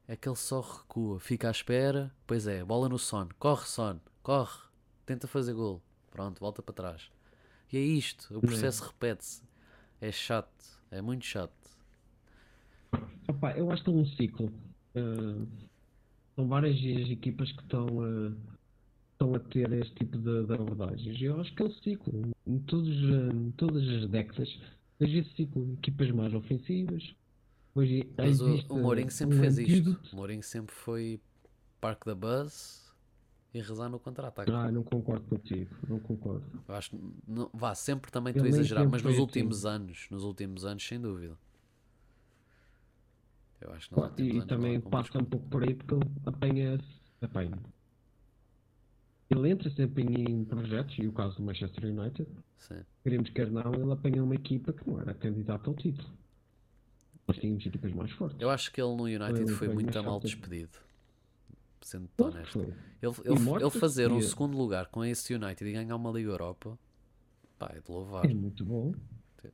É 0.07 0.15
que 0.15 0.29
ele 0.29 0.35
só 0.35 0.61
recua, 0.61 1.19
fica 1.19 1.47
à 1.47 1.51
espera, 1.51 2.13
pois 2.27 2.45
é, 2.47 2.63
bola 2.63 2.87
no 2.87 2.97
Son, 2.99 3.27
corre 3.39 3.65
Son, 3.65 3.99
corre, 4.21 4.59
tenta 5.05 5.27
fazer 5.27 5.53
gol, 5.53 5.81
pronto, 6.11 6.39
volta 6.39 6.61
para 6.61 6.73
trás. 6.75 7.09
E 7.73 7.77
é 7.77 7.81
isto, 7.81 8.37
o 8.37 8.39
processo 8.41 8.83
repete-se. 8.85 9.41
É 9.99 10.11
chato, 10.11 10.63
é 10.91 11.01
muito 11.01 11.25
chato. 11.25 11.64
Opa, 13.27 13.51
eu 13.51 13.71
acho 13.71 13.83
que 13.83 13.89
é 13.89 13.93
um 13.93 14.05
ciclo. 14.05 14.51
Eh, 14.93 15.45
são 16.35 16.47
várias 16.47 16.75
as 16.77 17.09
equipas 17.09 17.51
que 17.51 17.61
estão, 17.63 17.87
eh, 18.05 18.33
estão 19.13 19.35
a 19.35 19.39
ter 19.39 19.71
este 19.73 19.95
tipo 19.95 20.17
de, 20.17 20.45
de 20.45 20.53
abordagens. 20.53 21.21
Eu 21.21 21.39
acho 21.41 21.53
que 21.55 21.61
é 21.61 21.65
um 21.65 21.71
ciclo. 21.71 22.31
Em, 22.45 22.59
todos, 22.59 22.89
eh, 22.89 23.33
em 23.35 23.51
todas 23.51 23.87
as 23.87 24.09
décadas, 24.09 24.59
vejo 24.99 25.19
esse 25.19 25.35
ciclo. 25.35 25.73
Equipas 25.73 26.11
mais 26.11 26.33
ofensivas. 26.33 27.15
Hoje 27.73 28.07
Mas 28.17 28.39
o, 28.39 28.55
o 28.69 28.77
Mourinho 28.77 29.11
sempre 29.11 29.37
um 29.37 29.41
fez 29.41 29.57
isto. 29.57 29.71
antídoto. 29.71 30.09
O 30.13 30.15
Mourinho 30.15 30.43
sempre 30.43 30.73
foi 30.73 31.19
Park 31.81 32.05
da 32.05 32.15
Buzz 32.15 32.85
e 33.53 33.59
rezar 33.59 33.89
no 33.89 33.99
contra-ataque. 33.99 34.49
Ah, 34.51 34.71
não 34.71 34.83
concordo 34.83 35.25
contigo, 35.27 35.75
não 35.87 35.99
concordo. 35.99 36.43
Eu 36.67 36.75
acho 36.75 36.97
não, 37.27 37.49
vá, 37.53 37.75
sempre 37.75 38.11
também 38.11 38.31
estou 38.31 38.45
a 38.45 38.49
exagerar, 38.49 38.89
mas 38.89 39.01
nos 39.01 39.13
assim. 39.13 39.21
últimos 39.21 39.65
anos, 39.65 40.07
nos 40.09 40.23
últimos 40.23 40.65
anos, 40.65 40.85
sem 40.87 40.99
dúvida. 40.99 41.37
Eu 43.61 43.71
acho 43.71 43.89
que 43.89 43.95
nos 43.95 44.01
Claro, 44.03 44.11
últimos 44.21 44.33
e, 44.33 44.37
e 44.37 44.47
também 44.47 44.77
não 44.77 44.87
há 44.87 44.91
passa 44.91 45.17
um 45.17 45.25
pouco 45.25 45.47
por 45.49 45.63
aí 45.63 45.73
porque 45.75 45.93
ele 45.95 46.03
apanha, 46.25 46.79
apanha. 47.21 47.59
Ele 49.29 49.49
entra 49.49 49.69
sempre 49.71 50.03
em 50.03 50.45
projetos, 50.45 50.97
e 50.99 51.07
o 51.07 51.11
caso 51.11 51.35
do 51.37 51.43
Manchester 51.43 51.85
United, 51.85 52.27
Sim. 52.57 52.81
queremos 53.03 53.29
quer 53.31 53.49
não, 53.49 53.73
ele 53.73 53.91
apanha 53.91 54.23
uma 54.23 54.35
equipa 54.35 54.71
que 54.71 54.87
não 54.87 54.99
era 54.99 55.13
candidata 55.13 55.69
ao 55.69 55.75
título. 55.75 56.07
Nós 57.27 57.37
tínhamos 57.37 57.65
equipas 57.65 57.91
mais 57.93 58.11
fortes. 58.11 58.39
Eu 58.39 58.49
acho 58.51 58.71
que 58.71 58.79
ele 58.79 58.95
no 58.95 59.03
United 59.05 59.47
Foi- 59.51 59.67
foi 59.67 59.69
muito 59.69 60.03
mal 60.03 60.19
despedido. 60.19 60.77
Sendo 61.81 62.09
honesto. 62.19 62.59
Ele, 62.59 63.13
ele, 63.25 63.61
ele 63.61 63.69
fazer 63.71 64.11
um 64.11 64.21
segundo 64.21 64.57
lugar 64.57 64.87
com 64.87 65.03
esse 65.03 65.33
United 65.33 65.69
e 65.69 65.73
ganhar 65.73 65.95
uma 65.95 66.11
Liga 66.11 66.29
Europa, 66.29 66.77
pá, 67.57 67.71
é 67.75 67.79
de 67.79 67.91
louvar. 67.91 68.25
É 68.29 68.33
muito 68.33 68.63
bom. 68.63 68.93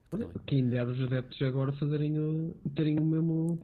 Também. 0.09 0.29
quem 0.45 0.69
dera 0.69 0.89
os 0.89 1.01
adeptos 1.01 1.41
agora 1.41 1.73
fazerem 1.73 2.17
o, 2.17 2.55
terem 2.73 2.97
o 2.97 3.03
mesmo 3.05 3.59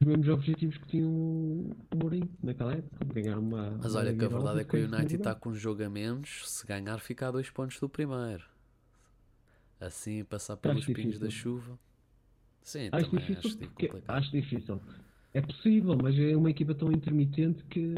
os 0.00 0.06
mesmos 0.06 0.28
objetivos 0.28 0.76
que 0.78 0.86
tinham 0.88 1.10
o 1.10 1.76
Mourinho 1.94 2.30
naquela 2.42 2.72
época, 2.74 3.04
ganhar 3.04 3.38
uma 3.38 3.70
Mas 3.82 3.94
olha 3.94 4.14
que 4.14 4.24
a 4.24 4.28
verdade 4.28 4.60
é 4.60 4.64
que 4.64 4.76
o 4.76 4.84
United 4.84 5.16
está 5.16 5.34
com 5.34 5.50
um 5.50 5.54
jogo 5.54 5.82
a 5.84 5.90
menos. 5.90 6.48
Se 6.50 6.66
ganhar, 6.66 6.98
fica 7.00 7.28
a 7.28 7.30
dois 7.30 7.50
pontos 7.50 7.78
do 7.80 7.88
primeiro. 7.88 8.44
Assim, 9.80 10.24
passar 10.24 10.56
pelos 10.56 10.82
Acho 10.82 10.92
pingos 10.92 11.18
da 11.18 11.26
difícil. 11.26 11.30
chuva. 11.30 11.78
Sim, 12.62 12.90
Acho 12.92 13.10
também 13.10 13.26
difícil 13.26 13.50
acho 13.50 13.58
porque 13.58 13.88
complicado. 13.88 14.04
acho 14.08 14.30
difícil. 14.32 14.80
É 15.32 15.40
possível, 15.40 15.96
mas 15.96 16.18
é 16.18 16.36
uma 16.36 16.50
equipa 16.50 16.74
tão 16.74 16.92
intermitente 16.92 17.64
que, 17.64 17.94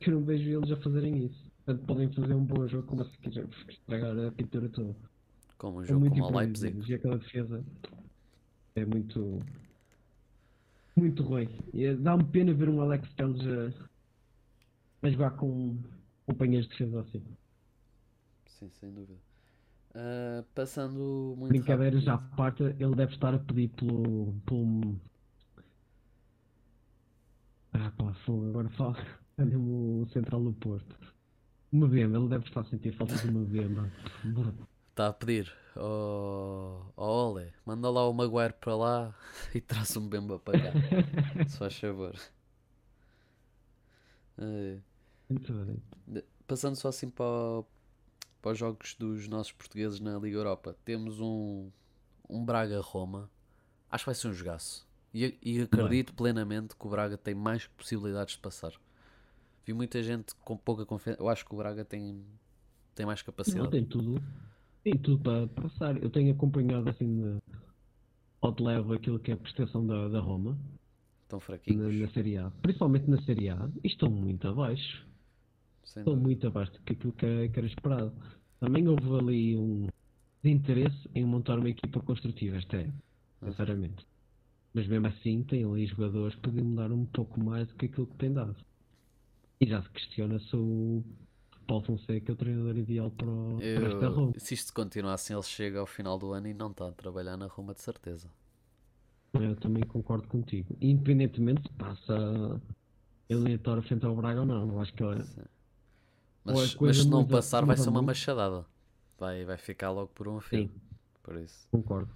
que 0.00 0.10
eu 0.10 0.14
não 0.14 0.24
vejo 0.24 0.48
eles 0.50 0.70
a 0.72 0.76
fazerem 0.76 1.26
isso. 1.26 1.50
Portanto, 1.64 1.86
podem 1.86 2.12
fazer 2.12 2.34
um 2.34 2.44
bom 2.44 2.66
jogo 2.68 2.86
como 2.86 3.04
se 3.04 3.18
quiser 3.18 3.48
estragar 3.68 4.18
a 4.18 4.32
pintura 4.32 4.68
toda. 4.68 4.94
Como 5.58 5.78
um 5.80 5.82
É 5.82 5.86
jogo 5.86 6.00
muito 6.00 6.20
como 6.20 6.24
o 6.24 6.38
Leipzig. 6.38 6.80
E 6.86 6.94
aquela 6.94 7.18
defesa 7.18 7.64
é 8.76 8.84
muito. 8.84 9.40
Muito 10.96 11.22
ruim. 11.22 11.48
E 11.72 11.84
é- 11.84 11.94
Dá-me 11.94 12.24
pena 12.24 12.52
ver 12.52 12.68
um 12.68 12.80
Alex 12.80 13.12
Telles 13.14 13.40
a, 13.46 15.06
a 15.06 15.10
jogar 15.10 15.30
com 15.32 15.78
companheiros 16.26 16.68
de 16.68 16.72
defesa 16.78 17.00
assim. 17.00 17.22
Sim, 18.46 18.70
sem 18.70 18.92
dúvida. 18.92 19.18
Ah, 19.94 20.44
passando 20.54 21.34
muito 21.38 21.50
Brincadeiras 21.50 22.06
à 22.08 22.18
parte, 22.18 22.62
ele 22.62 22.94
deve 22.96 23.12
estar 23.14 23.32
a 23.34 23.38
pedir 23.38 23.68
pelo. 23.70 24.34
pelo... 24.44 25.00
Ah, 27.72 27.90
pá, 27.96 28.12
fogo, 28.24 28.48
agora 28.48 28.68
fala. 28.70 28.96
Olha-me 29.38 29.56
o 30.02 30.06
central 30.12 30.42
do 30.44 30.52
Porto. 30.52 30.96
Uma 31.72 31.88
venda, 31.88 32.18
ele 32.18 32.28
deve 32.28 32.46
estar 32.46 32.60
a 32.60 32.64
sentir 32.64 32.92
falta 32.96 33.16
de 33.16 33.28
uma 33.28 33.44
venda. 33.44 33.90
Está 34.90 35.08
a 35.08 35.12
pedir. 35.12 35.52
Oh, 35.76 36.82
oh 36.96 37.30
Ole, 37.30 37.52
manda 37.66 37.90
lá 37.90 38.08
o 38.08 38.12
Maguire 38.12 38.52
para 38.54 38.76
lá 38.76 39.14
e 39.54 39.60
traz 39.60 39.96
um 39.96 40.08
Bemba 40.08 40.38
para 40.38 40.58
cá. 40.60 40.70
se 41.48 41.56
faz 41.58 41.76
favor. 41.78 42.14
Eh, 44.38 44.78
Muito 45.28 45.52
bem. 45.52 46.22
passando 46.46 46.76
só 46.76 46.88
assim 46.88 47.08
para, 47.10 47.24
o- 47.24 47.66
para 48.42 48.52
os 48.52 48.58
jogos 48.58 48.94
dos 48.94 49.28
nossos 49.28 49.52
portugueses 49.52 50.00
na 50.00 50.18
Liga 50.18 50.36
Europa, 50.36 50.76
temos 50.84 51.20
um, 51.20 51.70
um 52.28 52.44
Braga-Roma. 52.44 53.30
Acho 53.90 54.04
que 54.04 54.08
vai 54.08 54.14
ser 54.14 54.28
um 54.28 54.32
jogaço. 54.32 54.86
E, 55.12 55.38
e 55.42 55.60
acredito 55.62 56.12
plenamente 56.14 56.74
que 56.76 56.86
o 56.86 56.90
Braga 56.90 57.16
tem 57.16 57.34
mais 57.34 57.66
possibilidades 57.68 58.34
de 58.34 58.40
passar. 58.40 58.72
Vi 59.64 59.72
muita 59.72 60.02
gente 60.02 60.34
com 60.36 60.56
pouca 60.56 60.84
confiança. 60.84 61.20
Eu 61.22 61.28
acho 61.28 61.44
que 61.46 61.54
o 61.54 61.56
Braga 61.56 61.84
tem, 61.84 62.24
tem 62.94 63.06
mais 63.06 63.20
Não, 63.20 63.26
capacidade. 63.26 63.70
tem 63.70 63.84
tudo. 63.84 64.20
Tem 64.84 64.98
tudo 64.98 65.22
para 65.22 65.46
passar. 65.48 66.00
Eu 66.02 66.10
tenho 66.10 66.32
acompanhado 66.32 66.88
assim 66.90 67.06
de, 67.16 67.38
ao 68.40 68.52
de 68.52 68.62
leve 68.62 68.94
aquilo 68.94 69.18
que 69.18 69.30
é 69.30 69.34
a 69.34 69.38
prestação 69.38 69.86
da, 69.86 70.08
da 70.08 70.20
Roma 70.20 70.58
Estão 71.22 71.38
na, 71.38 71.44
fraquinhos. 71.44 71.94
na 72.00 72.08
Série 72.10 72.36
A. 72.36 72.50
Principalmente 72.62 73.08
na 73.10 73.20
Série 73.22 73.48
A. 73.48 73.70
E 73.82 73.88
estão 73.88 74.10
muito 74.10 74.46
abaixo. 74.46 75.06
sem 75.84 76.00
Estão 76.02 76.14
dúvida. 76.14 76.22
muito 76.28 76.46
abaixo 76.46 76.72
do 76.72 76.80
que 76.80 76.92
aquilo 76.92 77.12
que 77.14 77.24
era, 77.26 77.48
que 77.48 77.58
era 77.58 77.66
esperado. 77.66 78.12
Também 78.60 78.86
houve 78.86 79.18
ali 79.18 79.56
um 79.56 79.88
desinteresse 80.42 81.10
em 81.14 81.24
montar 81.24 81.58
uma 81.58 81.70
equipa 81.70 82.00
construtiva 82.00 82.56
esta 82.56 82.76
época, 82.76 82.98
Ah. 83.40 83.50
sinceramente. 83.50 84.06
Mas 84.74 84.86
mesmo 84.86 85.06
assim 85.06 85.42
tem 85.44 85.64
ali 85.64 85.86
jogadores 85.86 86.34
que 86.34 86.42
podiam 86.42 86.74
dar 86.74 86.92
um 86.92 87.06
pouco 87.06 87.40
mais 87.42 87.66
do 87.68 87.74
que 87.76 87.86
aquilo 87.86 88.06
que 88.06 88.16
tem 88.16 88.32
dado. 88.32 88.56
E 89.60 89.66
já 89.66 89.80
se 89.82 89.88
questiona 89.90 90.38
se 90.40 90.54
o 90.56 91.02
Paulo 91.64 91.84
Fonseca 91.84 92.30
é 92.30 92.34
o 92.34 92.36
treinador 92.36 92.76
ideal 92.76 93.10
para, 93.10 93.26
o- 93.26 93.56
para 93.58 93.66
esta 93.88 94.04
Eu, 94.04 94.12
Roma. 94.14 94.32
se 94.38 94.54
isto 94.54 94.72
continuar 94.72 95.14
assim, 95.14 95.32
ele 95.34 95.42
chega 95.42 95.80
ao 95.80 95.86
final 95.86 96.18
do 96.18 96.32
ano 96.32 96.46
e 96.48 96.54
não 96.54 96.70
está 96.70 96.88
a 96.88 96.92
trabalhar 96.92 97.36
na 97.36 97.46
Roma 97.46 97.74
de 97.74 97.80
certeza. 97.80 98.30
Eu 99.34 99.56
também 99.56 99.82
concordo 99.84 100.28
contigo. 100.28 100.76
Independentemente 100.80 101.62
se 101.62 101.68
passa 101.74 102.60
eliminatória 103.28 103.82
frente 103.82 104.04
ao 104.06 104.14
Braga 104.14 104.40
ou 104.40 104.46
não. 104.46 104.68
Eu 104.68 104.80
acho 104.80 104.92
que 104.94 105.02
é- 105.02 105.22
Sim. 105.22 105.42
Mas, 106.44 106.56
mas 106.56 106.74
coisa 106.74 107.02
se 107.02 107.08
não 107.08 107.26
passar, 107.26 107.64
vai 107.64 107.76
ser 107.76 107.88
uma 107.88 108.02
machadada. 108.02 108.64
Vai, 109.18 109.44
vai 109.44 109.56
ficar 109.56 109.90
logo 109.90 110.08
por 110.14 110.28
um 110.28 110.40
fim. 110.40 110.68
Sim. 110.68 110.70
Por 111.22 111.36
isso. 111.40 111.66
Concordo. 111.70 112.10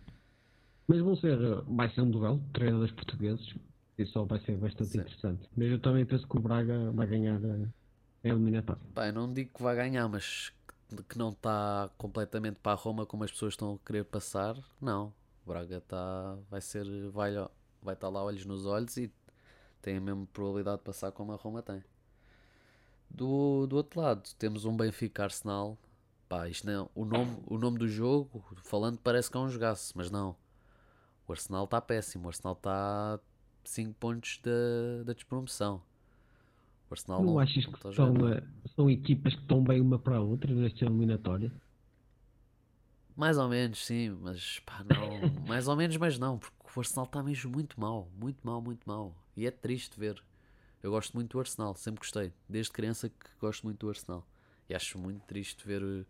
Mas 0.86 1.00
vão 1.00 1.16
ser, 1.16 1.38
vai 1.66 1.88
ser 1.90 2.02
um 2.02 2.10
duelo 2.10 2.38
de 2.38 2.50
treinadores 2.52 2.92
portugueses. 2.92 3.54
Isso 3.96 4.12
só 4.12 4.24
vai 4.24 4.38
ser 4.40 4.56
bastante 4.58 4.90
Sim. 4.90 4.98
interessante. 5.00 5.48
Mas 5.56 5.68
eu 5.70 5.78
também 5.80 6.04
penso 6.06 6.26
que 6.28 6.36
o 6.36 6.40
Braga 6.40 6.92
vai 6.92 7.06
ganhar 7.06 7.40
eliminatória. 8.22 8.82
Pá, 8.94 9.06
eu 9.08 9.12
não 9.12 9.32
digo 9.32 9.52
que 9.54 9.62
vai 9.62 9.74
ganhar, 9.76 10.08
mas 10.08 10.52
que- 11.08 11.18
não 11.18 11.30
está 11.30 11.90
completamente 11.98 12.56
para 12.56 12.72
a 12.72 12.74
Roma 12.74 13.06
como 13.06 13.24
as 13.24 13.30
pessoas 13.30 13.54
estão 13.54 13.74
a 13.74 13.86
querer 13.86 14.04
passar. 14.04 14.56
Não. 14.80 15.12
O 15.44 15.48
Braga 15.48 15.80
tá, 15.80 16.36
vai 16.50 16.60
ser. 16.60 16.84
Vai, 17.10 17.32
vai 17.82 17.94
estar 17.94 18.08
lá 18.08 18.22
olhos 18.22 18.44
nos 18.44 18.66
olhos 18.66 18.96
e 18.96 19.12
tem 19.82 19.96
a 19.98 20.00
mesma 20.00 20.26
probabilidade 20.32 20.78
de 20.78 20.84
passar 20.84 21.12
como 21.12 21.32
a 21.32 21.36
Roma 21.36 21.62
tem. 21.62 21.82
Do, 23.10 23.66
do 23.66 23.76
outro 23.76 24.00
lado, 24.00 24.28
temos 24.38 24.64
um 24.64 24.76
Benfica 24.76 25.24
Arsenal. 25.24 25.78
Pá, 26.28 26.48
isto 26.48 26.66
não, 26.66 26.90
o, 26.94 27.04
nome, 27.04 27.38
o 27.46 27.56
nome 27.58 27.78
do 27.78 27.88
jogo, 27.88 28.44
falando, 28.62 28.98
parece 28.98 29.30
que 29.30 29.36
é 29.36 29.40
um 29.40 29.48
jogaço, 29.48 29.94
mas 29.96 30.10
não. 30.10 30.36
O 31.26 31.32
Arsenal 31.32 31.64
está 31.64 31.80
péssimo. 31.80 32.26
O 32.26 32.28
Arsenal 32.28 32.54
está 32.54 33.20
5 33.64 33.94
pontos 33.94 34.40
da, 34.42 35.04
da 35.04 35.12
despromoção. 35.12 35.82
O 36.90 36.94
Arsenal 36.94 37.22
Não 37.22 37.32
não, 37.32 37.38
achas 37.38 37.64
não 37.66 37.72
que 37.72 37.94
são, 37.94 38.28
eh, 38.28 38.42
são 38.74 38.90
equipas 38.90 39.34
que 39.34 39.42
estão 39.42 39.62
bem 39.62 39.80
uma 39.80 39.98
para 39.98 40.16
a 40.16 40.20
outra 40.20 40.52
nesta 40.54 40.84
eliminatória? 40.84 41.52
Mais 43.16 43.36
ou 43.36 43.48
menos, 43.48 43.84
sim, 43.84 44.10
mas 44.10 44.60
pá, 44.60 44.84
não. 44.84 45.28
Mais 45.48 45.66
ou 45.68 45.76
menos, 45.76 45.96
mas 45.96 46.18
não, 46.18 46.38
porque 46.38 46.56
o 46.74 46.80
Arsenal 46.80 47.04
está 47.04 47.22
mesmo 47.22 47.50
muito 47.50 47.78
mal, 47.80 48.08
muito 48.16 48.46
mal, 48.46 48.62
muito 48.62 48.88
mal. 48.88 49.14
E 49.36 49.46
é 49.46 49.50
triste 49.50 49.98
ver. 49.98 50.22
Eu 50.82 50.92
gosto 50.92 51.14
muito 51.14 51.32
do 51.32 51.40
Arsenal, 51.40 51.74
sempre 51.74 51.98
gostei. 52.00 52.32
Desde 52.48 52.70
criança 52.72 53.08
que 53.08 53.26
gosto 53.40 53.64
muito 53.64 53.80
do 53.80 53.88
Arsenal. 53.88 54.24
E 54.68 54.74
acho 54.74 54.98
muito 54.98 55.22
triste 55.26 55.66
ver 55.66 55.82
eh, 55.82 56.04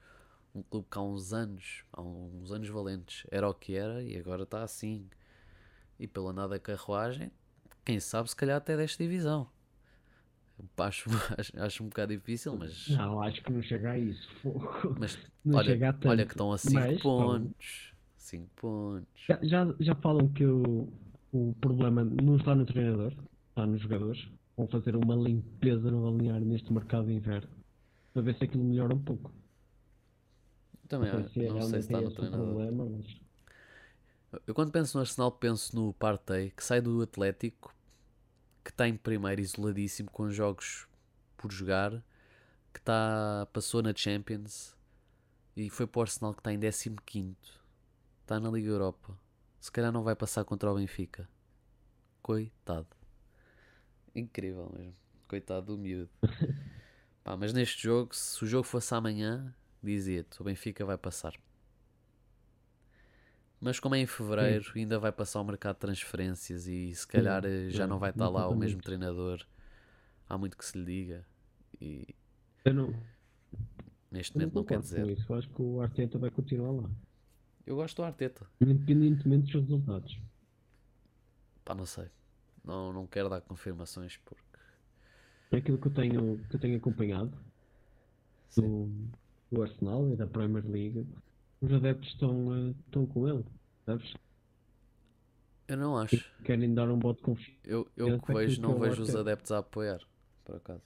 um 0.55 0.63
clube 0.63 0.87
que 0.91 0.99
há 0.99 1.03
uns 1.03 1.33
anos, 1.33 1.85
há 1.93 2.03
uns 2.03 2.53
anos 2.53 2.69
valentes, 2.69 3.27
era 3.31 3.49
o 3.49 3.55
que 3.55 3.75
era 3.75 4.03
e 4.03 4.17
agora 4.17 4.43
está 4.43 4.63
assim. 4.63 5.09
E 5.99 6.07
pela 6.07 6.33
nada 6.33 6.59
carruagem, 6.59 7.33
quem 7.85 7.99
sabe 7.99 8.29
se 8.29 8.37
calhar 8.37 8.59
até 8.59 8.77
desta 8.77 9.03
divisão. 9.03 9.49
Acho, 10.79 11.09
acho, 11.39 11.53
acho 11.61 11.83
um 11.85 11.89
bocado 11.89 12.13
difícil, 12.17 12.57
mas. 12.57 12.89
Não, 12.89 13.21
acho 13.23 13.43
que 13.43 13.53
não 13.53 13.63
chega 13.63 13.91
a 13.93 13.99
isso. 13.99 14.29
Mas 14.99 15.19
Não 15.45 15.59
olha, 15.59 15.67
chega 15.67 15.89
a 15.91 15.93
tanto. 15.93 16.09
olha 16.09 16.25
que 16.27 16.33
estão 16.33 16.53
a 16.53 16.59
5 16.59 16.75
Mas, 16.75 16.93
estão. 16.97 17.03
pontos. 17.03 17.93
5 18.17 18.49
pontos. 18.57 19.09
Já, 19.27 19.39
já, 19.43 19.75
já 19.81 19.95
falam 19.97 20.29
que 20.29 20.45
o, 20.45 20.89
o 21.33 21.55
problema 21.61 22.05
não 22.05 22.37
está 22.37 22.55
no 22.55 22.67
treinador, 22.67 23.13
está 23.51 23.67
nos 23.67 23.81
jogadores. 23.81 24.29
Vão 24.57 24.67
fazer 24.69 24.97
uma 24.97 25.15
limpeza 25.15 25.91
no 25.91 26.03
balneário 26.03 26.45
neste 26.47 26.73
mercado 26.73 27.07
de 27.07 27.13
inverno. 27.15 27.49
Para 28.13 28.23
ver 28.23 28.37
se 28.37 28.45
aquilo 28.45 28.65
melhora 28.65 28.95
um 28.95 29.03
pouco. 29.03 29.33
Também, 30.89 31.13
Não 31.13 31.29
se 31.29 31.45
é 31.45 31.53
não 31.53 31.63
sei 31.63 31.83
se 31.83 31.89
está 31.89 32.01
no 32.01 32.09
esse 32.09 32.17
o 32.21 32.21
treinador. 32.21 32.47
problema, 32.47 32.85
mas 32.87 33.07
Eu 34.47 34.55
quando 34.55 34.73
penso 34.73 34.97
no 34.97 35.01
Arsenal 35.03 35.33
penso 35.33 35.75
no 35.77 35.93
Partey, 35.95 36.51
que 36.51 36.63
sai 36.65 36.81
do 36.81 37.01
Atlético, 37.03 37.75
que 38.69 38.73
está 38.73 38.87
em 38.87 38.95
primeiro 38.95 39.41
isoladíssimo 39.41 40.11
com 40.11 40.29
jogos 40.29 40.87
por 41.39 41.51
jogar, 41.51 41.91
que 42.71 42.79
está, 42.79 43.49
passou 43.51 43.83
na 43.83 43.95
Champions 43.97 44.77
e 45.57 45.71
foi 45.71 45.87
para 45.87 46.01
o 46.01 46.03
Arsenal 46.03 46.35
que 46.35 46.41
está 46.41 46.53
em 46.53 46.61
15 46.61 47.35
está 48.21 48.39
na 48.39 48.51
Liga 48.51 48.69
Europa. 48.69 49.19
Se 49.59 49.73
calhar 49.73 49.91
não 49.91 50.03
vai 50.03 50.15
passar 50.15 50.45
contra 50.45 50.71
o 50.71 50.75
Benfica. 50.75 51.27
Coitado. 52.21 52.95
Incrível 54.15 54.71
mesmo. 54.77 54.95
Coitado 55.27 55.75
do 55.75 55.79
miúdo. 55.79 56.11
Pá, 57.25 57.39
mas 57.39 57.55
neste 57.55 57.83
jogo, 57.83 58.15
se 58.15 58.45
o 58.45 58.47
jogo 58.47 58.65
fosse 58.65 58.95
amanhã, 58.95 59.55
dizia-te, 59.83 60.43
o 60.43 60.45
Benfica 60.45 60.85
vai 60.85 60.99
passar. 60.99 61.33
Mas 63.61 63.81
como 63.81 63.95
é 63.95 63.99
em 63.99 64.07
fevereiro, 64.07 64.71
ainda 64.77 64.99
vai 64.99 65.11
passar 65.11 65.41
o 65.41 65.45
mercado 65.45 65.75
de 65.75 65.81
transferências 65.81 66.67
e 66.69 66.95
se 66.95 67.07
calhar 67.07 67.45
eh, 67.45 67.71
já 67.71 67.87
não 67.87 67.99
vai 67.99 68.11
estar 68.11 68.29
lá 68.29 68.49
o 68.49 68.55
mesmo 68.57 68.81
treinador. 68.81 69.45
Há 70.29 70.39
muito 70.39 70.57
que 70.57 70.65
se 70.65 70.79
lhe 70.79 70.85
diga. 70.85 71.27
E 71.81 72.15
Eu 72.65 72.75
não, 72.75 72.95
neste 74.11 74.37
momento 74.37 74.55
não 74.55 74.65
quer 74.65 74.79
dizer. 74.79 75.09
isso. 75.09 75.33
Eu 75.33 75.37
acho 75.37 75.49
que 75.49 75.61
o 75.61 75.81
Arteta 75.81 76.19
vai 76.19 76.31
continuar 76.31 76.71
lá. 76.71 76.91
Eu 77.67 77.77
gosto 77.77 77.97
do 77.97 78.05
Arteta. 78.05 78.47
Independentemente 78.61 79.53
dos 79.53 79.63
resultados. 79.63 80.19
Pá, 81.65 81.75
não 81.75 81.85
sei. 81.85 82.07
Não, 82.65 82.93
não 82.93 83.07
quero 83.07 83.29
dar 83.29 83.41
confirmações 83.41 84.17
porque. 84.25 84.43
É 85.51 85.57
aquilo 85.57 85.79
que 85.79 85.89
eu 85.89 85.93
tenho, 85.93 86.39
que 86.49 86.57
eu 86.57 86.61
tenho 86.61 86.77
acompanhado 86.77 87.33
Sim. 88.51 88.63
do, 88.63 89.57
do 89.57 89.63
Arsenal 89.63 90.09
e 90.13 90.17
da 90.17 90.27
Premier 90.27 90.65
League. 90.65 91.07
Os 91.61 91.73
adeptos 91.73 92.09
estão, 92.11 92.55
eh, 92.55 92.75
estão 92.87 93.07
com 93.07 93.29
ele. 93.29 93.45
Sabes? 93.85 94.15
Eu 95.67 95.77
não 95.77 95.99
acho. 95.99 96.25
Querem 96.45 96.73
dar 96.73 96.89
um 96.91 96.99
voto 96.99 97.19
de 97.19 97.23
confiança. 97.25 97.59
Eu, 97.65 97.87
eu 97.97 98.19
que 98.19 98.33
vejo, 98.33 98.63
não 98.63 98.79
vejo 98.79 99.03
os 99.03 99.15
adeptos 99.15 99.53
a 99.53 99.59
apoiar, 99.59 100.01
por 100.45 100.57
acaso. 100.57 100.83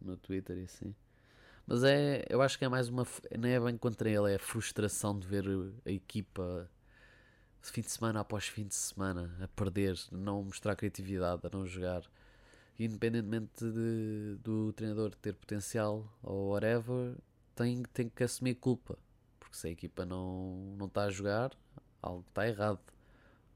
No 0.00 0.16
Twitter 0.16 0.58
e 0.58 0.64
assim. 0.64 0.94
Mas 1.66 1.84
é, 1.84 2.24
eu 2.28 2.42
acho 2.42 2.58
que 2.58 2.64
é 2.64 2.68
mais 2.68 2.88
uma. 2.88 3.06
Não 3.38 3.48
é 3.48 3.60
bem 3.60 3.76
contra 3.76 4.08
ele, 4.10 4.32
é 4.32 4.36
a 4.36 4.38
frustração 4.40 5.16
de 5.16 5.26
ver 5.26 5.44
a 5.86 5.90
equipa 5.90 6.68
fim 7.62 7.82
de 7.82 7.90
semana 7.90 8.20
após 8.20 8.46
fim 8.48 8.66
de 8.66 8.74
semana 8.74 9.30
a 9.40 9.48
perder, 9.48 9.96
não 10.10 10.42
mostrar 10.42 10.74
criatividade, 10.74 11.42
a 11.46 11.50
não 11.56 11.66
jogar. 11.66 12.02
Independentemente 12.78 13.64
de- 13.70 14.36
do 14.42 14.72
treinador 14.72 15.14
ter 15.14 15.34
potencial 15.34 16.08
ou 16.22 16.50
whatever, 16.52 17.14
tem, 17.54 17.82
tem 17.92 18.08
que 18.08 18.24
assumir 18.24 18.54
culpa. 18.54 18.98
Porque 19.50 19.56
se 19.58 19.66
a 19.66 19.70
equipa 19.70 20.06
não 20.06 20.76
não 20.78 20.86
está 20.86 21.02
a 21.02 21.10
jogar, 21.10 21.50
algo 22.00 22.24
está 22.28 22.46
errado. 22.46 22.78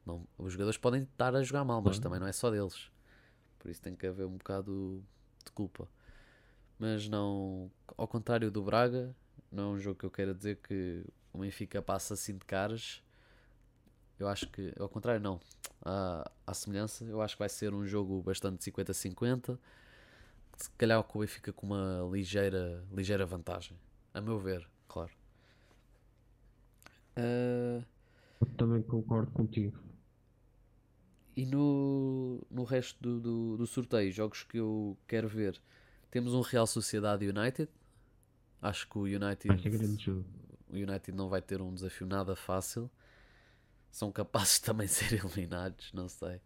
Não, 0.04 0.26
os 0.36 0.52
jogadores 0.52 0.76
podem 0.76 1.02
estar 1.02 1.34
a 1.36 1.42
jogar 1.42 1.64
mal, 1.64 1.80
mas 1.80 1.92
Claro. 1.98 2.02
também 2.02 2.18
não 2.20 2.26
é 2.26 2.32
só 2.32 2.50
deles. 2.50 2.90
Por 3.60 3.70
isso 3.70 3.80
tem 3.80 3.94
que 3.94 4.04
haver 4.04 4.26
um 4.26 4.36
bocado 4.36 5.02
de 5.44 5.52
culpa. 5.52 5.88
Mas 6.78 7.08
não, 7.08 7.70
ao 7.96 8.08
contrário 8.08 8.50
do 8.50 8.60
Braga, 8.62 9.14
não 9.52 9.62
é 9.72 9.76
um 9.76 9.78
jogo 9.78 10.00
que 10.00 10.04
eu 10.04 10.10
quero 10.10 10.34
dizer 10.34 10.56
que 10.56 11.06
o 11.32 11.38
Benfica 11.38 11.80
passa 11.80 12.14
assim 12.14 12.36
de 12.36 12.44
caras. 12.44 13.00
Eu 14.18 14.26
acho 14.28 14.48
que, 14.48 14.74
ao 14.78 14.88
contrário, 14.88 15.20
não. 15.20 15.40
À, 15.84 16.28
à 16.46 16.52
semelhança, 16.54 17.04
eu 17.04 17.22
acho 17.22 17.36
que 17.36 17.38
vai 17.38 17.48
ser 17.48 17.72
um 17.72 17.86
jogo 17.86 18.20
bastante 18.20 18.62
50-50. 18.68 19.58
Se 20.56 20.70
calhar 20.72 20.98
o 21.00 21.18
Benfica 21.18 21.52
com 21.52 21.66
uma 21.66 22.00
ligeira, 22.12 22.84
ligeira 22.92 23.24
vantagem. 23.24 23.78
A 24.12 24.20
meu 24.20 24.38
ver, 24.38 24.68
claro. 24.88 25.12
Eu 27.16 28.46
também 28.56 28.82
concordo 28.82 29.30
contigo. 29.30 29.78
E 31.36 31.44
no, 31.46 32.40
no 32.50 32.62
resto 32.64 33.00
do, 33.02 33.20
do, 33.20 33.56
do 33.56 33.66
sorteio, 33.66 34.12
jogos 34.12 34.44
que 34.44 34.58
eu 34.58 34.96
quero 35.06 35.28
ver, 35.28 35.60
temos 36.10 36.32
um 36.32 36.40
Real 36.42 36.66
Sociedade 36.66 37.26
United. 37.26 37.68
Acho 38.62 38.88
que 38.88 38.98
o 38.98 39.02
United, 39.02 39.48
o 40.70 40.76
United 40.76 41.12
não 41.12 41.28
vai 41.28 41.42
ter 41.42 41.60
um 41.60 41.74
desafio 41.74 42.06
nada 42.06 42.36
fácil. 42.36 42.88
São 43.90 44.12
capazes 44.12 44.58
de 44.60 44.64
também 44.64 44.86
ser 44.86 45.12
eliminados, 45.12 45.92
não 45.92 46.08
sei. 46.08 46.40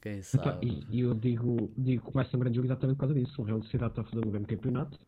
Quem 0.00 0.22
sabe? 0.22 0.66
E, 0.66 0.86
e 0.90 1.00
eu 1.00 1.14
digo, 1.14 1.72
digo 1.78 2.08
que 2.08 2.12
vai 2.12 2.28
ser 2.28 2.36
um 2.36 2.40
grande 2.40 2.56
jogo 2.56 2.66
exatamente 2.66 2.96
por 2.96 3.06
causa 3.06 3.14
disso. 3.14 3.40
O 3.40 3.44
Real 3.44 3.62
Sociedade 3.62 3.92
está 3.92 4.02
a 4.02 4.04
fazer 4.04 4.26
um 4.26 4.30
grande 4.30 4.46
campeonato. 4.46 4.98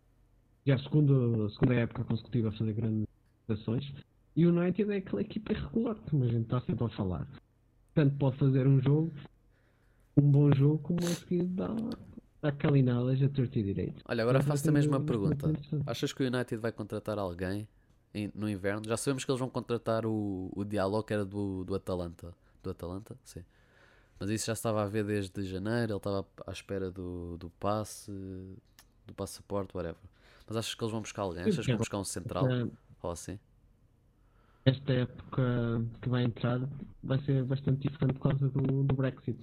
Já 0.65 0.75
é 0.75 0.77
a 0.77 0.83
segunda, 0.83 1.45
a 1.45 1.51
segunda 1.51 1.75
época 1.75 2.05
consecutiva 2.05 2.49
a 2.49 2.53
fazer 2.53 2.73
grandes 2.73 3.07
ações. 3.49 3.93
E 4.37 4.47
o 4.47 4.51
United 4.51 4.93
é 4.93 4.97
aquela 4.99 5.23
equipa 5.23 5.53
irregular, 5.53 5.97
como 6.11 6.25
a 6.25 6.29
gente 6.29 6.43
está 6.43 6.61
sempre 6.61 6.85
a 6.85 6.89
falar. 6.91 7.27
Tanto 7.95 8.15
pode 8.17 8.37
fazer 8.37 8.67
um 8.67 8.79
jogo, 8.81 9.11
um 10.17 10.31
bom 10.31 10.53
jogo, 10.55 10.79
como 10.79 10.99
a 11.01 11.15
seguir 11.15 11.45
dá, 11.45 11.75
dá 12.43 12.53
calinadas 12.53 13.23
a 13.23 13.29
torto 13.29 13.59
e 13.59 13.63
direito. 13.63 14.03
Olha, 14.07 14.23
agora 14.23 14.43
faço-te 14.43 14.69
a 14.69 14.73
mesma 14.73 15.01
pergunta. 15.01 15.49
interessante. 15.49 15.85
Achas 15.87 16.13
que 16.13 16.23
o 16.23 16.27
United 16.27 16.57
vai 16.61 16.71
contratar 16.73 17.19
alguém 17.19 17.67
em- 18.15 18.31
no 18.35 18.49
inverno? 18.49 18.83
Já 18.87 18.97
sabemos 18.99 19.25
que 19.25 19.31
eles 19.31 19.41
vão 19.41 19.49
contratar 19.49 20.05
o, 20.05 20.51
o 20.55 20.65
Diallo, 20.65 21.03
que 21.03 21.15
era 21.15 21.25
do, 21.25 21.65
do 21.65 21.75
Atalanta. 21.75 22.35
Do 22.63 22.71
Atalanta? 22.71 23.17
Sim. 23.25 23.43
Mas 24.21 24.29
isso 24.31 24.47
já 24.47 24.53
estava 24.53 24.83
a 24.83 24.87
ver 24.87 25.05
desde 25.05 25.43
janeiro, 25.45 25.93
ele 25.93 25.97
estava 25.97 26.27
à 26.47 26.51
espera 26.53 26.91
do, 26.91 27.37
do 27.39 27.49
passe, 27.51 28.11
do 29.07 29.15
passaporte, 29.15 29.75
whatever. 29.77 30.01
Mas 30.47 30.57
achas 30.59 30.75
que 30.75 30.83
eles 30.83 30.93
vão 30.93 31.01
buscar 31.01 31.23
alguém? 31.23 31.45
Achas 31.45 31.65
que 31.65 31.73
vão 31.73 31.79
buscar 31.79 31.99
um 31.99 32.05
central? 32.05 32.47
Ou 33.03 33.11
assim? 33.11 33.39
Esta 34.67 34.93
época 34.93 35.87
que 36.03 36.09
vai 36.09 36.25
entrar 36.25 36.61
vai 37.03 37.19
ser 37.25 37.45
bastante 37.45 37.89
diferente 37.89 38.15
por 38.15 38.31
causa 38.31 38.49
do, 38.49 38.83
do 38.83 38.95
Brexit. 38.95 39.39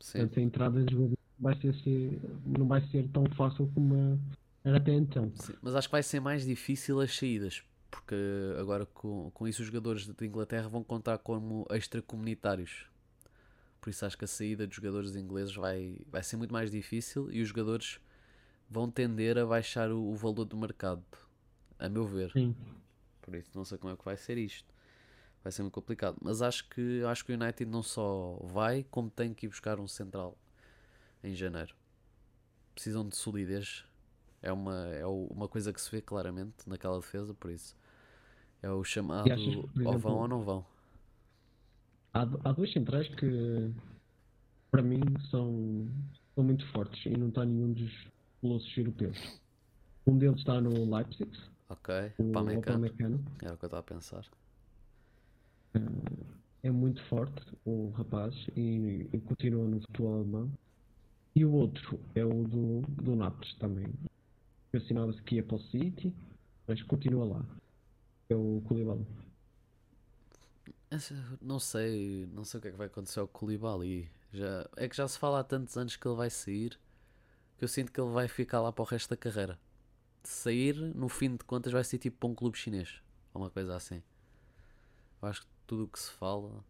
Sim. 0.00 0.18
Portanto, 0.18 0.38
a 0.38 0.42
entrada 0.42 0.84
de 0.84 0.94
jogo 0.94 1.14
vai 1.38 1.54
ser, 1.60 2.20
não 2.44 2.66
vai 2.66 2.80
ser 2.88 3.06
tão 3.08 3.24
fácil 3.36 3.70
como 3.74 4.18
era 4.64 4.78
até 4.78 4.92
então. 4.92 5.30
Sim, 5.34 5.54
Mas 5.60 5.74
acho 5.74 5.88
que 5.88 5.92
vai 5.92 6.02
ser 6.02 6.20
mais 6.20 6.44
difícil 6.44 7.00
as 7.00 7.14
saídas. 7.14 7.62
Porque 7.90 8.14
agora 8.58 8.86
com, 8.86 9.30
com 9.32 9.46
isso 9.46 9.60
os 9.60 9.66
jogadores 9.66 10.06
de 10.06 10.26
Inglaterra 10.26 10.68
vão 10.68 10.82
contar 10.82 11.18
como 11.18 11.66
extracomunitários. 11.70 12.86
Por 13.80 13.90
isso 13.90 14.06
acho 14.06 14.16
que 14.16 14.24
a 14.24 14.28
saída 14.28 14.66
dos 14.66 14.76
jogadores 14.76 15.14
ingleses 15.14 15.54
vai, 15.54 15.98
vai 16.10 16.22
ser 16.22 16.36
muito 16.38 16.52
mais 16.52 16.70
difícil 16.70 17.30
e 17.30 17.42
os 17.42 17.48
jogadores 17.48 18.00
vão 18.70 18.90
tender 18.90 19.36
a 19.36 19.44
baixar 19.44 19.90
o, 19.90 20.10
o 20.10 20.14
valor 20.14 20.46
do 20.46 20.56
mercado. 20.56 21.04
A 21.78 21.88
meu 21.88 22.06
ver. 22.06 22.30
Sim. 22.32 22.54
Por 23.32 23.38
isso 23.38 23.50
não 23.54 23.64
sei 23.64 23.78
como 23.78 23.94
é 23.94 23.96
que 23.96 24.04
vai 24.04 24.14
ser 24.14 24.36
isto. 24.36 24.74
Vai 25.42 25.50
ser 25.50 25.62
muito 25.62 25.72
complicado. 25.72 26.18
Mas 26.20 26.42
acho 26.42 26.68
que 26.68 27.02
acho 27.04 27.24
que 27.24 27.32
o 27.32 27.34
United 27.34 27.64
não 27.64 27.82
só 27.82 28.38
vai, 28.44 28.84
como 28.90 29.08
tem 29.08 29.32
que 29.32 29.46
ir 29.46 29.48
buscar 29.48 29.80
um 29.80 29.88
central 29.88 30.36
em 31.24 31.34
janeiro. 31.34 31.74
Precisam 32.74 33.08
de 33.08 33.16
solidez. 33.16 33.86
É 34.42 34.52
uma, 34.52 34.86
é 34.88 35.06
uma 35.06 35.48
coisa 35.48 35.72
que 35.72 35.80
se 35.80 35.90
vê 35.90 36.02
claramente 36.02 36.68
naquela 36.68 36.98
defesa, 36.98 37.32
por 37.32 37.50
isso. 37.50 37.74
É 38.60 38.70
o 38.70 38.84
chamado 38.84 39.32
achas 39.32 39.54
por 39.54 39.64
ou 39.64 39.70
vão 39.70 39.92
exemplo, 39.94 40.12
ou 40.12 40.28
não 40.28 40.42
vão. 40.42 40.66
Há, 42.12 42.22
há 42.44 42.52
dois 42.52 42.70
centrais 42.70 43.08
que 43.14 43.72
para 44.70 44.82
mim 44.82 45.00
são, 45.30 45.88
são 46.34 46.44
muito 46.44 46.66
fortes 46.68 47.06
e 47.06 47.16
não 47.16 47.28
está 47.28 47.46
nenhum 47.46 47.72
dos 47.72 47.92
colossos 48.42 48.76
europeus. 48.76 49.16
Um 50.06 50.18
deles 50.18 50.38
está 50.38 50.60
no 50.60 50.94
Leipzig, 50.94 51.30
Ok, 51.72 52.12
o 52.18 52.32
Pamecano. 52.32 52.86
Upamecano. 52.86 53.24
Era 53.42 53.54
o 53.54 53.56
que 53.56 53.64
eu 53.64 53.66
estava 53.66 53.78
a 53.78 53.82
pensar. 53.82 54.26
É 56.62 56.70
muito 56.70 57.02
forte 57.04 57.42
o 57.64 57.88
rapaz 57.90 58.34
e, 58.54 59.08
e 59.10 59.20
continua 59.20 59.66
no 59.66 59.80
futebol 59.80 60.14
alemão. 60.16 60.52
E 61.34 61.44
o 61.46 61.52
outro 61.52 61.98
é 62.14 62.24
o 62.24 62.44
do, 62.44 62.82
do 63.02 63.16
Naples 63.16 63.54
também. 63.54 63.86
Que 64.70 64.76
assinava-se 64.76 65.22
que 65.22 65.36
ia 65.36 65.42
para 65.42 65.56
o 65.56 65.60
City, 65.60 66.14
mas 66.66 66.82
continua 66.82 67.24
lá. 67.24 67.46
É 68.28 68.36
o 68.36 68.62
Koulibaly. 68.66 69.06
Não 71.40 71.58
sei, 71.58 72.28
não 72.34 72.44
sei 72.44 72.58
o 72.58 72.60
que 72.60 72.68
é 72.68 72.70
que 72.70 72.76
vai 72.76 72.86
acontecer 72.88 73.20
ao 73.20 73.28
Koulibaly. 73.28 74.10
Já, 74.30 74.68
é 74.76 74.88
que 74.88 74.96
já 74.96 75.08
se 75.08 75.18
fala 75.18 75.40
há 75.40 75.44
tantos 75.44 75.76
anos 75.78 75.96
que 75.96 76.06
ele 76.06 76.16
vai 76.16 76.28
sair 76.28 76.78
que 77.56 77.64
eu 77.64 77.68
sinto 77.68 77.92
que 77.92 78.00
ele 78.00 78.10
vai 78.10 78.28
ficar 78.28 78.60
lá 78.60 78.72
para 78.72 78.82
o 78.82 78.84
resto 78.84 79.08
da 79.10 79.16
carreira. 79.16 79.58
Sair, 80.28 80.74
no 80.94 81.08
fim 81.08 81.36
de 81.36 81.44
contas, 81.44 81.72
vai 81.72 81.84
ser 81.84 81.98
tipo 81.98 82.18
para 82.18 82.28
um 82.28 82.34
clube 82.34 82.56
chinês 82.56 83.02
ou 83.32 83.42
uma 83.42 83.50
coisa 83.50 83.76
assim. 83.76 84.02
Eu 85.20 85.28
acho 85.28 85.42
que 85.42 85.48
tudo 85.66 85.84
o 85.84 85.88
que 85.88 85.98
se 85.98 86.10
fala, 86.10 86.64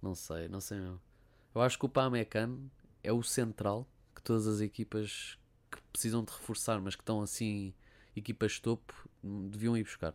não 0.00 0.14
sei, 0.14 0.48
não 0.48 0.60
sei 0.60 0.78
mesmo. 0.78 1.00
Eu 1.54 1.60
acho 1.60 1.78
que 1.78 1.84
o 1.84 1.88
Pamecano 1.88 2.70
é 3.02 3.12
o 3.12 3.22
central 3.22 3.86
que 4.14 4.22
todas 4.22 4.46
as 4.46 4.60
equipas 4.60 5.38
que 5.70 5.80
precisam 5.92 6.24
de 6.24 6.32
reforçar, 6.32 6.80
mas 6.80 6.94
que 6.94 7.02
estão 7.02 7.22
assim, 7.22 7.74
equipas 8.14 8.60
topo, 8.60 9.08
deviam 9.50 9.76
ir 9.76 9.84
buscar. 9.84 10.14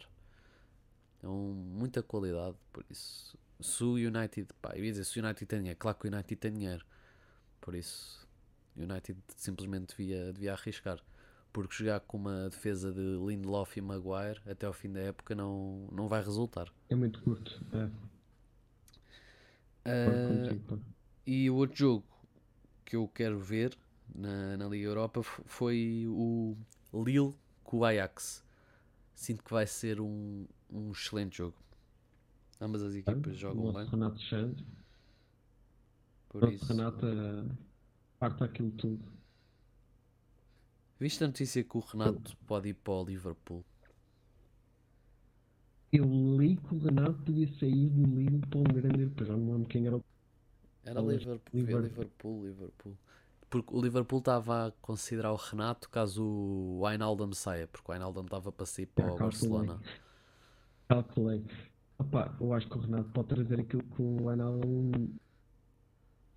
É 1.22 1.28
um, 1.28 1.54
muita 1.54 2.04
qualidade, 2.04 2.58
por 2.72 2.86
isso. 2.90 3.38
Se 3.60 3.84
o 3.84 3.94
United, 3.94 4.48
pá, 4.62 4.74
eu 4.76 4.86
ia 4.86 4.92
dizer, 4.92 5.04
se 5.04 5.20
o 5.20 5.24
United 5.24 5.46
tem 5.46 5.60
dinheiro, 5.60 5.80
claro 5.80 5.98
que 5.98 6.08
o 6.08 6.14
United 6.14 6.36
tem 6.36 6.54
dinheiro, 6.54 6.86
por 7.60 7.74
isso 7.74 8.28
o 8.78 8.84
United 8.84 9.20
simplesmente 9.36 9.88
devia, 9.88 10.32
devia 10.32 10.54
arriscar, 10.54 11.00
porque 11.58 11.74
jogar 11.74 12.02
com 12.02 12.18
uma 12.18 12.50
defesa 12.50 12.92
de 12.94 13.02
Lindelof 13.26 13.78
e 13.78 13.82
Maguire 13.82 14.40
até 14.46 14.68
ao 14.68 14.74
fim 14.74 14.92
da 14.92 15.00
época 15.00 15.34
não, 15.34 15.88
não 15.92 16.08
vai 16.08 16.22
resultar. 16.24 16.72
É 16.88 16.94
muito 16.94 17.20
curto. 17.24 17.60
É, 17.74 17.90
Ah, 19.84 20.56
pá. 20.68 20.78
e 21.26 21.50
o 21.50 21.56
outro 21.56 21.76
jogo 21.76 22.06
que 22.86 22.96
eu 22.96 23.08
quero 23.08 23.40
ver 23.40 23.76
na, 24.14 24.56
na 24.56 24.68
Liga 24.68 24.86
Europa 24.86 25.24
foi 25.24 26.06
o 26.08 26.56
Lille 26.94 27.34
com 27.64 27.78
o 27.80 27.86
Ajax. 27.86 28.46
Sinto 29.16 29.44
que 29.44 29.52
vai 29.52 29.66
ser 29.66 30.00
um, 30.00 30.46
um 30.70 30.92
excelente 30.92 31.38
jogo. 31.38 31.58
Ambas 32.62 32.84
as 32.84 32.94
equipas 32.94 33.36
o 33.36 33.36
jogam 33.36 33.74
bem, 33.74 33.88
Renato. 33.88 34.22
O 36.34 36.40
por 36.40 36.42
nosso 36.42 36.54
isso. 36.56 36.66
Renato 36.68 37.06
eh, 37.08 37.56
parte 38.20 38.44
aquilo 38.44 38.70
tudo. 38.74 39.17
Viste 41.00 41.24
a 41.24 41.28
notícia 41.28 41.64
que 41.64 41.78
o 41.78 41.80
Renato 41.80 42.36
pode 42.48 42.70
ir 42.70 42.74
para 42.74 42.94
o 42.94 43.04
Liverpool? 43.06 43.64
Eu 45.92 46.06
li 46.38 46.58
que 46.58 46.76
o 46.76 46.80
Renato 46.80 47.22
devia 47.32 47.48
sair 47.60 47.90
do 47.90 48.04
Lille 48.16 48.40
para 48.48 48.60
um 48.60 48.64
grande. 48.64 49.12
Já 49.26 49.34
não 49.34 49.40
me 49.46 49.52
lembro 49.54 49.68
quem 49.70 49.86
era 49.88 49.98
o 49.98 50.04
Era 50.84 51.02
Liverpool, 51.02 51.42
Liverpool. 51.54 51.82
Liverpool, 51.82 52.46
Liverpool. 52.46 52.98
porque 53.50 53.74
o 53.76 53.82
Liverpool 53.82 54.20
estava 54.20 54.68
a 54.68 54.72
considerar 54.82 55.32
o 55.32 55.36
Renato 55.36 55.90
caso 55.90 56.24
o 56.24 56.82
Wijnaldum 56.84 57.32
saia, 57.34 57.68
porque 57.68 57.90
o 57.90 57.94
Wijnaldum 57.94 58.24
estava 58.24 58.52
para 58.52 58.66
sair 58.66 58.88
para 58.88 59.06
o 59.14 59.16
calculei. 59.16 59.70
Barcelona. 59.70 59.82
Calculei. 60.90 61.46
Opa, 62.00 62.36
eu 62.40 62.54
acho 62.54 62.68
que 62.70 62.78
o 62.78 62.82
Renato 62.82 63.10
pode 63.12 63.28
trazer 63.30 63.60
aquilo 63.62 63.84
que 63.84 64.02
o 64.02 64.26
Wijnaldum 64.28 65.10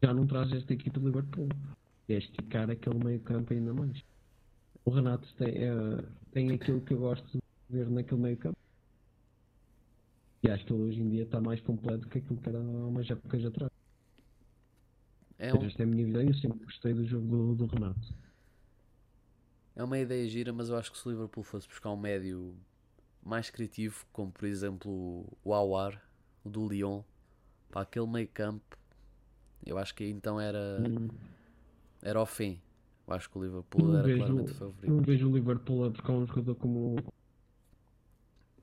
já 0.02 0.14
não 0.14 0.26
traz 0.26 0.52
esta 0.52 0.72
equipa 0.72 0.98
do 1.00 1.06
Liverpool. 1.06 1.48
É 2.08 2.14
esticar 2.18 2.70
aquele 2.70 2.98
meio 3.04 3.20
campo 3.20 3.52
ainda 3.52 3.72
mais. 3.74 4.04
O 4.84 4.90
Renato 4.90 5.32
tem, 5.36 5.48
é, 5.48 5.70
tem 6.32 6.52
aquilo 6.52 6.80
que 6.80 6.94
eu 6.94 6.98
gosto 6.98 7.26
de 7.32 7.40
ver 7.68 7.88
naquele 7.90 8.20
meio 8.20 8.36
campo. 8.36 8.58
E 10.42 10.50
acho 10.50 10.64
que 10.64 10.72
ele 10.72 10.82
hoje 10.82 11.00
em 11.00 11.08
dia 11.10 11.22
está 11.24 11.40
mais 11.40 11.60
completo 11.60 12.08
que 12.08 12.18
aquilo 12.18 12.40
que 12.40 12.48
era 12.48 12.58
há 12.58 12.62
umas 12.86 13.10
épocas 13.10 13.44
atrás. 13.44 13.70
É, 15.38 15.54
um, 15.54 15.64
esta 15.64 15.82
é 15.82 15.84
a 15.84 15.86
minha 15.86 16.22
e 16.22 16.28
eu 16.28 16.34
sempre 16.34 16.64
gostei 16.64 16.92
do 16.94 17.04
jogo 17.06 17.26
do, 17.26 17.54
do 17.54 17.66
Renato. 17.66 18.14
é 19.74 19.82
uma 19.84 19.98
ideia 19.98 20.28
gira, 20.28 20.52
mas 20.52 20.68
eu 20.68 20.76
acho 20.76 20.92
que 20.92 20.98
se 20.98 21.06
o 21.08 21.10
Liverpool 21.10 21.42
fosse 21.42 21.66
buscar 21.68 21.90
um 21.90 21.96
médio 21.96 22.54
mais 23.22 23.50
criativo, 23.50 24.04
como 24.12 24.30
por 24.32 24.46
exemplo 24.46 25.26
o 25.44 25.54
Awar, 25.54 26.02
o 26.44 26.50
do 26.50 26.68
Lyon, 26.68 27.02
para 27.70 27.82
aquele 27.82 28.06
meio 28.06 28.28
campo, 28.28 28.78
eu 29.64 29.78
acho 29.78 29.94
que 29.94 30.04
aí 30.04 30.10
então 30.10 30.40
era, 30.40 30.82
Hum, 30.86 31.08
era 32.02 32.18
ao 32.18 32.26
fim. 32.26 32.60
Eu 33.10 33.16
acho 33.16 33.28
que 33.28 33.38
o 33.38 33.42
Liverpool 33.42 33.82
Não 33.82 33.94
era 33.98 34.06
vejo- 34.06 34.18
claramente 34.18 34.52
o 34.52 34.54
favorito. 34.54 34.86
não 34.90 35.02
vejo 35.02 35.28
o 35.28 35.34
Liverpool 35.34 35.84
a 35.84 35.90
buscar 35.90 36.12
um 36.12 36.24
jogador 36.26 36.54
como. 36.54 36.96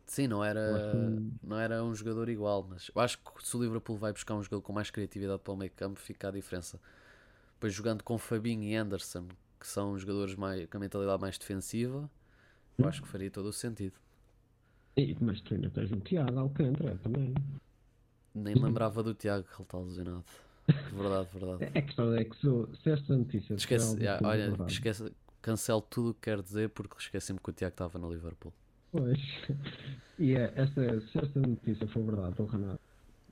Sim, 0.06 0.28
não 0.28 0.42
era, 0.42 0.62
que- 0.90 1.46
não 1.46 1.60
era 1.60 1.84
um 1.84 1.94
jogador 1.94 2.30
igual, 2.30 2.66
mas 2.70 2.90
eu 2.96 3.02
acho 3.02 3.18
que 3.20 3.46
se 3.46 3.58
o 3.58 3.62
Liverpool 3.62 3.98
vai 3.98 4.14
buscar 4.14 4.36
um 4.36 4.42
jogador 4.42 4.62
com 4.62 4.72
mais 4.72 4.90
criatividade 4.90 5.42
para 5.44 5.54
o 5.54 5.58
meio 5.58 5.72
campo, 5.72 6.00
fica 6.00 6.30
a 6.30 6.32
diferença. 6.32 6.80
Depois 7.56 7.74
jogando 7.74 8.04
com 8.04 8.18
Fabinho 8.18 8.64
e 8.64 8.74
Anderson, 8.74 9.28
que 9.60 9.68
são 9.68 10.00
jogadores 10.00 10.34
mais, 10.36 10.66
com 10.70 10.78
a 10.78 10.80
mentalidade 10.80 11.22
mais 11.22 11.38
defensiva, 11.38 12.10
eu 12.78 12.88
acho 12.88 13.02
que 13.02 13.08
faria 13.10 13.30
todo 13.30 13.48
o 13.48 13.54
sentido. 13.54 13.96
E, 14.96 15.14
mas 15.20 15.42
tu 15.42 15.56
ainda 15.56 15.70
tens 15.70 15.92
o 15.92 15.98
Tiago 16.00 16.40
Alcântara 16.40 16.96
também. 17.04 17.34
Nem 18.34 18.56
me 18.56 18.62
lembrava 18.62 19.04
do 19.04 19.14
Tiago 19.14 19.44
que 19.46 19.54
ele 19.56 19.64
está 19.64 19.78
lesionado. 19.78 20.24
Verdade, 20.68 21.30
verdade. 21.34 21.72
É 21.74 21.80
a 21.80 21.82
questão 21.82 22.14
é 22.14 22.24
que 22.26 22.36
se, 22.36 22.82
se 22.84 22.90
esta 22.92 23.16
notícia. 23.18 23.54
Esquece, 23.56 23.96
como 23.98 24.30
olha, 24.30 24.50
verdade, 24.50 24.72
esquece, 24.74 25.12
cancelo 25.42 25.82
tudo 25.82 26.10
o 26.10 26.14
que 26.14 26.22
quero 26.22 26.44
dizer 26.44 26.70
porque 26.70 26.96
esqueci-me 27.00 27.40
que 27.40 27.50
o 27.50 27.54
Tiago 27.54 27.74
estava 27.74 27.98
no 28.00 28.12
Liverpool. 28.12 28.54
Pois. 28.92 29.20
E 30.20 30.34
é, 30.34 30.52
essa, 30.56 31.00
se 31.00 31.18
esta 31.20 31.40
notícia 31.40 31.88
for 31.90 32.04
verdade, 32.04 32.42
o 32.42 32.46
Renato, 32.46 32.80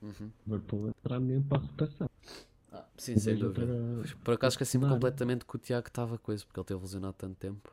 Uhum. 0.00 0.30
Liverpool 0.46 0.88
entrará 0.90 1.18
mesmo 1.18 1.42
para 1.48 1.58
a 1.58 1.60
rotação. 1.62 2.08
Ah, 2.70 2.86
sim, 2.96 3.18
sem 3.18 3.36
dúvida. 3.36 3.64
outra- 3.64 4.16
Por 4.22 4.34
acaso 4.34 4.52
esqueci-me 4.54 4.86
completamente 4.88 5.44
que 5.44 5.56
o 5.56 5.58
Tiago 5.58 5.88
estava 5.88 6.16
com 6.16 6.32
isso, 6.32 6.46
porque 6.46 6.60
ele 6.60 6.64
teve 6.66 6.80
lesionado 6.80 7.14
tanto 7.14 7.34
tempo. 7.34 7.72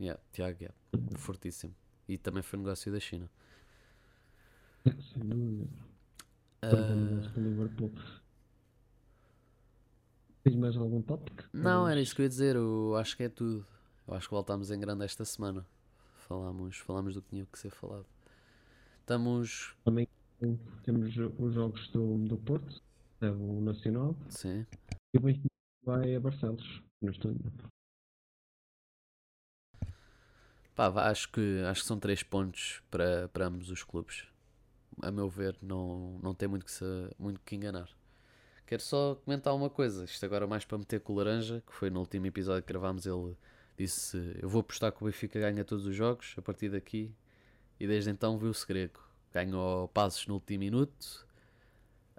Yeah, 0.00 0.20
Tiago, 0.32 0.58
yeah. 0.60 0.74
fortíssimo. 1.18 1.72
E 2.08 2.18
também 2.18 2.42
foi 2.42 2.58
negócio 2.58 2.90
da 2.90 2.98
China. 2.98 3.30
Sem 5.12 5.22
dúvida. 5.22 5.68
Perdemos 6.60 7.26
o 7.36 7.40
Liverpool. 7.40 7.92
Tens 10.42 10.56
mais 10.56 10.76
algum 10.76 11.02
tópico? 11.02 11.44
não, 11.52 11.88
era 11.88 12.00
isso 12.00 12.14
que 12.14 12.22
eu 12.22 12.24
ia 12.24 12.28
dizer. 12.28 12.56
Eu 12.56 12.96
acho 12.96 13.16
que 13.16 13.24
é 13.24 13.28
tudo. 13.28 13.66
Eu 14.06 14.14
acho 14.14 14.28
que 14.28 14.34
voltámos 14.34 14.70
em 14.70 14.80
grande 14.80 15.04
esta 15.04 15.24
semana. 15.24 15.66
Falámos, 16.14 16.78
falámos 16.78 17.14
do 17.14 17.22
que 17.22 17.30
tinha 17.30 17.46
que 17.46 17.58
ser 17.58 17.70
falado. 17.70 18.06
Estamos. 19.00 19.74
Também 19.84 20.08
temos 20.82 21.08
os 21.38 21.54
jogos 21.54 21.88
do, 21.88 22.16
do 22.26 22.38
Porto, 22.38 22.82
é 23.20 23.30
o 23.30 23.60
Nacional, 23.60 24.16
Sim. 24.28 24.66
e 25.12 25.18
o 25.18 25.20
Benfica 25.20 25.48
vai 25.84 26.14
a 26.14 26.20
Barcelos. 26.20 26.82
Não 27.02 27.10
estou 27.10 27.34
Pá, 30.74 31.10
acho 31.10 31.30
que, 31.30 31.62
acho 31.68 31.82
que 31.82 31.86
são 31.86 31.98
três 31.98 32.22
pontos 32.22 32.82
para, 32.90 33.28
para 33.28 33.46
ambos 33.46 33.70
os 33.70 33.82
clubes. 33.82 34.29
A 35.02 35.10
meu 35.10 35.28
ver, 35.28 35.56
não, 35.62 36.18
não 36.22 36.34
tem 36.34 36.48
muito 36.48 36.64
que, 36.64 36.70
se, 36.70 36.84
muito 37.18 37.40
que 37.44 37.56
enganar. 37.56 37.88
Quero 38.66 38.82
só 38.82 39.16
comentar 39.24 39.54
uma 39.54 39.68
coisa. 39.68 40.04
Isto 40.04 40.24
agora 40.24 40.46
mais 40.46 40.64
para 40.64 40.78
meter 40.78 41.00
com 41.00 41.12
o 41.12 41.16
Laranja, 41.16 41.62
que 41.66 41.72
foi 41.72 41.90
no 41.90 42.00
último 42.00 42.26
episódio 42.26 42.62
que 42.62 42.68
gravámos. 42.68 43.06
Ele 43.06 43.36
disse: 43.76 44.36
Eu 44.40 44.48
vou 44.48 44.60
apostar 44.60 44.92
que 44.92 45.02
o 45.02 45.06
Benfica 45.06 45.40
ganha 45.40 45.64
todos 45.64 45.86
os 45.86 45.96
jogos 45.96 46.34
a 46.36 46.42
partir 46.42 46.68
daqui. 46.68 47.12
E 47.80 47.86
desde 47.86 48.10
então 48.10 48.38
viu-se 48.38 48.66
grego. 48.66 49.00
Ganhou 49.32 49.88
passos 49.88 50.26
no 50.26 50.34
último 50.34 50.60
minuto, 50.60 51.26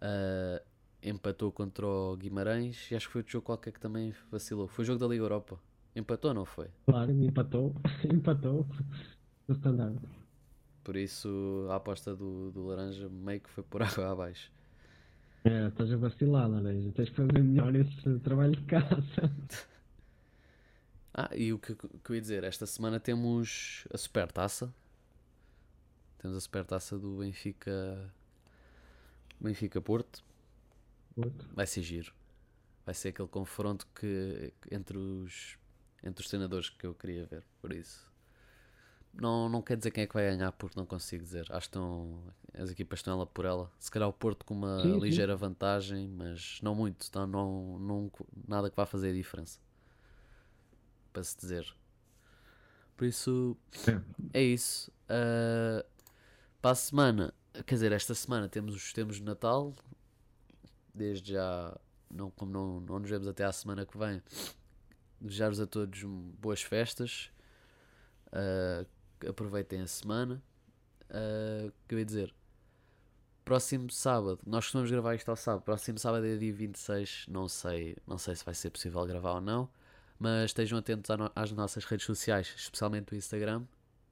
ah, 0.01 0.61
empatou 1.03 1.51
contra 1.51 1.85
o 1.85 2.17
Guimarães. 2.17 2.89
E 2.91 2.95
acho 2.95 3.07
que 3.07 3.13
foi 3.13 3.19
outro 3.19 3.31
jogo 3.33 3.45
qualquer 3.45 3.71
que 3.71 3.79
também 3.79 4.13
vacilou. 4.31 4.67
Foi 4.67 4.83
o 4.83 4.85
jogo 4.85 4.99
da 4.99 5.07
Liga 5.07 5.23
Europa. 5.23 5.59
Empatou, 5.95 6.33
não 6.33 6.45
foi? 6.45 6.67
Claro, 6.85 7.11
empatou. 7.11 7.75
empatou. 8.11 8.65
No 9.47 9.55
standard. 9.55 9.99
Por 10.83 10.95
isso 10.95 11.67
a 11.69 11.75
aposta 11.75 12.15
do, 12.15 12.51
do 12.51 12.65
Laranja 12.65 13.07
meio 13.09 13.39
que 13.41 13.49
foi 13.49 13.63
por 13.63 13.81
água 13.83 14.11
abaixo. 14.11 14.51
É, 15.43 15.67
estás 15.67 15.91
a 15.91 15.97
vacilar, 15.97 16.49
Laranja. 16.49 16.91
Tens 16.91 17.09
que 17.09 17.15
fazer 17.15 17.43
melhor 17.43 17.75
esse 17.75 18.19
trabalho 18.19 18.55
de 18.55 18.63
casa. 18.63 19.01
Ah, 21.13 21.29
e 21.35 21.51
o 21.51 21.59
que, 21.59 21.75
que 21.75 22.09
eu 22.09 22.15
ia 22.15 22.21
dizer, 22.21 22.43
esta 22.45 22.65
semana 22.65 22.97
temos 22.97 23.85
a 23.93 23.97
Supertaça. 23.97 24.73
Temos 26.19 26.37
a 26.37 26.39
Supertaça 26.39 26.97
do 26.97 27.17
Benfica 27.17 28.13
Benfica 29.37 29.81
Porto. 29.81 30.23
Outro. 31.17 31.49
Vai 31.53 31.67
ser 31.67 31.81
giro. 31.81 32.13
Vai 32.85 32.95
ser 32.95 33.09
aquele 33.09 33.27
confronto 33.27 33.85
que 33.93 34.53
entre 34.71 34.97
os 34.97 35.57
entre 36.03 36.23
os 36.23 36.29
treinadores 36.29 36.69
que 36.69 36.85
eu 36.85 36.95
queria 36.95 37.25
ver, 37.25 37.43
por 37.61 37.71
isso. 37.73 38.10
Não, 39.13 39.49
não 39.49 39.61
quer 39.61 39.75
dizer 39.77 39.91
quem 39.91 40.03
é 40.03 40.07
que 40.07 40.13
vai 40.13 40.25
ganhar 40.25 40.51
porque 40.53 40.79
não 40.79 40.85
consigo 40.85 41.23
dizer. 41.23 41.41
Acho 41.49 41.69
que 41.69 41.77
estão, 41.77 42.23
as 42.53 42.69
equipas 42.71 42.99
estão 42.99 43.13
ela 43.13 43.25
por 43.25 43.45
ela. 43.45 43.69
Se 43.79 43.91
calhar 43.91 44.07
o 44.07 44.13
Porto 44.13 44.45
com 44.45 44.53
uma 44.53 44.81
Sim, 44.81 44.93
sim. 44.93 44.99
ligeira 44.99 45.35
vantagem, 45.35 46.07
mas 46.07 46.59
não 46.61 46.73
muito. 46.73 47.05
Então 47.09 47.27
não, 47.27 47.77
não, 47.77 48.11
nada 48.47 48.69
que 48.69 48.75
vá 48.75 48.85
fazer 48.85 49.09
a 49.09 49.13
diferença. 49.13 49.59
Para 51.11 51.23
se 51.23 51.37
dizer. 51.37 51.75
Por 52.95 53.05
isso, 53.05 53.57
É. 54.33 54.39
é 54.39 54.43
isso. 54.43 54.91
Ah, 55.09 55.85
para 56.61 56.71
a 56.71 56.75
semana, 56.75 57.33
quer 57.65 57.75
dizer, 57.75 57.91
esta 57.91 58.15
semana 58.15 58.47
temos 58.47 58.73
os 58.75 58.93
temos 58.93 59.17
de 59.17 59.23
Natal. 59.23 59.73
Desde 60.93 61.33
já, 61.33 61.77
não, 62.09 62.31
como 62.31 62.51
não, 62.51 62.79
não 62.79 62.99
nos 62.99 63.09
vemos 63.09 63.27
até 63.27 63.43
à 63.43 63.51
semana 63.51 63.85
que 63.85 63.97
vem, 63.97 64.21
desejar-vos 65.19 65.59
a 65.59 65.67
todos 65.67 66.03
boas 66.03 66.61
festas. 66.61 67.29
Que 68.29 69.00
aproveitem 69.27 69.81
a 69.81 69.87
semana. 69.87 70.41
O 71.09 71.87
que 71.87 72.05
dizer? 72.05 72.33
Próximo 73.43 73.89
sábado, 73.89 74.39
nós 74.45 74.65
costumamos 74.65 74.91
gravar 74.91 75.15
isto 75.15 75.29
ao 75.29 75.35
sábado. 75.35 75.63
Próximo 75.63 75.97
sábado 75.97 76.25
é 76.25 76.37
dia 76.37 76.53
26. 76.53 77.25
Não 77.27 77.47
sei, 77.47 77.97
não 78.07 78.17
sei 78.17 78.35
se 78.35 78.45
vai 78.45 78.53
ser 78.53 78.69
possível 78.69 79.05
gravar 79.05 79.33
ou 79.33 79.41
não. 79.41 79.69
Mas 80.19 80.51
estejam 80.51 80.77
atentos 80.77 81.09
às 81.35 81.51
nossas 81.51 81.83
redes 81.83 82.05
sociais, 82.05 82.53
especialmente 82.55 83.13
o 83.13 83.15
Instagram. 83.17 83.65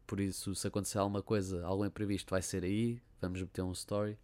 Por 0.07 0.19
isso, 0.19 0.55
se 0.55 0.67
acontecer 0.67 0.97
alguma 0.97 1.21
coisa, 1.21 1.63
algum 1.63 1.85
imprevisto, 1.85 2.31
vai 2.31 2.41
ser 2.41 2.63
aí. 2.63 2.99
Vamos 3.21 3.39
meter 3.39 3.61
um 3.61 3.71
story. 3.71 4.17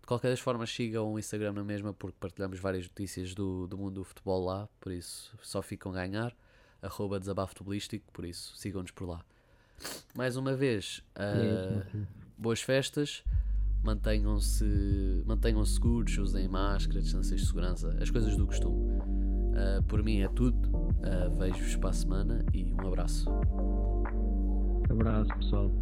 De 0.00 0.06
qualquer 0.06 0.28
das 0.28 0.40
formas, 0.40 0.70
sigam 0.70 1.12
o 1.12 1.18
Instagram 1.18 1.54
na 1.54 1.64
mesma, 1.64 1.94
porque 1.94 2.16
partilhamos 2.20 2.60
várias 2.60 2.84
notícias 2.84 3.34
do, 3.34 3.66
do 3.66 3.78
mundo 3.78 3.94
do 3.94 4.04
futebol 4.04 4.44
lá. 4.44 4.68
Por 4.78 4.92
isso, 4.92 5.36
só 5.42 5.62
ficam 5.62 5.92
a 5.92 5.94
ganhar. 5.94 6.36
Arroba 6.82 7.18
desabafo 7.18 7.54
por 8.12 8.24
isso, 8.24 8.56
sigam-nos 8.56 8.90
por 8.90 9.08
lá. 9.08 9.24
Mais 10.14 10.36
uma 10.36 10.54
vez, 10.54 11.02
uh, 11.16 12.04
boas 12.36 12.60
festas. 12.60 13.22
Mantenham-se 13.82 15.22
mantenham 15.24 15.64
-se 15.64 15.74
seguros, 15.74 16.18
usem 16.18 16.48
máscara, 16.48 17.00
distâncias 17.00 17.40
de 17.40 17.46
segurança, 17.46 17.96
as 18.00 18.10
coisas 18.10 18.36
do 18.36 18.46
costume. 18.46 18.98
Uh, 18.98 19.82
por 19.86 20.02
mim 20.02 20.20
é 20.20 20.28
tudo. 20.28 20.68
Uh, 20.68 21.38
Vejo-vos 21.38 21.76
para 21.76 21.90
a 21.90 21.92
semana 21.92 22.44
e 22.52 22.74
um 22.74 22.86
abraço. 22.86 23.28
Abraço, 24.90 25.28
pessoal. 25.36 25.72